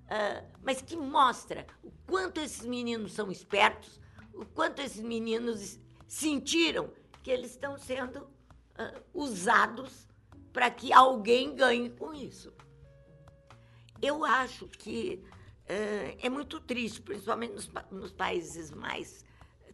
Ah, 0.10 0.44
mas 0.62 0.82
que 0.82 0.96
mostra 0.96 1.66
o 1.84 1.92
quanto 2.08 2.40
esses 2.40 2.66
meninos 2.66 3.14
são 3.14 3.32
espertos, 3.32 4.00
o 4.34 4.46
quanto 4.46 4.80
esses 4.82 5.02
meninos 5.02 5.80
sentiram 6.08 6.92
que 7.22 7.32
eles 7.32 7.52
estão 7.52 7.78
sendo 7.78 8.28
ah, 8.78 9.02
usados 9.14 10.08
para 10.52 10.70
que 10.70 10.94
alguém 10.94 11.56
ganhe 11.56 11.90
com 11.90 12.14
isso. 12.14 12.54
Eu 14.02 14.24
acho 14.24 14.68
que 14.68 15.24
eh, 15.68 16.18
é 16.22 16.30
muito 16.30 16.60
triste, 16.60 17.02
principalmente 17.02 17.54
nos, 17.54 17.72
nos 17.90 18.12
países 18.12 18.70
mais 18.70 19.26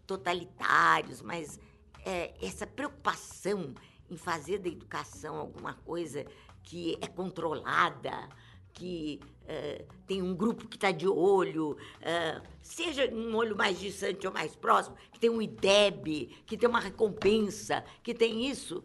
totalitários, 0.05 1.21
mas 1.21 1.59
eh, 2.05 2.33
essa 2.41 2.65
preocupação 2.65 3.73
em 4.09 4.17
fazer 4.17 4.59
da 4.59 4.69
educação 4.69 5.35
alguma 5.35 5.73
coisa 5.73 6.25
que 6.63 6.97
é 7.01 7.07
controlada, 7.07 8.29
que 8.73 9.19
eh, 9.51 9.83
tem 10.05 10.21
um 10.21 10.35
grupo 10.35 10.67
que 10.67 10.77
está 10.77 10.91
de 10.91 11.07
olho, 11.07 11.75
eh, 12.01 12.39
seja 12.61 13.09
um 13.11 13.35
olho 13.35 13.57
mais 13.57 13.79
distante 13.79 14.27
ou 14.27 14.31
mais 14.31 14.55
próximo, 14.55 14.95
que 15.11 15.19
tem 15.19 15.27
um 15.27 15.41
IDEB, 15.41 16.27
que 16.45 16.55
tem 16.55 16.69
uma 16.69 16.79
recompensa, 16.79 17.83
que 18.03 18.13
tem 18.13 18.47
isso. 18.47 18.83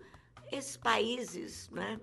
Esses 0.51 0.79
países, 0.79 1.69
né? 1.69 2.01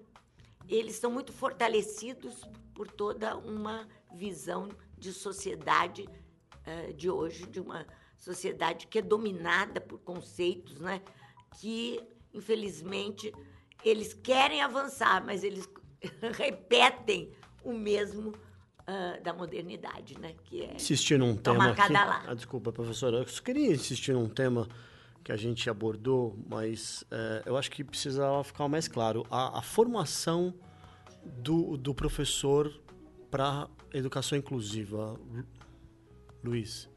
eles 0.69 0.95
são 0.95 1.09
muito 1.09 1.33
fortalecidos 1.33 2.43
por 2.75 2.87
toda 2.87 3.35
uma 3.35 3.87
visão 4.13 4.69
de 4.95 5.11
sociedade 5.11 6.07
eh, 6.63 6.93
de 6.93 7.09
hoje, 7.09 7.47
de 7.47 7.59
uma 7.59 7.87
sociedade 8.15 8.85
que 8.85 8.99
é 8.99 9.01
dominada 9.01 9.81
por 9.81 9.97
conceitos, 10.01 10.79
né? 10.79 11.01
Que, 11.59 11.99
infelizmente, 12.31 13.33
eles 13.83 14.13
querem 14.13 14.61
avançar, 14.61 15.25
mas 15.25 15.43
eles 15.43 15.67
repetem 16.37 17.33
o 17.63 17.73
mesmo 17.73 18.33
ah, 18.87 19.19
da 19.23 19.33
modernidade, 19.33 20.19
né? 20.19 20.33
Que 20.43 20.63
é 20.63 20.75
Insistir 20.75 21.17
num 21.17 21.35
tema 21.35 21.71
aqui. 21.71 21.91
lá. 21.93 22.23
Ah, 22.27 22.33
desculpa, 22.33 22.71
professora. 22.71 23.17
Eu 23.17 23.27
só 23.27 23.41
queria 23.41 23.73
insistir 23.73 24.13
num 24.13 24.29
tema 24.29 24.67
que 25.23 25.31
a 25.31 25.37
gente 25.37 25.69
abordou, 25.69 26.37
mas 26.49 27.03
eh, 27.11 27.43
eu 27.45 27.55
acho 27.55 27.69
que 27.69 27.83
precisava 27.83 28.43
ficar 28.43 28.67
mais 28.67 28.87
claro. 28.87 29.25
A, 29.29 29.59
a 29.59 29.61
formação 29.61 30.53
do, 31.23 31.77
do 31.77 31.93
professor 31.93 32.73
para 33.29 33.67
educação 33.93 34.37
inclusiva, 34.37 35.19
Luiz? 36.43 36.89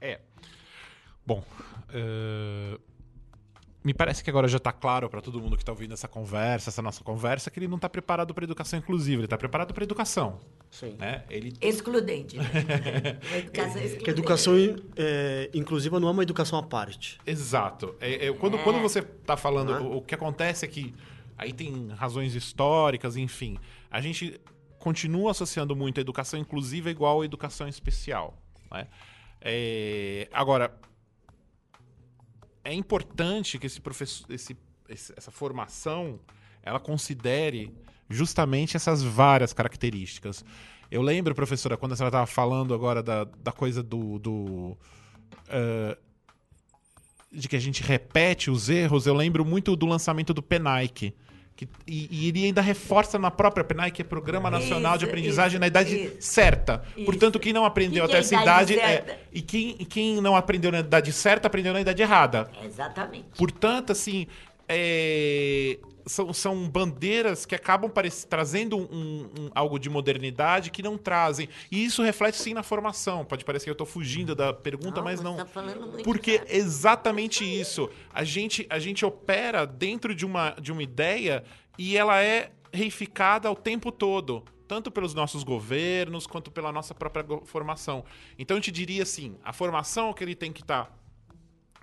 É. 0.00 0.20
Bom, 1.26 1.44
uh, 1.90 2.80
me 3.82 3.94
parece 3.94 4.24
que 4.24 4.28
agora 4.28 4.48
já 4.48 4.56
está 4.56 4.72
claro 4.72 5.08
para 5.08 5.20
todo 5.20 5.40
mundo 5.40 5.56
que 5.56 5.62
está 5.62 5.72
ouvindo 5.72 5.94
essa 5.94 6.08
conversa, 6.08 6.70
essa 6.70 6.82
nossa 6.82 7.02
conversa, 7.04 7.50
que 7.50 7.58
ele 7.58 7.68
não 7.68 7.76
está 7.76 7.88
preparado 7.88 8.34
para 8.34 8.44
educação 8.44 8.78
inclusiva, 8.78 9.20
ele 9.20 9.26
está 9.26 9.38
preparado 9.38 9.72
para 9.72 9.84
educação. 9.84 10.40
Sim. 10.70 10.96
Né? 10.98 11.24
Ele... 11.30 11.54
Excludente. 11.60 12.36
educação 13.36 13.76
excludente. 13.76 14.04
Que 14.04 14.10
a 14.10 14.12
educação 14.12 14.54
é, 14.96 15.50
inclusiva 15.54 16.00
não 16.00 16.08
é 16.08 16.10
uma 16.10 16.22
educação 16.22 16.58
à 16.58 16.62
parte. 16.62 17.18
Exato. 17.24 17.94
É, 18.00 18.26
é, 18.26 18.32
quando, 18.32 18.56
é. 18.56 18.62
quando 18.62 18.80
você 18.80 18.98
está 18.98 19.36
falando, 19.36 19.72
o, 19.82 19.98
o 19.98 20.02
que 20.02 20.14
acontece 20.14 20.64
é 20.64 20.68
que 20.68 20.94
aí 21.36 21.52
tem 21.52 21.88
razões 21.90 22.34
históricas, 22.34 23.16
enfim. 23.16 23.58
A 23.90 24.00
gente 24.00 24.40
continua 24.78 25.30
associando 25.30 25.74
muito 25.74 25.98
a 25.98 26.00
educação 26.00 26.38
inclusiva 26.38 26.90
igual 26.90 27.22
a 27.22 27.24
educação 27.24 27.68
especial. 27.68 28.36
Né? 28.70 28.86
É, 29.40 30.28
agora, 30.32 30.74
é 32.68 32.74
importante 32.74 33.58
que 33.58 33.66
esse 33.66 33.80
professor, 33.80 34.30
esse, 34.30 34.56
essa 34.88 35.30
formação 35.30 36.20
ela 36.62 36.78
considere 36.78 37.72
justamente 38.10 38.76
essas 38.76 39.02
várias 39.02 39.52
características. 39.52 40.44
Eu 40.90 41.02
lembro, 41.02 41.34
professora, 41.34 41.76
quando 41.76 41.92
a 41.92 41.96
senhora 41.96 42.10
estava 42.10 42.26
falando 42.26 42.74
agora 42.74 43.02
da, 43.02 43.24
da 43.24 43.52
coisa 43.52 43.82
do. 43.82 44.18
do 44.18 44.76
uh, 45.48 45.96
de 47.30 47.46
que 47.46 47.56
a 47.56 47.60
gente 47.60 47.82
repete 47.82 48.50
os 48.50 48.70
erros, 48.70 49.06
eu 49.06 49.12
lembro 49.12 49.44
muito 49.44 49.76
do 49.76 49.84
lançamento 49.84 50.32
do 50.32 50.42
Penike. 50.42 51.14
Que, 51.58 51.68
e, 51.88 52.08
e, 52.08 52.28
ele 52.28 52.44
ainda 52.44 52.62
reforça 52.62 53.18
na 53.18 53.32
própria 53.32 53.64
PNAE, 53.64 53.90
que 53.90 54.00
é 54.00 54.04
Programa 54.04 54.48
Nacional 54.48 54.92
isso, 54.92 55.00
de 55.00 55.04
Aprendizagem 55.06 55.54
isso, 55.54 55.60
na 55.60 55.66
Idade 55.66 56.04
isso, 56.04 56.16
certa. 56.20 56.84
Portanto, 57.04 57.40
quem 57.40 57.52
não 57.52 57.64
aprendeu 57.64 58.04
que 58.04 58.12
até 58.12 58.18
é 58.18 58.20
essa 58.20 58.40
idade. 58.40 58.74
idade 58.74 59.10
é, 59.10 59.18
e 59.32 59.42
quem, 59.42 59.74
quem 59.78 60.20
não 60.20 60.36
aprendeu 60.36 60.70
na 60.70 60.78
idade 60.78 61.12
certa, 61.12 61.48
aprendeu 61.48 61.72
na 61.72 61.80
idade 61.80 62.00
errada. 62.00 62.48
Exatamente. 62.64 63.26
Portanto, 63.36 63.90
assim. 63.90 64.28
É, 64.68 65.78
são, 66.08 66.32
são 66.32 66.68
bandeiras 66.68 67.44
que 67.44 67.54
acabam 67.54 67.90
trazendo 68.28 68.78
um, 68.78 69.28
um, 69.38 69.50
algo 69.54 69.78
de 69.78 69.90
modernidade 69.90 70.70
que 70.70 70.82
não 70.82 70.96
trazem. 70.96 71.48
E 71.70 71.84
isso 71.84 72.02
reflete 72.02 72.38
sim 72.38 72.54
na 72.54 72.62
formação. 72.62 73.24
Pode 73.24 73.44
parecer 73.44 73.64
que 73.64 73.70
eu 73.70 73.74
estou 73.74 73.86
fugindo 73.86 74.34
da 74.34 74.52
pergunta, 74.52 74.96
não, 74.96 75.04
mas 75.04 75.20
não. 75.20 75.36
Tá 75.36 75.46
Porque 76.02 76.42
é 76.46 76.56
exatamente 76.56 77.44
isso. 77.44 77.90
A 78.12 78.24
gente, 78.24 78.66
a 78.70 78.78
gente 78.78 79.04
opera 79.04 79.66
dentro 79.66 80.14
de 80.14 80.24
uma, 80.24 80.50
de 80.60 80.72
uma 80.72 80.82
ideia 80.82 81.44
e 81.78 81.96
ela 81.96 82.22
é 82.22 82.50
reificada 82.72 83.50
o 83.50 83.54
tempo 83.54 83.92
todo 83.92 84.44
tanto 84.66 84.90
pelos 84.90 85.14
nossos 85.14 85.42
governos 85.42 86.26
quanto 86.26 86.50
pela 86.50 86.70
nossa 86.70 86.94
própria 86.94 87.24
formação. 87.46 88.04
Então 88.38 88.58
eu 88.58 88.60
te 88.60 88.70
diria 88.70 89.02
assim, 89.02 89.34
a 89.42 89.50
formação 89.50 90.12
que 90.12 90.22
ele 90.22 90.34
tem 90.34 90.52
que 90.52 90.60
estar, 90.60 90.84
tá, 90.84 90.92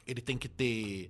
ele 0.06 0.22
tem 0.22 0.38
que 0.38 0.48
ter 0.48 1.10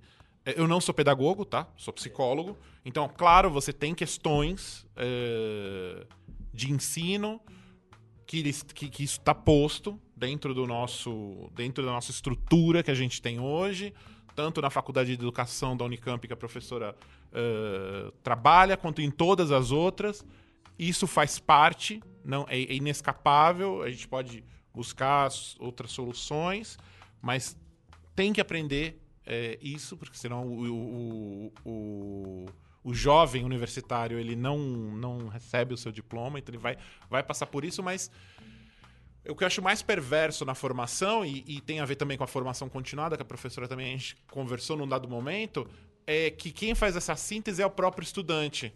eu 0.54 0.68
não 0.68 0.80
sou 0.80 0.94
pedagogo, 0.94 1.44
tá? 1.44 1.66
Sou 1.76 1.92
psicólogo. 1.92 2.56
Então, 2.84 3.08
claro, 3.08 3.50
você 3.50 3.72
tem 3.72 3.94
questões 3.94 4.86
é, 4.94 6.06
de 6.54 6.70
ensino 6.70 7.40
que, 8.26 8.52
que, 8.74 8.88
que 8.88 9.02
isso 9.02 9.18
está 9.18 9.34
posto 9.34 10.00
dentro 10.16 10.54
do 10.54 10.66
nosso 10.66 11.50
dentro 11.54 11.84
da 11.84 11.90
nossa 11.90 12.10
estrutura 12.10 12.82
que 12.82 12.90
a 12.90 12.94
gente 12.94 13.20
tem 13.20 13.40
hoje, 13.40 13.92
tanto 14.34 14.62
na 14.62 14.70
faculdade 14.70 15.08
de 15.08 15.22
educação 15.22 15.76
da 15.76 15.84
Unicamp 15.84 16.26
que 16.26 16.32
a 16.32 16.36
professora 16.36 16.94
é, 17.32 18.12
trabalha, 18.22 18.76
quanto 18.76 19.02
em 19.02 19.10
todas 19.10 19.50
as 19.50 19.72
outras. 19.72 20.24
Isso 20.78 21.06
faz 21.06 21.38
parte, 21.38 22.02
não 22.24 22.46
é, 22.48 22.58
é 22.58 22.74
inescapável. 22.74 23.82
A 23.82 23.90
gente 23.90 24.06
pode 24.06 24.44
buscar 24.72 25.28
outras 25.58 25.90
soluções, 25.90 26.78
mas 27.20 27.56
tem 28.14 28.32
que 28.32 28.40
aprender 28.40 29.00
é, 29.26 29.58
isso, 29.60 29.96
porque 29.96 30.16
senão 30.16 30.46
o, 30.46 30.70
o, 30.70 31.52
o, 31.64 32.46
o, 32.84 32.94
jovem 32.94 33.44
universitário 33.44 34.18
ele 34.18 34.36
não, 34.36 34.56
não 34.56 35.26
recebe 35.26 35.74
o 35.74 35.76
seu 35.76 35.90
diploma, 35.90 36.38
então 36.38 36.54
ele 36.54 36.62
vai, 36.62 36.78
vai 37.10 37.22
passar 37.24 37.46
por 37.46 37.64
isso, 37.64 37.82
mas 37.82 38.10
o 39.28 39.34
que 39.34 39.42
eu 39.42 39.46
acho 39.46 39.60
mais 39.60 39.82
perverso 39.82 40.44
na 40.44 40.54
formação, 40.54 41.24
e, 41.24 41.44
e, 41.46 41.60
tem 41.60 41.80
a 41.80 41.84
ver 41.84 41.96
também 41.96 42.16
com 42.16 42.24
a 42.24 42.28
formação 42.28 42.68
continuada, 42.68 43.16
que 43.16 43.22
a 43.22 43.26
professora 43.26 43.66
também 43.66 43.88
a 43.88 43.90
gente 43.90 44.16
conversou 44.30 44.76
num 44.76 44.86
dado 44.86 45.08
momento, 45.08 45.68
é 46.06 46.30
que 46.30 46.52
quem 46.52 46.74
faz 46.74 46.94
essa 46.94 47.16
síntese 47.16 47.60
é 47.60 47.66
o 47.66 47.70
próprio 47.70 48.04
estudante. 48.04 48.72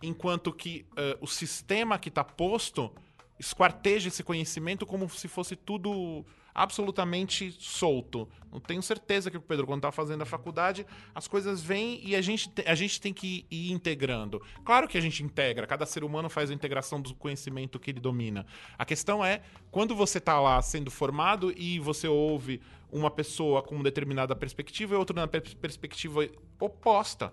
Enquanto 0.00 0.52
que 0.52 0.86
uh, 0.92 1.18
o 1.20 1.26
sistema 1.26 1.98
que 1.98 2.08
está 2.08 2.22
posto 2.22 2.92
esquarteja 3.38 4.08
esse 4.08 4.22
conhecimento 4.22 4.86
como 4.86 5.08
se 5.08 5.26
fosse 5.26 5.56
tudo 5.56 6.24
absolutamente 6.58 7.54
solto. 7.60 8.28
Não 8.50 8.58
tenho 8.58 8.82
certeza 8.82 9.30
que 9.30 9.36
o 9.36 9.40
Pedro, 9.40 9.64
quando 9.64 9.78
está 9.78 9.92
fazendo 9.92 10.22
a 10.22 10.26
faculdade, 10.26 10.84
as 11.14 11.28
coisas 11.28 11.62
vêm 11.62 12.00
e 12.02 12.16
a 12.16 12.20
gente, 12.20 12.50
a 12.66 12.74
gente 12.74 13.00
tem 13.00 13.12
que 13.12 13.46
ir 13.48 13.70
integrando. 13.70 14.42
Claro 14.64 14.88
que 14.88 14.98
a 14.98 15.00
gente 15.00 15.22
integra, 15.22 15.66
cada 15.68 15.86
ser 15.86 16.02
humano 16.02 16.28
faz 16.28 16.50
a 16.50 16.54
integração 16.54 17.00
do 17.00 17.14
conhecimento 17.14 17.78
que 17.78 17.92
ele 17.92 18.00
domina. 18.00 18.44
A 18.76 18.84
questão 18.84 19.24
é, 19.24 19.42
quando 19.70 19.94
você 19.94 20.18
está 20.18 20.40
lá 20.40 20.60
sendo 20.60 20.90
formado 20.90 21.52
e 21.56 21.78
você 21.78 22.08
ouve 22.08 22.60
uma 22.90 23.10
pessoa 23.10 23.62
com 23.62 23.76
uma 23.76 23.84
determinada 23.84 24.34
perspectiva 24.34 24.94
e 24.94 24.98
outra 24.98 25.14
na 25.14 25.28
perspectiva 25.28 26.26
oposta. 26.58 27.32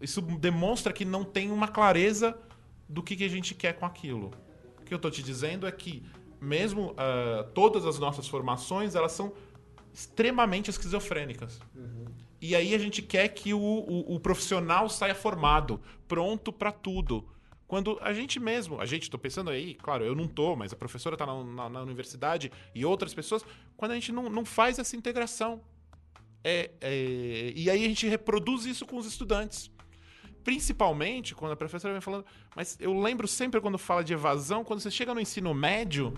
Isso 0.00 0.20
demonstra 0.20 0.92
que 0.92 1.04
não 1.04 1.24
tem 1.24 1.50
uma 1.50 1.66
clareza 1.66 2.38
do 2.88 3.02
que, 3.02 3.16
que 3.16 3.24
a 3.24 3.28
gente 3.28 3.54
quer 3.54 3.72
com 3.72 3.86
aquilo. 3.86 4.32
O 4.80 4.84
que 4.84 4.94
eu 4.94 4.96
estou 4.96 5.10
te 5.10 5.22
dizendo 5.22 5.66
é 5.66 5.72
que 5.72 6.04
mesmo 6.42 6.90
uh, 6.92 7.44
todas 7.54 7.86
as 7.86 7.98
nossas 7.98 8.26
formações, 8.26 8.94
elas 8.94 9.12
são 9.12 9.32
extremamente 9.92 10.68
esquizofrênicas. 10.68 11.60
Uhum. 11.74 12.06
E 12.40 12.56
aí 12.56 12.74
a 12.74 12.78
gente 12.78 13.00
quer 13.00 13.28
que 13.28 13.54
o, 13.54 13.60
o, 13.60 14.16
o 14.16 14.20
profissional 14.20 14.88
saia 14.88 15.14
formado, 15.14 15.80
pronto 16.08 16.52
para 16.52 16.72
tudo. 16.72 17.24
Quando 17.68 17.96
a 18.02 18.12
gente 18.12 18.40
mesmo, 18.40 18.80
a 18.80 18.84
gente, 18.84 19.04
estou 19.04 19.20
pensando 19.20 19.48
aí, 19.48 19.74
claro, 19.76 20.04
eu 20.04 20.14
não 20.14 20.26
tô, 20.26 20.56
mas 20.56 20.72
a 20.72 20.76
professora 20.76 21.14
está 21.14 21.24
na, 21.24 21.44
na, 21.44 21.68
na, 21.68 21.82
universidade 21.82 22.50
e 22.74 22.84
outras 22.84 23.14
pessoas, 23.14 23.44
quando 23.76 23.92
a 23.92 23.94
gente 23.94 24.10
não, 24.10 24.28
não 24.28 24.44
faz 24.44 24.78
essa 24.78 24.96
integração. 24.96 25.62
É, 26.42 26.72
é, 26.80 27.52
e 27.54 27.70
aí 27.70 27.84
a 27.84 27.88
gente 27.88 28.06
reproduz 28.08 28.66
isso 28.66 28.84
com 28.84 28.96
os 28.96 29.06
estudantes. 29.06 29.70
Principalmente 30.44 31.34
quando 31.34 31.52
a 31.52 31.56
professora 31.56 31.94
vem 31.94 32.00
falando. 32.00 32.24
Mas 32.54 32.76
eu 32.80 32.98
lembro 32.98 33.28
sempre 33.28 33.60
quando 33.60 33.78
fala 33.78 34.02
de 34.02 34.12
evasão, 34.12 34.64
quando 34.64 34.80
você 34.80 34.90
chega 34.90 35.14
no 35.14 35.20
ensino 35.20 35.52
médio, 35.54 36.14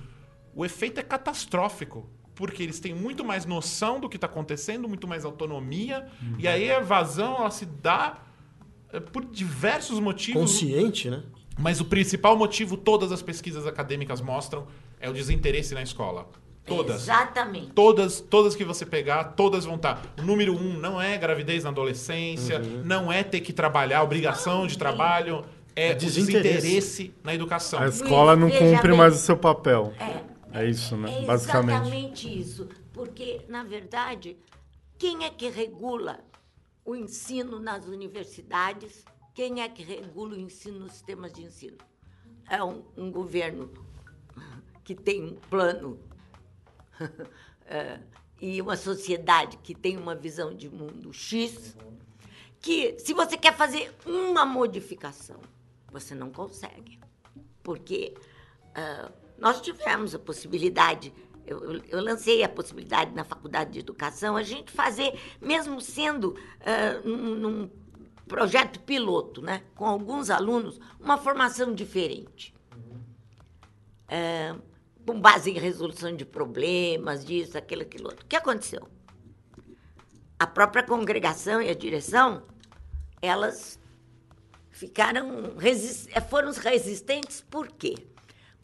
o 0.54 0.64
efeito 0.64 0.98
é 1.00 1.02
catastrófico. 1.02 2.08
Porque 2.34 2.62
eles 2.62 2.80
têm 2.80 2.92
muito 2.92 3.24
mais 3.24 3.46
noção 3.46 4.00
do 4.00 4.08
que 4.08 4.16
está 4.16 4.26
acontecendo, 4.26 4.88
muito 4.88 5.06
mais 5.06 5.24
autonomia. 5.24 6.08
Uhum. 6.20 6.34
E 6.38 6.48
aí 6.48 6.70
a 6.70 6.78
evasão 6.80 7.36
ela 7.36 7.50
se 7.50 7.64
dá 7.64 8.18
é, 8.92 8.98
por 8.98 9.24
diversos 9.24 10.00
motivos. 10.00 10.40
Consciente, 10.40 11.08
né? 11.08 11.22
Mas 11.56 11.80
o 11.80 11.84
principal 11.84 12.36
motivo, 12.36 12.76
todas 12.76 13.12
as 13.12 13.22
pesquisas 13.22 13.66
acadêmicas 13.66 14.20
mostram, 14.20 14.66
é 14.98 15.08
o 15.08 15.12
desinteresse 15.12 15.74
na 15.74 15.82
escola. 15.82 16.28
Todas. 16.66 17.02
Exatamente. 17.02 17.72
Todas, 17.72 18.20
todas 18.20 18.56
que 18.56 18.64
você 18.64 18.86
pegar, 18.86 19.24
todas 19.34 19.66
vão 19.66 19.76
estar. 19.76 20.02
O 20.18 20.22
número 20.22 20.54
um 20.54 20.78
não 20.78 21.00
é 21.00 21.16
gravidez 21.18 21.64
na 21.64 21.70
adolescência, 21.70 22.58
uhum. 22.60 22.82
não 22.84 23.12
é 23.12 23.22
ter 23.22 23.40
que 23.40 23.52
trabalhar, 23.52 24.02
obrigação 24.02 24.66
de 24.66 24.78
trabalho, 24.78 25.44
é, 25.76 25.88
é 25.88 25.94
desinteresse. 25.94 26.42
desinteresse 26.42 27.14
na 27.22 27.34
educação. 27.34 27.80
A 27.80 27.88
escola 27.88 28.34
não 28.34 28.50
cumpre 28.50 28.88
bem. 28.88 28.96
mais 28.96 29.14
o 29.14 29.18
seu 29.18 29.36
papel. 29.36 29.92
É, 30.52 30.60
é 30.62 30.70
isso, 30.70 30.96
né? 30.96 31.22
É 31.22 31.26
Basicamente. 31.26 31.74
exatamente 31.74 32.40
isso. 32.40 32.68
Porque, 32.94 33.42
na 33.46 33.62
verdade, 33.62 34.36
quem 34.96 35.24
é 35.24 35.30
que 35.30 35.50
regula 35.50 36.20
o 36.82 36.96
ensino 36.96 37.58
nas 37.58 37.86
universidades? 37.86 39.04
Quem 39.34 39.60
é 39.60 39.68
que 39.68 39.82
regula 39.82 40.34
o 40.34 40.40
ensino 40.40 40.78
nos 40.78 40.92
sistemas 40.92 41.32
de 41.32 41.42
ensino? 41.42 41.76
É 42.48 42.62
um, 42.62 42.82
um 42.96 43.10
governo 43.10 43.70
que 44.82 44.94
tem 44.94 45.22
um 45.22 45.34
plano 45.34 45.98
e 48.40 48.60
uma 48.60 48.76
sociedade 48.76 49.56
que 49.58 49.74
tem 49.74 49.96
uma 49.96 50.14
visão 50.14 50.54
de 50.54 50.68
mundo 50.68 51.12
X, 51.12 51.76
que 52.60 52.98
se 52.98 53.12
você 53.12 53.36
quer 53.36 53.54
fazer 53.54 53.94
uma 54.06 54.44
modificação, 54.44 55.38
você 55.92 56.14
não 56.14 56.30
consegue. 56.30 56.98
Porque 57.62 58.14
uh, 58.70 59.12
nós 59.38 59.60
tivemos 59.60 60.14
a 60.14 60.18
possibilidade, 60.18 61.12
eu, 61.46 61.80
eu, 61.88 62.02
lancei 62.02 62.42
a 62.42 62.48
possibilidade 62.48 63.14
na 63.14 63.24
faculdade 63.24 63.72
de 63.72 63.80
educação, 63.80 64.36
a 64.36 64.42
gente 64.42 64.72
fazer, 64.72 65.18
mesmo 65.40 65.80
sendo 65.80 66.30
uh, 66.30 67.08
num, 67.08 67.34
num 67.34 67.70
projeto 68.26 68.80
piloto, 68.80 69.42
né, 69.42 69.62
com 69.74 69.84
alguns 69.84 70.30
alunos, 70.30 70.80
uma 70.98 71.18
formação 71.18 71.74
diferente. 71.74 72.54
Uh, 74.08 74.60
com 75.06 75.20
base 75.20 75.50
em 75.50 75.58
resolução 75.58 76.14
de 76.14 76.24
problemas, 76.24 77.24
disso, 77.24 77.56
aquilo, 77.56 77.82
aquilo 77.82 78.08
outro. 78.08 78.24
O 78.24 78.28
que 78.28 78.36
aconteceu? 78.36 78.88
A 80.38 80.46
própria 80.46 80.82
congregação 80.82 81.60
e 81.62 81.70
a 81.70 81.74
direção, 81.74 82.42
elas 83.22 83.78
ficaram 84.70 85.54
foram 86.28 86.52
resistentes 86.52 87.40
por 87.40 87.68
quê? 87.68 87.94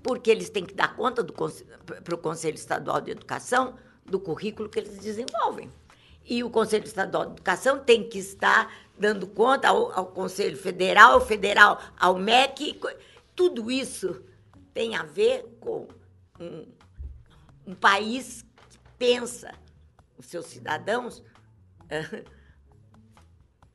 porque 0.02 0.30
eles 0.30 0.50
têm 0.50 0.64
que 0.64 0.74
dar 0.74 0.96
conta 0.96 1.24
para 1.24 2.14
o 2.14 2.18
Conselho 2.18 2.54
Estadual 2.54 3.00
de 3.00 3.10
Educação 3.12 3.74
do 4.04 4.18
currículo 4.18 4.68
que 4.68 4.78
eles 4.78 4.98
desenvolvem. 4.98 5.70
E 6.24 6.42
o 6.44 6.50
Conselho 6.50 6.84
Estadual 6.84 7.26
de 7.26 7.32
Educação 7.32 7.78
tem 7.78 8.08
que 8.08 8.18
estar 8.18 8.72
dando 8.98 9.26
conta 9.26 9.68
ao, 9.68 9.92
ao 9.92 10.06
Conselho 10.06 10.56
Federal, 10.56 11.14
ao 11.14 11.20
Federal, 11.20 11.80
ao 11.98 12.16
MEC. 12.16 12.78
Tudo 13.34 13.70
isso 13.70 14.22
tem 14.72 14.94
a 14.94 15.02
ver 15.02 15.44
com 15.60 15.88
um, 16.40 16.66
um 17.66 17.74
país 17.74 18.42
que 18.68 18.78
pensa 18.98 19.52
os 20.16 20.26
seus 20.26 20.46
cidadãos 20.46 21.22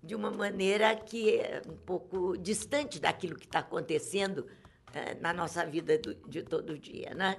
de 0.01 0.15
uma 0.15 0.31
maneira 0.31 0.95
que 0.95 1.37
é 1.37 1.61
um 1.67 1.77
pouco 1.77 2.37
distante 2.37 2.99
daquilo 2.99 3.35
que 3.35 3.45
está 3.45 3.59
acontecendo 3.59 4.47
eh, 4.93 5.15
na 5.15 5.33
nossa 5.33 5.65
vida 5.65 5.99
de 6.27 6.43
todo 6.43 6.77
dia. 6.77 7.13
Né? 7.13 7.37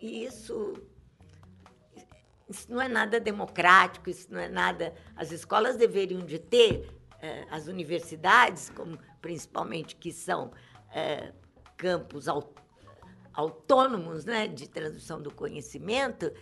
e 0.00 0.24
isso, 0.24 0.74
isso 2.48 2.70
não 2.70 2.80
é 2.80 2.86
nada 2.88 3.18
democrático, 3.18 4.08
isso 4.08 4.32
não 4.32 4.38
é 4.38 4.48
nada. 4.48 4.94
As 5.16 5.32
escolas 5.32 5.76
deveriam 5.76 6.24
de 6.24 6.38
ter, 6.38 6.88
eh, 7.20 7.46
as 7.50 7.66
universidades, 7.66 8.70
como 8.70 8.98
principalmente 9.20 9.96
que 9.96 10.12
são 10.12 10.52
campos 11.76 12.28
autônomos 12.28 12.67
né, 14.24 14.48
de 14.48 14.68
transmissão 14.68 15.22
do 15.22 15.32
conhecimento, 15.32 16.32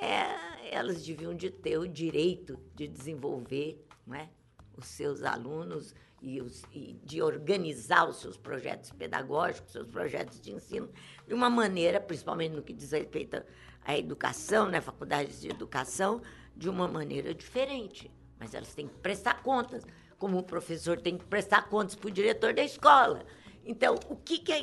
é, 0.00 0.74
elas 0.74 1.04
deviam 1.04 1.34
de 1.34 1.50
ter 1.50 1.78
o 1.78 1.88
direito 1.88 2.58
de 2.74 2.86
desenvolver 2.86 3.84
não 4.06 4.16
é, 4.16 4.28
os 4.76 4.86
seus 4.86 5.22
alunos 5.22 5.94
e, 6.20 6.40
os, 6.40 6.62
e, 6.72 6.98
de 7.04 7.22
organizar 7.22 8.08
os 8.08 8.16
seus 8.16 8.36
projetos 8.36 8.90
pedagógicos, 8.90 9.72
seus 9.72 9.86
projetos 9.86 10.40
de 10.40 10.52
ensino, 10.52 10.88
de 11.26 11.34
uma 11.34 11.50
maneira, 11.50 12.00
principalmente 12.00 12.52
no 12.52 12.62
que 12.62 12.72
diz 12.72 12.92
respeito 12.92 13.42
à 13.84 13.96
educação, 13.96 14.68
né, 14.68 14.80
faculdades 14.80 15.40
de 15.40 15.48
educação, 15.48 16.22
de 16.56 16.68
uma 16.68 16.88
maneira 16.88 17.34
diferente. 17.34 18.10
Mas 18.38 18.54
elas 18.54 18.74
têm 18.74 18.88
que 18.88 18.96
prestar 18.98 19.42
contas, 19.42 19.84
como 20.18 20.38
o 20.38 20.42
professor 20.42 21.00
tem 21.00 21.18
que 21.18 21.24
prestar 21.24 21.68
contas 21.68 21.94
para 21.94 22.08
o 22.08 22.12
diretor 22.12 22.54
da 22.54 22.62
escola. 22.62 23.24
Então, 23.64 23.98
o 24.08 24.16
que, 24.16 24.38
que 24.38 24.52
é. 24.52 24.62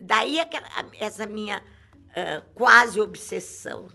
Daí 0.00 0.38
aquela, 0.38 0.68
essa 0.98 1.26
minha 1.26 1.58
uh, 1.58 2.44
quase 2.54 3.00
obsessão 3.00 3.88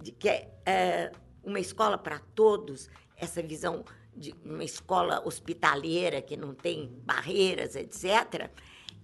de 0.00 0.12
que 0.12 0.28
é 0.28 1.12
uh, 1.12 1.18
uma 1.42 1.58
escola 1.58 1.98
para 1.98 2.18
todos, 2.18 2.88
essa 3.16 3.42
visão 3.42 3.84
de 4.16 4.34
uma 4.44 4.64
escola 4.64 5.22
hospitaleira 5.26 6.22
que 6.22 6.36
não 6.36 6.54
tem 6.54 6.88
barreiras, 7.04 7.74
etc., 7.76 8.50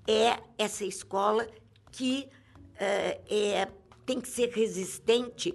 é 0.06 0.38
essa 0.58 0.84
escola 0.84 1.46
que 1.90 2.28
uh, 2.74 3.24
é, 3.28 3.68
tem 4.04 4.20
que 4.20 4.28
ser 4.28 4.50
resistente 4.50 5.54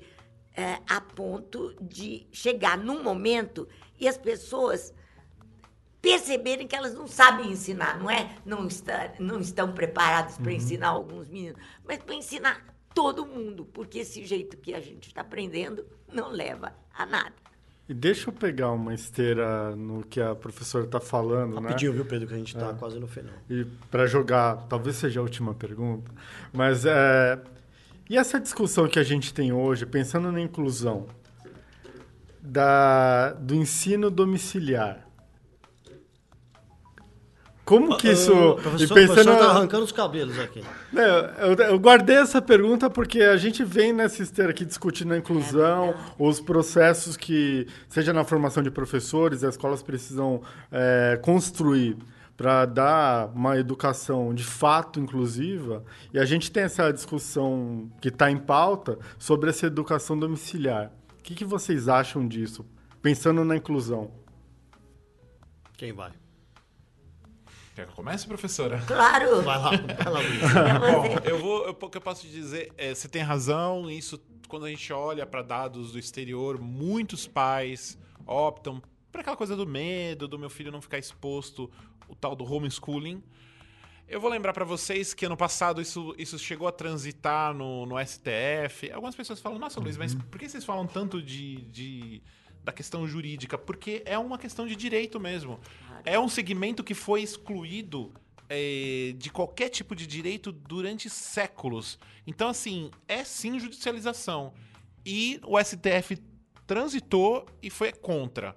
a 0.87 0.99
ponto 0.99 1.73
de 1.79 2.27
chegar 2.33 2.77
num 2.77 3.01
momento 3.01 3.65
e 3.97 4.09
as 4.09 4.17
pessoas 4.17 4.93
perceberem 6.01 6.67
que 6.67 6.75
elas 6.75 6.93
não 6.93 7.07
sabem 7.07 7.51
ensinar, 7.51 7.99
não 7.99 8.09
é? 8.09 8.29
Não, 8.45 8.67
está, 8.67 9.13
não 9.19 9.39
estão 9.39 9.71
preparadas 9.73 10.37
para 10.37 10.49
uhum. 10.49 10.57
ensinar 10.57 10.89
alguns 10.89 11.27
meninos, 11.27 11.59
mas 11.85 11.99
para 11.99 12.15
ensinar 12.15 12.65
todo 12.93 13.25
mundo, 13.25 13.65
porque 13.65 13.99
esse 13.99 14.25
jeito 14.25 14.57
que 14.57 14.73
a 14.73 14.79
gente 14.79 15.07
está 15.07 15.21
aprendendo 15.21 15.85
não 16.11 16.29
leva 16.29 16.73
a 16.93 17.05
nada. 17.05 17.33
E 17.87 17.93
deixa 17.93 18.29
eu 18.29 18.33
pegar 18.33 18.71
uma 18.71 18.93
esteira 18.93 19.75
no 19.75 20.03
que 20.03 20.21
a 20.21 20.35
professora 20.35 20.85
está 20.85 20.99
falando, 20.99 21.55
Rapidinho, 21.55 21.61
né? 21.61 21.69
Rapidinho, 21.69 21.93
viu, 21.93 22.05
Pedro, 22.05 22.27
que 22.27 22.33
a 22.35 22.37
gente 22.37 22.55
está 22.55 22.69
é. 22.69 22.73
quase 22.73 22.99
no 22.99 23.07
final. 23.07 23.33
E 23.49 23.65
para 23.89 24.05
jogar, 24.05 24.67
talvez 24.69 24.95
seja 24.95 25.19
a 25.19 25.23
última 25.23 25.55
pergunta, 25.55 26.11
mas 26.53 26.85
é, 26.85 27.39
e 28.07 28.17
essa 28.17 28.39
discussão 28.39 28.87
que 28.87 28.99
a 28.99 29.03
gente 29.03 29.33
tem 29.33 29.51
hoje, 29.51 29.85
pensando 29.85 30.31
na 30.31 30.39
inclusão 30.39 31.07
da, 32.41 33.33
do 33.33 33.55
ensino 33.55 34.09
domiciliar, 34.09 35.08
como 37.69 37.95
que 37.95 38.09
isso. 38.09 38.33
O 38.33 38.55
professor, 38.55 38.99
e 38.99 39.07
pensando, 39.07 39.37
tá 39.37 39.51
arrancando 39.51 39.83
os 39.83 39.91
cabelos 39.91 40.39
aqui. 40.39 40.63
Eu, 40.91 41.53
eu, 41.53 41.79
guardei 41.79 42.15
essa 42.15 42.41
pergunta 42.41 42.89
porque 42.89 43.21
a 43.21 43.37
gente 43.37 43.63
vem 43.63 43.93
nessa 43.93 44.23
esteira 44.23 44.49
aqui 44.49 44.65
discutindo 44.65 45.13
a 45.13 45.17
inclusão, 45.17 45.89
é 45.89 45.95
os 46.17 46.41
processos 46.41 47.15
que, 47.15 47.67
seja 47.87 48.11
na 48.11 48.23
formação 48.23 48.63
de 48.63 48.71
professores, 48.71 49.43
as 49.43 49.53
escolas 49.53 49.83
precisam 49.83 50.41
é, 50.71 51.19
construir 51.21 51.95
para 52.35 52.65
dar 52.65 53.27
uma 53.35 53.59
educação 53.59 54.33
de 54.33 54.43
fato 54.43 54.99
inclusiva. 54.99 55.83
E 56.11 56.17
a 56.17 56.25
gente 56.25 56.51
tem 56.51 56.63
essa 56.63 56.91
discussão 56.91 57.87
que 58.01 58.07
está 58.07 58.31
em 58.31 58.37
pauta 58.37 58.97
sobre 59.19 59.51
essa 59.51 59.67
educação 59.67 60.17
domiciliar. 60.17 60.91
O 61.19 61.21
que, 61.21 61.35
que 61.35 61.45
vocês 61.45 61.87
acham 61.87 62.27
disso, 62.27 62.65
pensando 62.99 63.45
na 63.45 63.55
inclusão? 63.55 64.09
Quem 65.77 65.93
vai? 65.93 66.11
Quer 67.79 67.85
que 67.85 67.91
eu 67.91 67.95
comece, 67.95 68.27
professora? 68.27 68.81
Claro! 68.85 69.41
Vai 69.41 69.57
lá, 69.57 69.69
vai 69.69 70.13
lá, 70.13 70.19
Luiz. 70.19 70.41
Bom, 71.23 71.29
eu 71.29 71.39
vou. 71.39 71.65
Eu, 71.65 71.71
o 71.71 71.89
que 71.89 71.95
eu 71.95 72.01
posso 72.01 72.23
te 72.23 72.27
dizer 72.27 72.73
é, 72.77 72.93
você 72.93 73.07
tem 73.07 73.21
razão, 73.21 73.89
isso, 73.89 74.21
quando 74.49 74.65
a 74.65 74.69
gente 74.69 74.91
olha 74.91 75.25
para 75.25 75.41
dados 75.41 75.93
do 75.93 75.99
exterior, 75.99 76.59
muitos 76.59 77.25
pais 77.25 77.97
optam 78.27 78.83
por 79.09 79.21
aquela 79.21 79.37
coisa 79.37 79.55
do 79.55 79.65
medo, 79.65 80.27
do 80.27 80.37
meu 80.37 80.49
filho 80.49 80.73
não 80.73 80.81
ficar 80.81 80.97
exposto, 80.97 81.71
o 82.09 82.15
tal 82.15 82.35
do 82.35 82.43
homeschooling. 82.43 83.23
Eu 84.09 84.19
vou 84.19 84.29
lembrar 84.29 84.51
para 84.51 84.65
vocês 84.65 85.13
que 85.13 85.25
ano 85.25 85.37
passado 85.37 85.79
isso, 85.79 86.13
isso 86.17 86.37
chegou 86.37 86.67
a 86.67 86.73
transitar 86.73 87.53
no, 87.53 87.85
no 87.85 87.95
STF. 88.05 88.91
Algumas 88.91 89.15
pessoas 89.15 89.39
falam, 89.39 89.57
nossa, 89.57 89.79
Luiz, 89.79 89.95
mas 89.95 90.13
por 90.13 90.37
que 90.37 90.49
vocês 90.49 90.65
falam 90.65 90.85
tanto 90.85 91.21
de, 91.21 91.61
de 91.69 92.21
da 92.63 92.71
questão 92.71 93.07
jurídica? 93.07 93.57
Porque 93.57 94.01
é 94.05 94.17
uma 94.17 94.37
questão 94.37 94.67
de 94.67 94.75
direito 94.75 95.19
mesmo 95.19 95.59
é 96.05 96.19
um 96.19 96.29
segmento 96.29 96.83
que 96.83 96.93
foi 96.93 97.21
excluído 97.21 98.13
é, 98.47 99.13
de 99.17 99.29
qualquer 99.29 99.69
tipo 99.69 99.95
de 99.95 100.07
direito 100.07 100.51
durante 100.51 101.09
séculos. 101.09 101.99
Então, 102.25 102.49
assim, 102.49 102.89
é 103.07 103.23
sim 103.23 103.59
judicialização. 103.59 104.53
E 105.05 105.39
o 105.45 105.57
STF 105.63 106.17
transitou 106.65 107.45
e 107.61 107.69
foi 107.69 107.91
contra. 107.91 108.55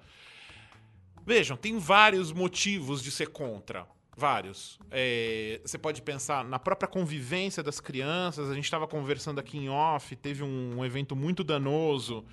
Vejam, 1.25 1.57
tem 1.57 1.79
vários 1.79 2.33
motivos 2.33 3.03
de 3.03 3.11
ser 3.11 3.29
contra. 3.29 3.87
Vários. 4.15 4.79
É, 4.91 5.61
você 5.65 5.79
pode 5.79 6.03
pensar 6.03 6.45
na 6.45 6.59
própria 6.59 6.89
convivência 6.89 7.63
das 7.63 7.81
crianças. 7.81 8.51
A 8.51 8.55
gente 8.55 8.65
estava 8.65 8.87
conversando 8.87 9.39
aqui 9.39 9.57
em 9.57 9.69
off, 9.69 10.15
teve 10.17 10.43
um, 10.43 10.79
um 10.79 10.85
evento 10.85 11.17
muito 11.17 11.43
danoso. 11.43 12.25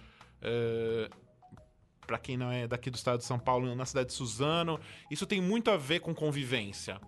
É, 0.42 1.10
para 2.10 2.18
quem 2.18 2.36
não 2.36 2.52
é 2.52 2.68
daqui 2.68 2.90
do 2.90 2.96
estado 2.96 3.20
de 3.20 3.24
São 3.24 3.38
Paulo, 3.38 3.76
na 3.76 3.86
cidade 3.86 4.08
de 4.08 4.16
Suzano. 4.16 4.80
Isso 5.12 5.28
tem 5.28 5.40
muito 5.40 5.70
a 5.70 5.78
ver 5.78 6.00
com 6.00 6.12
convivência. 6.12 7.00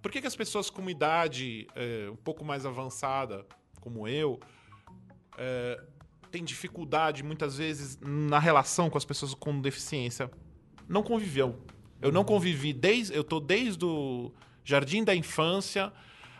Por 0.00 0.10
que, 0.10 0.22
que 0.22 0.26
as 0.26 0.34
pessoas 0.34 0.70
com 0.70 0.88
idade 0.88 1.66
é, 1.76 2.08
um 2.10 2.16
pouco 2.16 2.42
mais 2.46 2.64
avançada, 2.64 3.44
como 3.78 4.08
eu, 4.08 4.40
é, 5.36 5.78
têm 6.30 6.42
dificuldade 6.42 7.22
muitas 7.22 7.58
vezes 7.58 7.98
na 8.00 8.38
relação 8.38 8.88
com 8.88 8.96
as 8.96 9.04
pessoas 9.04 9.34
com 9.34 9.60
deficiência? 9.60 10.30
Não 10.88 11.02
conviveu. 11.02 11.62
Eu 12.00 12.10
não 12.10 12.24
convivi 12.24 12.72
desde. 12.72 13.14
Eu 13.14 13.22
tô 13.22 13.40
desde 13.40 13.84
o 13.84 14.32
jardim 14.64 15.04
da 15.04 15.14
infância 15.14 15.92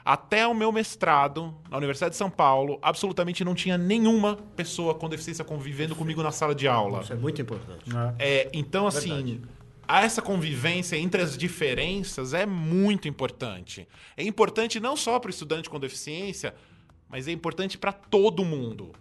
até 0.09 0.47
o 0.47 0.55
meu 0.55 0.73
mestrado 0.73 1.55
na 1.69 1.77
Universidade 1.77 2.13
de 2.13 2.17
São 2.17 2.31
Paulo, 2.31 2.79
absolutamente 2.81 3.45
não 3.45 3.55
tinha 3.55 3.77
nenhuma 3.77 4.37
pessoa 4.57 4.95
com 4.95 5.07
deficiência 5.07 5.45
convivendo 5.45 5.95
comigo 5.95 6.23
na 6.23 6.31
sala 6.31 6.55
de 6.55 6.67
aula. 6.67 7.03
Isso 7.03 7.13
é 7.13 7.17
muito 7.17 7.43
importante. 7.43 7.91
É, 8.19 8.49
então, 8.55 8.87
assim, 8.87 9.11
Verdade. 9.11 9.43
essa 9.87 10.23
convivência 10.23 10.97
entre 10.97 11.21
as 11.21 11.37
diferenças 11.37 12.33
é 12.33 12.47
muito 12.47 13.07
importante. 13.07 13.87
É 14.17 14.23
importante 14.23 14.81
não 14.81 14.97
só 14.97 15.19
para 15.21 15.29
o 15.29 15.31
estudante 15.31 15.69
com 15.69 15.79
deficiência, 15.79 16.55
mas 17.07 17.29
é 17.29 17.33
importante 17.33 17.77
para 17.77 17.93
todo 17.93 18.47
mundo. 18.47 18.93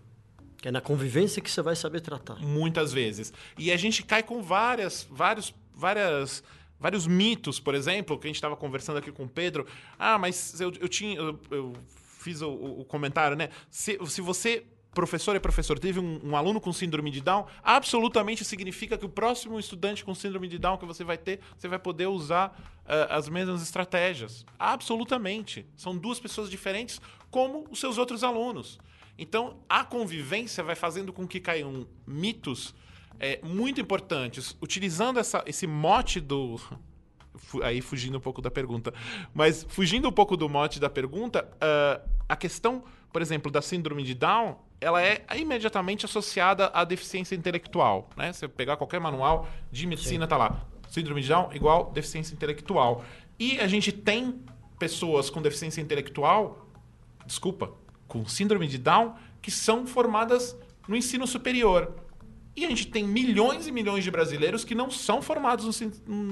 É 0.61 0.71
na 0.71 0.81
convivência 0.81 1.41
que 1.41 1.49
você 1.49 1.61
vai 1.61 1.77
saber 1.77 2.01
tratar. 2.01 2.35
Muitas 2.41 2.91
vezes. 2.91 3.31
E 3.57 3.71
a 3.71 3.77
gente 3.77 4.03
cai 4.03 4.23
com 4.23 4.41
várias, 4.41 5.07
vários, 5.09 5.55
várias 5.73 6.43
vários 6.79 7.07
mitos, 7.07 7.59
por 7.59 7.75
exemplo, 7.75 8.17
que 8.17 8.27
a 8.27 8.29
gente 8.29 8.35
estava 8.35 8.55
conversando 8.55 8.97
aqui 8.97 9.11
com 9.11 9.23
o 9.23 9.29
Pedro. 9.29 9.65
Ah, 9.97 10.17
mas 10.17 10.59
eu, 10.59 10.71
eu 10.79 10.87
tinha. 10.87 11.15
Eu, 11.17 11.39
eu 11.51 11.73
fiz 12.19 12.41
o, 12.41 12.49
o, 12.49 12.85
comentário, 12.85 13.35
né? 13.37 13.49
Se, 13.69 13.97
se 14.07 14.21
você. 14.21 14.65
Professor 14.93 15.35
e 15.35 15.39
professor, 15.39 15.77
teve 15.77 15.99
um, 15.99 16.19
um, 16.23 16.35
aluno 16.35 16.59
com 16.59 16.73
síndrome 16.73 17.11
de 17.11 17.21
Down, 17.21 17.45
absolutamente 17.61 18.43
significa 18.43 18.97
que 18.97 19.05
o 19.05 19.09
próximo 19.09 19.59
estudante 19.59 20.03
com 20.03 20.15
síndrome 20.15 20.47
de 20.47 20.57
Down 20.57 20.75
que 20.77 20.87
você 20.87 21.03
vai 21.03 21.19
ter, 21.19 21.39
você 21.55 21.67
vai 21.67 21.77
poder 21.77 22.07
usar 22.07 22.49
uh, 22.83 23.13
as 23.13 23.29
mesmas 23.29 23.61
estratégias. 23.61 24.43
Absolutamente. 24.57 25.67
São 25.75 25.95
duas 25.95 26.19
pessoas 26.19 26.49
diferentes, 26.49 26.99
como 27.29 27.67
os 27.69 27.79
seus 27.79 27.99
outros 27.99 28.23
alunos. 28.23 28.79
Então, 29.19 29.57
a 29.69 29.83
convivência 29.83 30.63
vai 30.63 30.73
fazendo 30.73 31.13
com 31.13 31.27
que 31.27 31.39
caiam 31.39 31.87
mitos 32.07 32.73
é, 33.19 33.39
muito 33.43 33.81
importantes, 33.81 34.55
utilizando 34.61 35.19
essa, 35.19 35.43
esse 35.45 35.65
mote 35.65 36.19
do 36.19 36.59
aí 37.63 37.81
fugindo 37.81 38.17
um 38.17 38.21
pouco 38.21 38.41
da 38.41 38.51
pergunta. 38.51 38.93
Mas 39.33 39.65
fugindo 39.69 40.07
um 40.07 40.11
pouco 40.11 40.35
do 40.35 40.49
mote 40.49 40.79
da 40.79 40.89
pergunta, 40.89 41.47
uh, 41.55 42.09
a 42.27 42.35
questão, 42.35 42.83
por 43.11 43.21
exemplo, 43.21 43.51
da 43.51 43.61
síndrome 43.61 44.03
de 44.03 44.13
Down, 44.13 44.57
ela 44.79 45.01
é 45.01 45.25
imediatamente 45.35 46.05
associada 46.05 46.67
à 46.73 46.83
deficiência 46.83 47.35
intelectual. 47.35 48.09
Né? 48.15 48.33
Você 48.33 48.47
pegar 48.47 48.77
qualquer 48.77 48.99
manual 48.99 49.47
de 49.71 49.87
medicina, 49.87 50.25
Sim. 50.25 50.29
tá 50.29 50.37
lá. 50.37 50.65
Síndrome 50.89 51.21
de 51.21 51.27
Down 51.27 51.49
igual 51.53 51.91
deficiência 51.91 52.33
intelectual. 52.33 53.03
E 53.39 53.59
a 53.59 53.67
gente 53.67 53.91
tem 53.91 54.41
pessoas 54.79 55.29
com 55.29 55.41
deficiência 55.41 55.81
intelectual, 55.81 56.67
desculpa, 57.25 57.73
com 58.07 58.25
síndrome 58.27 58.67
de 58.67 58.77
Down, 58.77 59.15
que 59.41 59.51
são 59.51 59.85
formadas 59.85 60.57
no 60.87 60.95
ensino 60.95 61.27
superior. 61.27 61.93
E 62.57 62.65
a 62.65 62.69
gente 62.69 62.87
tem 62.87 63.07
milhões 63.07 63.67
e 63.67 63.71
milhões 63.71 64.03
de 64.03 64.09
brasileiros 64.09 64.65
que 64.65 64.73
não 64.73 64.89
são 64.89 65.21
formados 65.21 65.79
no, 65.79 65.91
no, 66.07 66.25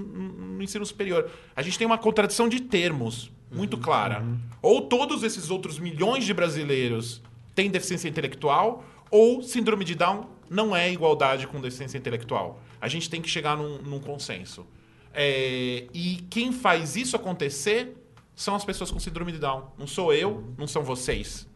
no 0.56 0.64
ensino 0.64 0.84
superior. 0.84 1.30
A 1.56 1.62
gente 1.62 1.78
tem 1.78 1.86
uma 1.86 2.00
contradição 2.00 2.50
de 2.50 2.62
termos 2.62 3.32
muito 3.52 3.76
uhum, 3.76 3.84
clara. 3.84 4.22
Uhum. 4.22 4.40
Ou 4.60 4.82
todos 4.82 5.22
esses 5.22 5.52
outros 5.52 5.78
milhões 5.78 6.26
de 6.26 6.34
brasileiros 6.34 7.22
têm 7.54 7.70
deficiência 7.70 8.10
intelectual, 8.10 8.84
ou 9.12 9.44
síndrome 9.44 9.86
de 9.86 9.94
Down 9.94 10.28
não 10.50 10.76
é 10.76 10.92
igualdade 10.92 11.46
com 11.46 11.62
deficiência 11.62 12.00
intelectual. 12.00 12.60
A 12.82 12.88
gente 12.88 13.08
tem 13.08 13.22
que 13.22 13.30
chegar 13.30 13.56
num, 13.56 13.78
num 13.84 14.00
consenso. 14.00 14.66
É, 15.14 15.86
e 15.94 16.26
quem 16.28 16.52
faz 16.52 16.96
isso 16.96 17.16
acontecer 17.16 17.96
são 18.36 18.56
as 18.56 18.66
pessoas 18.66 18.90
com 18.90 19.00
síndrome 19.00 19.32
de 19.32 19.38
Down. 19.38 19.72
Não 19.78 19.86
sou 19.86 20.12
eu, 20.12 20.44
não 20.58 20.66
são 20.66 20.84
vocês. 20.84 21.48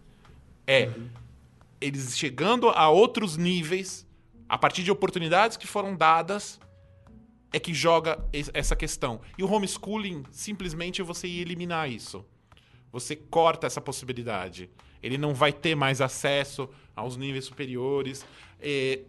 É 0.67 0.91
eles 1.82 2.17
chegando 2.17 2.70
a 2.70 2.89
outros 2.89 3.38
níveis 3.38 4.05
a 4.50 4.58
partir 4.58 4.84
de 4.84 4.89
oportunidades 4.89 5.56
que 5.56 5.68
foram 5.68 5.95
dadas, 5.95 6.60
é 7.54 7.60
que 7.60 7.74
joga 7.74 8.20
essa 8.54 8.76
questão. 8.76 9.22
E 9.38 9.43
o 9.43 9.52
homeschooling, 9.52 10.24
simplesmente 10.32 11.02
você 11.04 11.28
ia 11.28 11.41
eliminar 11.41 11.89
isso. 11.89 12.26
Você 12.91 13.16
corta 13.16 13.68
essa 13.68 13.80
possibilidade. 13.80 14.70
Ele 15.02 15.18
não 15.18 15.34
vai 15.34 15.54
ter 15.54 15.76
mais 15.76 16.02
acesso 16.02 16.68
aos 16.95 17.16
níveis 17.16 17.45
superiores. 17.45 18.26
E, 18.62 19.04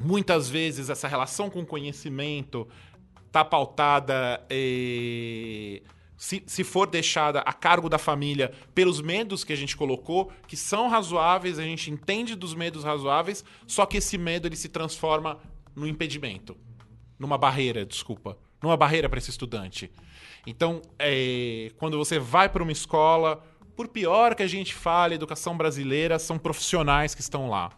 muitas 0.00 0.48
vezes 0.48 0.90
essa 0.90 1.08
relação 1.08 1.50
com 1.50 1.60
o 1.60 1.66
conhecimento 1.66 2.68
está 3.26 3.44
pautada. 3.44 4.44
E 4.50 5.82
se, 6.18 6.42
se 6.46 6.64
for 6.64 6.90
deixada 6.90 7.38
a 7.40 7.52
cargo 7.52 7.88
da 7.88 7.96
família 7.96 8.52
pelos 8.74 9.00
medos 9.00 9.44
que 9.44 9.52
a 9.52 9.56
gente 9.56 9.76
colocou, 9.76 10.32
que 10.48 10.56
são 10.56 10.88
razoáveis, 10.88 11.60
a 11.60 11.62
gente 11.62 11.92
entende 11.92 12.34
dos 12.34 12.54
medos 12.54 12.82
razoáveis, 12.82 13.44
só 13.68 13.86
que 13.86 13.98
esse 13.98 14.18
medo 14.18 14.48
ele 14.48 14.56
se 14.56 14.68
transforma 14.68 15.38
no 15.76 15.86
impedimento, 15.86 16.56
numa 17.16 17.38
barreira, 17.38 17.86
desculpa, 17.86 18.36
numa 18.60 18.76
barreira 18.76 19.08
para 19.08 19.18
esse 19.18 19.30
estudante. 19.30 19.92
Então, 20.44 20.82
é, 20.98 21.70
quando 21.76 21.96
você 21.96 22.18
vai 22.18 22.48
para 22.48 22.64
uma 22.64 22.72
escola, 22.72 23.44
por 23.76 23.86
pior 23.86 24.34
que 24.34 24.42
a 24.42 24.48
gente 24.48 24.74
fale, 24.74 25.14
educação 25.14 25.56
brasileira 25.56 26.18
são 26.18 26.36
profissionais 26.36 27.14
que 27.14 27.20
estão 27.20 27.48
lá, 27.48 27.70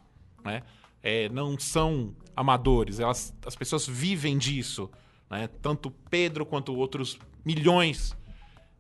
né? 0.43 0.63
É, 1.03 1.29
não 1.29 1.59
são 1.59 2.15
amadores, 2.35 3.01
elas, 3.01 3.35
as 3.45 3.55
pessoas 3.55 3.87
vivem 3.87 4.39
disso, 4.39 4.91
né? 5.29 5.47
Tanto 5.61 5.91
Pedro 6.09 6.47
quanto 6.47 6.75
outros 6.75 7.19
milhões 7.45 8.17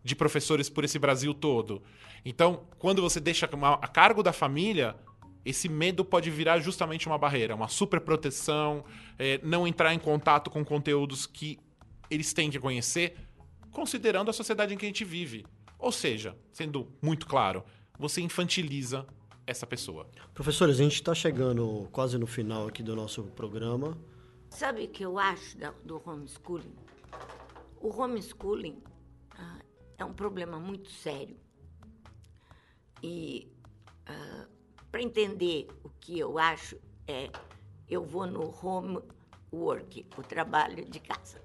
de 0.02 0.16
professores 0.16 0.68
por 0.68 0.84
esse 0.84 0.98
Brasil 0.98 1.34
todo. 1.34 1.82
Então, 2.24 2.66
quando 2.78 3.02
você 3.02 3.20
deixa 3.20 3.46
a 3.46 3.88
cargo 3.88 4.22
da 4.22 4.32
família, 4.32 4.96
esse 5.44 5.68
medo 5.68 6.04
pode 6.04 6.30
virar 6.30 6.58
justamente 6.60 7.06
uma 7.06 7.18
barreira, 7.18 7.54
uma 7.54 7.68
superproteção, 7.68 8.84
é, 9.18 9.40
não 9.42 9.66
entrar 9.66 9.94
em 9.94 9.98
contato 9.98 10.50
com 10.50 10.64
conteúdos 10.64 11.26
que 11.26 11.58
eles 12.10 12.32
têm 12.32 12.50
que 12.50 12.58
conhecer, 12.58 13.16
considerando 13.70 14.30
a 14.30 14.32
sociedade 14.32 14.74
em 14.74 14.76
que 14.76 14.84
a 14.84 14.88
gente 14.88 15.04
vive. 15.04 15.46
Ou 15.78 15.92
seja, 15.92 16.36
sendo 16.52 16.88
muito 17.00 17.26
claro, 17.26 17.64
você 17.98 18.20
infantiliza 18.20 19.06
essa 19.46 19.66
pessoa. 19.66 20.06
Professores, 20.34 20.78
a 20.78 20.82
gente 20.82 20.94
está 20.94 21.14
chegando 21.14 21.88
quase 21.90 22.18
no 22.18 22.26
final 22.26 22.68
aqui 22.68 22.82
do 22.82 22.94
nosso 22.94 23.24
programa. 23.24 23.96
Sabe 24.50 24.84
o 24.84 24.88
que 24.88 25.04
eu 25.04 25.18
acho 25.18 25.56
do 25.84 26.02
homeschooling? 26.04 26.74
O 27.80 27.88
homeschooling 27.88 28.82
é 30.02 30.04
um 30.04 30.12
problema 30.12 30.58
muito 30.58 30.90
sério. 30.90 31.38
E 33.02 33.50
uh, 34.08 34.12
ah, 34.12 34.46
para 34.90 35.02
entender 35.02 35.68
o 35.84 35.90
que 36.00 36.18
eu 36.18 36.38
acho, 36.38 36.76
é, 37.06 37.30
eu 37.88 38.04
vou 38.04 38.26
no 38.26 38.54
home 38.62 39.00
work, 39.52 40.06
o 40.16 40.22
trabalho 40.22 40.84
de 40.84 41.00
casa. 41.00 41.40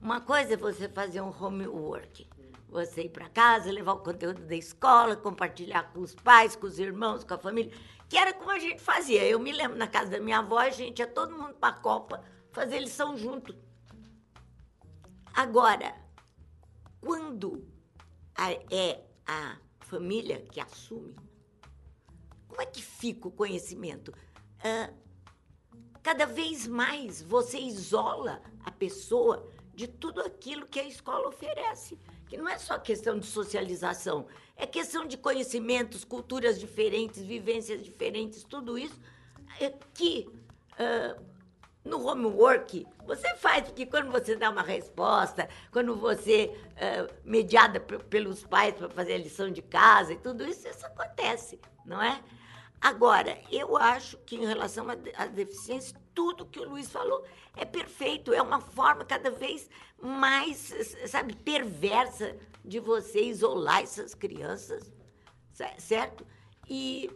Uma 0.00 0.20
coisa 0.20 0.54
é 0.54 0.56
você 0.56 0.88
fazer 0.88 1.20
um 1.20 1.30
home 1.30 1.66
work, 1.66 2.28
você 2.68 3.04
ir 3.04 3.10
para 3.10 3.28
casa, 3.28 3.70
levar 3.70 3.92
o 3.92 4.00
conteúdo 4.00 4.44
da 4.44 4.54
escola, 4.54 5.16
compartilhar 5.16 5.92
com 5.92 6.00
os 6.00 6.14
pais, 6.14 6.54
com 6.54 6.66
os 6.66 6.78
irmãos, 6.78 7.24
com 7.24 7.34
a 7.34 7.38
família, 7.38 7.72
que 8.08 8.16
era 8.16 8.32
como 8.32 8.50
a 8.50 8.58
gente 8.58 8.80
fazia. 8.80 9.24
Eu 9.24 9.38
me 9.38 9.52
lembro 9.52 9.76
na 9.76 9.86
casa 9.86 10.10
da 10.10 10.20
minha 10.20 10.38
avó, 10.38 10.58
a 10.58 10.70
gente 10.70 10.98
ia 10.98 11.06
todo 11.06 11.36
mundo 11.36 11.54
para 11.54 11.74
a 11.74 11.78
Copa 11.78 12.22
fazer 12.52 12.78
lição 12.78 13.16
junto. 13.16 13.54
Agora, 15.32 15.94
quando 17.06 17.64
é 18.68 19.00
a 19.24 19.56
família 19.78 20.40
que 20.40 20.60
assume, 20.60 21.14
como 22.48 22.60
é 22.60 22.66
que 22.66 22.82
fica 22.82 23.28
o 23.28 23.30
conhecimento? 23.30 24.12
Ah, 24.58 24.92
cada 26.02 26.26
vez 26.26 26.66
mais 26.66 27.22
você 27.22 27.60
isola 27.60 28.42
a 28.64 28.72
pessoa 28.72 29.48
de 29.72 29.86
tudo 29.86 30.20
aquilo 30.20 30.66
que 30.66 30.80
a 30.80 30.84
escola 30.84 31.28
oferece. 31.28 31.96
Que 32.26 32.36
não 32.36 32.48
é 32.48 32.58
só 32.58 32.76
questão 32.76 33.16
de 33.20 33.26
socialização, 33.26 34.26
é 34.56 34.66
questão 34.66 35.06
de 35.06 35.16
conhecimentos, 35.16 36.04
culturas 36.04 36.58
diferentes, 36.58 37.22
vivências 37.22 37.84
diferentes, 37.84 38.42
tudo 38.42 38.76
isso 38.76 39.00
é 39.60 39.70
que 39.94 40.28
uh, 40.72 41.24
no 41.86 42.06
homework, 42.06 42.86
você 43.06 43.34
faz, 43.36 43.64
porque 43.64 43.86
quando 43.86 44.10
você 44.10 44.34
dá 44.34 44.50
uma 44.50 44.62
resposta, 44.62 45.48
quando 45.70 45.94
você 45.94 46.54
é 46.76 47.06
mediada 47.24 47.80
pelos 47.80 48.42
pais 48.44 48.74
para 48.74 48.88
fazer 48.90 49.14
a 49.14 49.18
lição 49.18 49.50
de 49.50 49.62
casa 49.62 50.12
e 50.12 50.16
tudo 50.16 50.44
isso, 50.44 50.68
isso 50.68 50.84
acontece, 50.84 51.60
não 51.84 52.02
é? 52.02 52.20
Agora, 52.80 53.38
eu 53.50 53.76
acho 53.76 54.18
que 54.18 54.36
em 54.36 54.44
relação 54.44 54.86
à 54.90 55.26
deficiência, 55.26 55.96
tudo 56.14 56.46
que 56.46 56.60
o 56.60 56.68
Luiz 56.68 56.90
falou 56.90 57.24
é 57.56 57.64
perfeito, 57.64 58.32
é 58.32 58.42
uma 58.42 58.60
forma 58.60 59.04
cada 59.04 59.30
vez 59.30 59.70
mais, 60.00 60.74
sabe, 61.06 61.34
perversa 61.34 62.36
de 62.64 62.80
você 62.80 63.22
isolar 63.22 63.82
essas 63.82 64.14
crianças, 64.14 64.92
certo? 65.78 66.26
E 66.68 67.10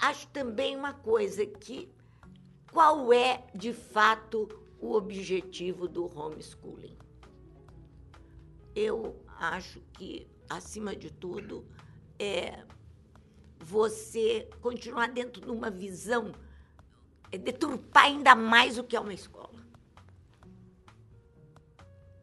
acho 0.00 0.26
também 0.28 0.76
uma 0.76 0.94
coisa 0.94 1.44
que 1.44 1.92
qual 2.72 3.12
é, 3.12 3.44
de 3.54 3.74
fato, 3.74 4.48
o 4.80 4.94
objetivo 4.94 5.86
do 5.86 6.06
homeschooling? 6.18 6.96
Eu 8.74 9.22
acho 9.38 9.80
que, 9.92 10.26
acima 10.48 10.96
de 10.96 11.12
tudo, 11.12 11.66
é 12.18 12.64
você 13.60 14.48
continuar 14.62 15.08
dentro 15.08 15.42
de 15.42 15.50
uma 15.50 15.70
visão, 15.70 16.32
é 17.30 17.36
deturpar 17.36 18.04
ainda 18.04 18.34
mais 18.34 18.78
o 18.78 18.84
que 18.84 18.96
é 18.96 19.00
uma 19.00 19.12
escola. 19.12 19.60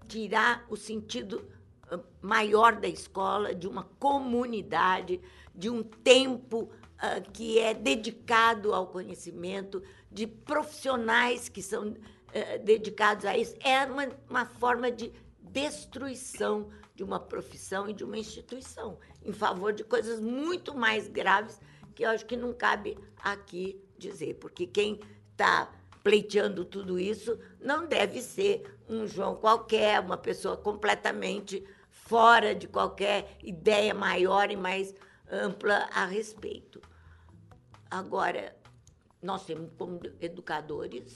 Tirar 0.08 0.66
o 0.68 0.76
sentido 0.76 1.48
ah, 1.92 2.00
maior 2.22 2.76
da 2.76 2.88
escola, 2.88 3.54
de 3.54 3.68
uma 3.68 3.84
comunidade, 3.84 5.22
de 5.54 5.70
um 5.70 5.84
tempo 5.84 6.72
uh, 7.02 7.32
que 7.32 7.60
é 7.60 7.74
dedicado 7.74 8.74
ao 8.74 8.88
conhecimento, 8.88 9.82
de 10.12 10.28
profissionais 10.28 11.50
que 11.50 11.62
são 11.62 11.90
uh, 11.90 12.64
dedicados 12.64 13.26
a 13.26 13.38
isso. 13.38 13.56
É 13.62 13.86
uma, 13.86 14.08
uma 14.30 14.46
forma 14.46 14.92
de 14.92 15.12
destruição 15.42 16.70
de 16.96 17.04
uma 17.04 17.20
profissão 17.20 17.90
e 17.90 17.94
de 17.94 18.04
uma 18.04 18.18
instituição, 18.18 19.00
em 19.24 19.32
favor 19.32 19.72
de 19.72 19.84
coisas 19.84 20.20
muito 20.20 20.76
mais 20.76 21.08
graves 21.08 21.60
que 22.00 22.06
eu 22.06 22.12
acho 22.12 22.26
que 22.26 22.38
não 22.38 22.54
cabe 22.54 22.98
aqui 23.22 23.84
dizer, 23.98 24.36
porque 24.36 24.66
quem 24.66 25.02
está 25.32 25.70
pleiteando 26.02 26.64
tudo 26.64 26.98
isso 26.98 27.38
não 27.60 27.86
deve 27.86 28.22
ser 28.22 28.80
um 28.88 29.06
João 29.06 29.36
qualquer, 29.36 30.00
uma 30.00 30.18
pessoa 30.18 30.56
completamente 30.56 31.62
fora 31.90 32.56
de 32.56 32.70
qualquer 32.70 33.38
ideia 33.44 33.94
maior 33.94 34.50
e 34.50 34.56
mais 34.56 34.96
ampla 35.30 35.90
a 35.94 36.06
respeito. 36.06 36.82
Agora, 37.90 38.56
nós 39.22 39.46
temos 39.46 39.72
como 39.78 40.00
educadores 40.22 41.14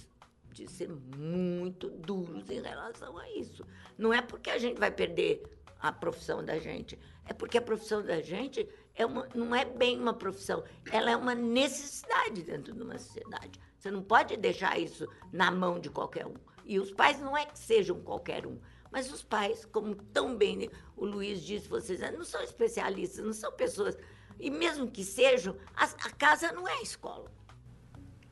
de 0.52 0.68
ser 0.68 0.90
muito 0.90 1.90
duros 1.90 2.50
em 2.50 2.62
relação 2.62 3.18
a 3.18 3.30
isso. 3.32 3.66
Não 3.98 4.14
é 4.14 4.22
porque 4.22 4.50
a 4.50 4.58
gente 4.58 4.80
vai 4.80 4.92
perder 4.92 5.44
a 5.80 5.92
profissão 5.92 6.44
da 6.44 6.58
gente, 6.60 6.98
é 7.26 7.34
porque 7.34 7.58
a 7.58 7.62
profissão 7.62 8.02
da 8.02 8.22
gente 8.22 8.68
é 8.96 9.06
uma, 9.06 9.28
não 9.36 9.54
é 9.54 9.66
bem 9.66 10.00
uma 10.00 10.14
profissão, 10.14 10.64
ela 10.92 11.12
é 11.12 11.16
uma 11.16 11.36
necessidade 11.36 12.44
dentro 12.44 12.74
de 12.74 12.82
uma 12.82 12.98
sociedade. 12.98 13.60
Você 13.78 13.92
não 13.92 14.02
pode 14.02 14.38
deixar 14.38 14.80
isso 14.80 15.08
na 15.32 15.52
mão 15.52 15.80
de 15.80 15.90
qualquer 15.90 16.26
um. 16.26 16.36
E 16.66 16.80
os 16.80 16.92
pais 16.92 17.20
não 17.20 17.36
é 17.38 17.46
que 17.46 17.60
sejam 17.60 18.00
qualquer 18.00 18.48
um, 18.48 18.58
Mas 18.90 19.12
os 19.12 19.24
pais, 19.24 19.66
como 19.66 19.96
tão 19.96 20.38
bem 20.38 20.70
o 20.96 21.06
Luiz 21.06 21.42
disse, 21.42 21.68
vocês 21.68 22.00
não 22.14 22.24
são 22.24 22.42
especialistas, 22.42 23.26
não 23.26 23.34
são 23.34 23.52
pessoas. 23.52 23.98
E 24.40 24.50
mesmo 24.50 24.90
que 24.90 25.04
sejam, 25.04 25.56
a, 25.76 25.86
a 25.86 26.10
casa 26.12 26.52
não 26.52 26.68
é 26.68 26.74
a 26.74 26.82
escola. 26.82 27.32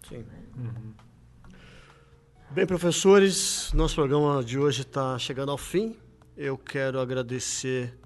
Sim. 0.08 0.26
Uhum. 0.58 0.94
Bem, 2.52 2.66
professores, 2.66 3.72
nosso 3.74 3.96
programa 3.96 4.44
de 4.44 4.60
hoje 4.60 4.82
está 4.82 5.18
chegando 5.18 5.52
ao 5.52 5.58
fim. 5.58 5.96
Eu 6.36 6.58
quero 6.58 7.00
agradecer 7.00 7.98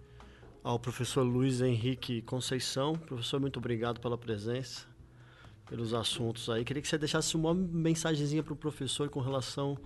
ao 0.63 0.77
professor 0.77 1.23
Luiz 1.23 1.61
Henrique 1.61 2.21
Conceição. 2.21 2.93
Professor, 2.93 3.39
muito 3.39 3.57
obrigado 3.57 3.99
pela 3.99 4.17
presença, 4.17 4.85
pelos 5.67 5.93
assuntos 5.93 6.49
aí. 6.49 6.63
Queria 6.63 6.81
que 6.81 6.87
você 6.87 6.97
deixasse 6.97 7.35
uma 7.35 7.53
mensagenzinha 7.53 8.43
para 8.43 8.53
o 8.53 8.55
professor 8.55 9.09
com 9.09 9.19
relação 9.19 9.77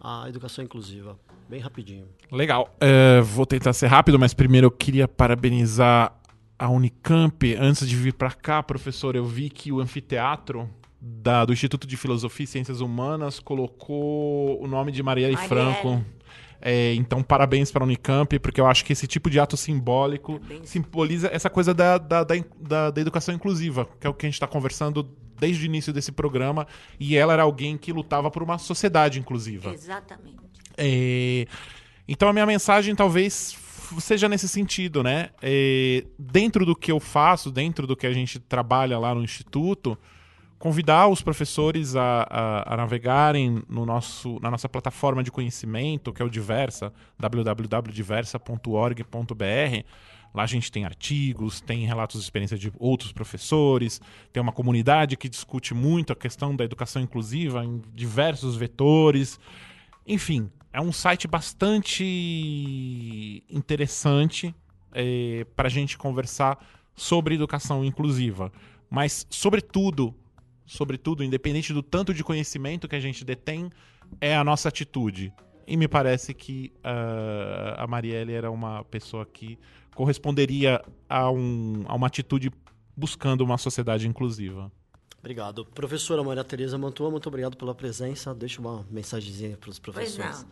à 0.00 0.28
educação 0.28 0.64
inclusiva. 0.64 1.18
Bem 1.48 1.60
rapidinho. 1.60 2.08
Legal. 2.32 2.74
Uh, 2.76 3.22
vou 3.22 3.44
tentar 3.44 3.72
ser 3.72 3.86
rápido, 3.86 4.18
mas 4.18 4.32
primeiro 4.32 4.66
eu 4.66 4.70
queria 4.70 5.06
parabenizar 5.06 6.18
a 6.58 6.68
Unicamp. 6.68 7.54
Antes 7.56 7.88
de 7.88 7.96
vir 7.96 8.14
para 8.14 8.30
cá, 8.30 8.62
professor, 8.62 9.16
eu 9.16 9.24
vi 9.24 9.50
que 9.50 9.72
o 9.72 9.80
anfiteatro 9.80 10.68
da, 11.00 11.44
do 11.44 11.52
Instituto 11.52 11.86
de 11.86 11.96
Filosofia 11.96 12.44
e 12.44 12.46
Ciências 12.46 12.80
Humanas 12.80 13.38
colocou 13.38 14.62
o 14.62 14.66
nome 14.66 14.92
de 14.92 15.02
Marielle, 15.02 15.34
Marielle. 15.34 15.48
Franco 15.48 16.04
é, 16.60 16.94
então, 16.94 17.22
parabéns 17.22 17.70
para 17.70 17.84
a 17.84 17.86
Unicamp, 17.86 18.38
porque 18.38 18.60
eu 18.60 18.66
acho 18.66 18.84
que 18.84 18.92
esse 18.92 19.06
tipo 19.06 19.28
de 19.28 19.38
ato 19.38 19.56
simbólico 19.56 20.40
simboliza 20.64 21.28
essa 21.32 21.50
coisa 21.50 21.74
da, 21.74 21.98
da, 21.98 22.24
da, 22.24 22.90
da 22.90 23.00
educação 23.00 23.34
inclusiva, 23.34 23.88
que 24.00 24.06
é 24.06 24.10
o 24.10 24.14
que 24.14 24.26
a 24.26 24.28
gente 24.28 24.34
está 24.34 24.46
conversando 24.46 25.08
desde 25.38 25.64
o 25.64 25.66
início 25.66 25.92
desse 25.92 26.10
programa. 26.10 26.66
E 26.98 27.16
ela 27.16 27.32
era 27.32 27.42
alguém 27.42 27.76
que 27.76 27.92
lutava 27.92 28.30
por 28.30 28.42
uma 28.42 28.58
sociedade 28.58 29.20
inclusiva. 29.20 29.72
Exatamente. 29.72 30.38
É, 30.76 31.46
então, 32.08 32.28
a 32.28 32.32
minha 32.32 32.46
mensagem 32.46 32.94
talvez 32.94 33.56
seja 34.00 34.28
nesse 34.28 34.48
sentido, 34.48 35.02
né? 35.02 35.30
É, 35.42 36.04
dentro 36.18 36.66
do 36.66 36.74
que 36.74 36.90
eu 36.90 37.00
faço, 37.00 37.50
dentro 37.50 37.86
do 37.86 37.96
que 37.96 38.06
a 38.06 38.12
gente 38.12 38.38
trabalha 38.38 38.98
lá 38.98 39.14
no 39.14 39.22
Instituto 39.22 39.98
convidar 40.58 41.08
os 41.08 41.22
professores 41.22 41.94
a, 41.94 42.26
a, 42.28 42.74
a, 42.74 42.76
navegarem 42.76 43.62
no 43.68 43.84
nosso, 43.84 44.38
na 44.40 44.50
nossa 44.50 44.68
plataforma 44.68 45.22
de 45.22 45.30
conhecimento, 45.30 46.12
que 46.12 46.22
é 46.22 46.24
o 46.24 46.30
Diversa, 46.30 46.92
www.diversa.org.br. 47.18 49.84
Lá 50.34 50.42
a 50.42 50.46
gente 50.46 50.70
tem 50.70 50.84
artigos, 50.84 51.60
tem 51.60 51.86
relatos 51.86 52.20
de 52.20 52.24
experiência 52.24 52.58
de 52.58 52.72
outros 52.78 53.12
professores, 53.12 54.00
tem 54.32 54.42
uma 54.42 54.52
comunidade 54.52 55.16
que 55.16 55.28
discute 55.28 55.72
muito 55.72 56.12
a 56.12 56.16
questão 56.16 56.54
da 56.54 56.64
educação 56.64 57.00
inclusiva 57.00 57.64
em 57.64 57.80
diversos 57.94 58.56
vetores. 58.56 59.40
Enfim, 60.06 60.50
é 60.76 60.80
um 60.80 60.92
site 60.92 61.26
bastante 61.26 62.04
interessante 63.48 64.54
é, 64.92 65.46
para 65.56 65.68
a 65.68 65.70
gente 65.70 65.96
conversar 65.96 66.62
sobre 66.94 67.34
educação 67.34 67.82
inclusiva. 67.82 68.52
Mas, 68.90 69.26
sobretudo, 69.30 70.14
sobretudo, 70.66 71.24
independente 71.24 71.72
do 71.72 71.82
tanto 71.82 72.12
de 72.12 72.22
conhecimento 72.22 72.86
que 72.86 72.94
a 72.94 73.00
gente 73.00 73.24
detém, 73.24 73.70
é 74.20 74.36
a 74.36 74.44
nossa 74.44 74.68
atitude. 74.68 75.32
E 75.66 75.78
me 75.78 75.88
parece 75.88 76.34
que 76.34 76.70
uh, 76.84 77.80
a 77.80 77.86
Marielle 77.86 78.34
era 78.34 78.50
uma 78.50 78.84
pessoa 78.84 79.24
que 79.24 79.58
corresponderia 79.94 80.84
a, 81.08 81.30
um, 81.30 81.84
a 81.86 81.94
uma 81.94 82.06
atitude 82.06 82.52
buscando 82.94 83.40
uma 83.40 83.56
sociedade 83.56 84.06
inclusiva. 84.06 84.70
Obrigado. 85.26 85.66
Professora 85.66 86.22
Maria 86.22 86.44
Tereza 86.44 86.78
Mantua, 86.78 87.10
muito 87.10 87.26
obrigado 87.26 87.56
pela 87.56 87.74
presença. 87.74 88.32
Deixa 88.32 88.60
uma 88.60 88.86
mensagenzinha 88.88 89.56
para 89.56 89.70
os 89.70 89.76
professores. 89.76 90.14
Pois 90.16 90.42
não. 90.44 90.50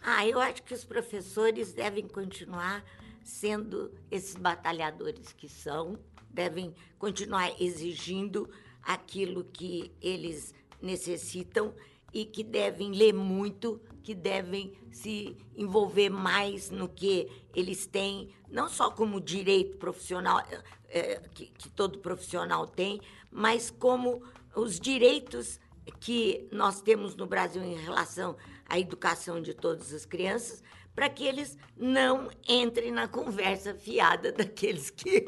Ah, 0.00 0.24
eu 0.24 0.38
acho 0.38 0.62
que 0.62 0.72
os 0.72 0.84
professores 0.84 1.72
devem 1.72 2.06
continuar 2.06 2.84
sendo 3.24 3.90
esses 4.12 4.36
batalhadores 4.36 5.32
que 5.32 5.48
são, 5.48 5.98
devem 6.30 6.72
continuar 7.00 7.60
exigindo 7.60 8.48
aquilo 8.80 9.42
que 9.42 9.90
eles 10.00 10.54
necessitam 10.80 11.74
e 12.14 12.24
que 12.24 12.44
devem 12.44 12.92
ler 12.92 13.12
muito, 13.12 13.80
que 14.04 14.14
devem 14.14 14.72
se 14.92 15.36
envolver 15.56 16.10
mais 16.10 16.70
no 16.70 16.88
que 16.88 17.28
eles 17.56 17.86
têm, 17.86 18.28
não 18.48 18.68
só 18.68 18.88
como 18.88 19.20
direito 19.20 19.78
profissional, 19.78 20.40
é, 20.88 21.20
que, 21.34 21.46
que 21.46 21.68
todo 21.70 21.98
profissional 21.98 22.68
tem, 22.68 23.00
mas 23.32 23.70
como 23.70 24.22
os 24.54 24.78
direitos 24.78 25.58
que 25.98 26.48
nós 26.52 26.80
temos 26.80 27.16
no 27.16 27.26
Brasil 27.26 27.62
em 27.62 27.74
relação 27.74 28.36
à 28.68 28.78
educação 28.78 29.40
de 29.40 29.54
todas 29.54 29.92
as 29.92 30.04
crianças, 30.04 30.62
para 30.94 31.08
que 31.08 31.24
eles 31.24 31.56
não 31.76 32.30
entrem 32.46 32.92
na 32.92 33.08
conversa 33.08 33.74
fiada 33.74 34.30
daqueles 34.32 34.90
que 34.90 35.22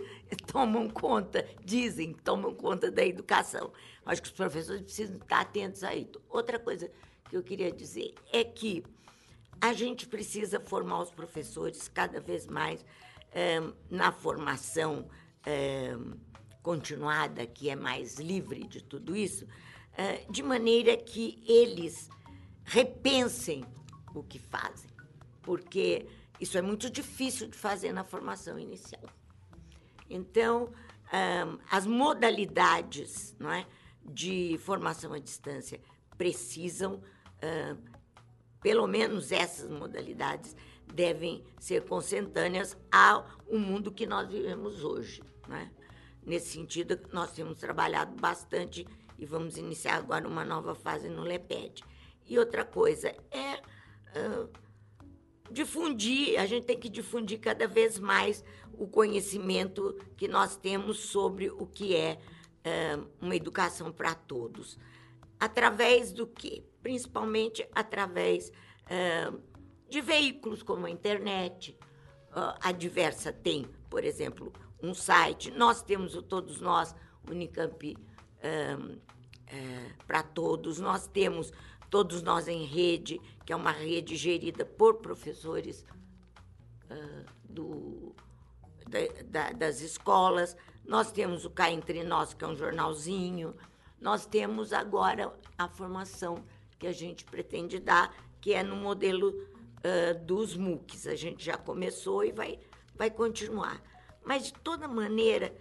tomam 0.46 0.88
conta, 0.88 1.46
dizem 1.64 2.12
que 2.12 2.22
tomam 2.22 2.54
conta 2.54 2.90
da 2.90 3.04
educação. 3.04 3.72
Acho 4.04 4.22
que 4.22 4.28
os 4.28 4.34
professores 4.34 4.82
precisam 4.82 5.16
estar 5.16 5.40
atentos 5.40 5.82
a 5.82 5.94
isso. 5.94 6.20
Outra 6.28 6.58
coisa 6.58 6.90
que 7.28 7.36
eu 7.36 7.42
queria 7.42 7.72
dizer 7.72 8.14
é 8.30 8.44
que 8.44 8.84
a 9.60 9.72
gente 9.72 10.06
precisa 10.06 10.60
formar 10.60 11.00
os 11.00 11.10
professores 11.10 11.88
cada 11.88 12.20
vez 12.20 12.46
mais 12.46 12.84
é, 13.32 13.60
na 13.90 14.12
formação 14.12 15.08
é, 15.46 15.96
continuada, 16.64 17.46
que 17.46 17.70
é 17.70 17.76
mais 17.76 18.16
livre 18.16 18.66
de 18.66 18.82
tudo 18.82 19.14
isso, 19.14 19.46
é, 19.96 20.24
de 20.28 20.42
maneira 20.42 20.96
que 20.96 21.40
eles 21.46 22.10
repensem 22.64 23.64
o 24.12 24.24
que 24.24 24.40
fazem 24.40 24.94
porque 25.44 26.06
isso 26.40 26.58
é 26.58 26.62
muito 26.62 26.90
difícil 26.90 27.46
de 27.46 27.56
fazer 27.56 27.92
na 27.92 28.02
formação 28.02 28.58
inicial. 28.58 29.04
Então, 30.10 30.72
as 31.70 31.86
modalidades 31.86 33.36
não 33.38 33.52
é, 33.52 33.66
de 34.04 34.58
formação 34.58 35.12
à 35.12 35.18
distância 35.18 35.80
precisam, 36.18 37.00
pelo 38.60 38.86
menos 38.86 39.30
essas 39.30 39.70
modalidades, 39.70 40.56
devem 40.92 41.44
ser 41.58 41.84
consentâneas 41.84 42.76
ao 42.90 43.26
mundo 43.50 43.92
que 43.92 44.06
nós 44.06 44.28
vivemos 44.28 44.82
hoje. 44.82 45.22
Né? 45.46 45.70
Nesse 46.26 46.52
sentido, 46.52 46.98
nós 47.12 47.32
temos 47.32 47.58
trabalhado 47.58 48.14
bastante 48.20 48.86
e 49.18 49.26
vamos 49.26 49.56
iniciar 49.56 49.96
agora 49.96 50.26
uma 50.26 50.44
nova 50.44 50.74
fase 50.74 51.08
no 51.08 51.22
LEPED. 51.22 51.84
E 52.26 52.38
outra 52.38 52.64
coisa 52.64 53.14
é 53.30 53.60
uh, 54.18 54.48
difundir, 55.50 56.40
a 56.40 56.46
gente 56.46 56.66
tem 56.66 56.78
que 56.78 56.88
difundir 56.88 57.38
cada 57.38 57.68
vez 57.68 57.98
mais 57.98 58.44
o 58.72 58.86
conhecimento 58.86 59.94
que 60.16 60.26
nós 60.26 60.56
temos 60.56 60.98
sobre 60.98 61.50
o 61.50 61.66
que 61.66 61.94
é, 61.94 62.18
é 62.64 62.98
uma 63.20 63.36
educação 63.36 63.92
para 63.92 64.14
todos. 64.14 64.78
Através 65.38 66.12
do 66.12 66.26
quê? 66.26 66.64
Principalmente 66.82 67.66
através 67.74 68.50
é, 68.86 69.30
de 69.88 70.00
veículos 70.00 70.62
como 70.62 70.86
a 70.86 70.90
internet. 70.90 71.76
A 72.60 72.72
Diversa 72.72 73.32
tem, 73.32 73.64
por 73.94 74.02
exemplo, 74.02 74.52
um 74.82 74.92
site. 74.92 75.52
Nós 75.52 75.80
temos, 75.80 76.20
todos 76.24 76.60
nós, 76.60 76.92
Unicamp 77.30 77.96
é, 78.40 78.76
para 80.04 80.20
todos. 80.20 80.80
Nós 80.80 81.06
temos 81.06 81.52
Todos 81.88 82.20
Nós 82.24 82.48
em 82.48 82.64
Rede, 82.64 83.20
que 83.46 83.52
é 83.52 83.56
uma 83.56 83.70
rede 83.70 84.16
gerida 84.16 84.64
por 84.64 84.96
professores 84.96 85.86
uh, 86.90 87.24
do, 87.48 88.12
da, 88.88 88.98
da, 89.26 89.52
das 89.52 89.80
escolas. 89.80 90.56
Nós 90.84 91.12
temos 91.12 91.44
o 91.44 91.50
Cá 91.50 91.70
Entre 91.70 92.02
Nós, 92.02 92.34
que 92.34 92.44
é 92.44 92.48
um 92.48 92.56
jornalzinho. 92.56 93.54
Nós 94.00 94.26
temos 94.26 94.72
agora 94.72 95.32
a 95.56 95.68
formação 95.68 96.44
que 96.80 96.88
a 96.88 96.92
gente 96.92 97.24
pretende 97.24 97.78
dar, 97.78 98.12
que 98.40 98.54
é 98.54 98.64
no 98.64 98.74
modelo 98.74 99.32
dos 100.24 100.56
MOOCs. 100.56 101.06
A 101.06 101.14
gente 101.14 101.44
já 101.44 101.56
começou 101.56 102.24
e 102.24 102.32
vai, 102.32 102.58
vai 102.94 103.10
continuar. 103.10 103.82
Mas, 104.24 104.46
de 104.46 104.54
toda 104.54 104.88
maneira, 104.88 105.54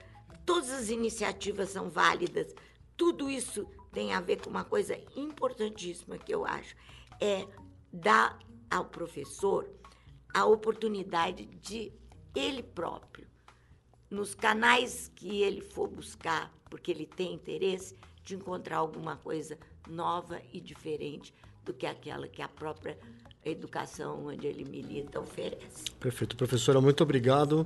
todas 0.45 0.69
as 0.69 0.89
iniciativas 0.89 1.69
são 1.69 1.89
válidas. 1.89 2.53
Tudo 2.95 3.29
isso 3.29 3.67
tem 3.91 4.13
a 4.13 4.21
ver 4.21 4.41
com 4.41 4.49
uma 4.49 4.63
coisa 4.63 4.97
importantíssima 5.15 6.17
que 6.17 6.33
eu 6.33 6.45
acho, 6.45 6.75
é 7.21 7.47
dar 7.91 8.39
ao 8.69 8.85
professor 8.85 9.69
a 10.33 10.45
oportunidade 10.45 11.45
de 11.45 11.93
ele 12.35 12.63
próprio, 12.63 13.27
nos 14.09 14.33
canais 14.33 15.11
que 15.15 15.43
ele 15.43 15.61
for 15.61 15.87
buscar, 15.87 16.51
porque 16.69 16.89
ele 16.89 17.05
tem 17.05 17.33
interesse, 17.33 17.95
de 18.23 18.35
encontrar 18.35 18.77
alguma 18.77 19.17
coisa 19.17 19.57
nova 19.87 20.41
e 20.51 20.59
diferente 20.59 21.35
do 21.63 21.73
que 21.73 21.85
aquela 21.85 22.27
que 22.27 22.41
a 22.41 22.47
própria 22.47 22.97
educação 23.45 24.27
onde 24.27 24.47
ele 24.47 24.63
milita 24.63 25.19
oferece. 25.19 25.91
Perfeito. 25.99 26.35
Professora, 26.35 26.79
muito 26.79 27.01
obrigado. 27.03 27.65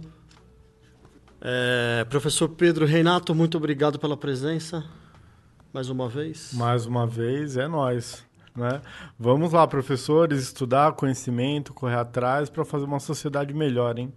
É, 1.39 2.05
professor 2.09 2.49
Pedro 2.49 2.85
Reinato, 2.85 3.35
muito 3.35 3.57
obrigado 3.57 3.99
pela 3.99 4.17
presença 4.17 4.83
mais 5.77 5.89
uma 5.89 6.09
vez? 6.09 6.53
Mais 6.53 6.85
uma 6.85 7.05
vez, 7.05 7.57
é 7.57 7.67
nós. 7.67 8.25
Né? 8.55 8.81
Vamos 9.19 9.53
lá, 9.53 9.67
professores, 9.67 10.41
estudar 10.41 10.93
conhecimento, 10.93 11.71
correr 11.73 11.97
atrás 11.97 12.49
para 12.49 12.65
fazer 12.65 12.85
uma 12.85 12.99
sociedade 12.99 13.53
melhor, 13.53 13.99
hein? 13.99 14.11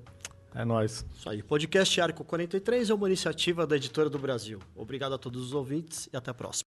É 0.54 0.64
nóis. 0.64 1.04
Isso 1.14 1.28
aí. 1.28 1.42
Podcast 1.42 2.00
Arco 2.00 2.24
43 2.24 2.88
é 2.88 2.94
uma 2.94 3.06
iniciativa 3.06 3.66
da 3.66 3.76
Editora 3.76 4.08
do 4.08 4.18
Brasil. 4.18 4.58
Obrigado 4.74 5.14
a 5.14 5.18
todos 5.18 5.42
os 5.44 5.52
ouvintes 5.52 6.08
e 6.12 6.16
até 6.16 6.30
a 6.30 6.34
próxima. 6.34 6.64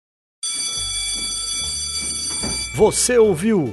Você 2.74 3.16
ouviu 3.16 3.72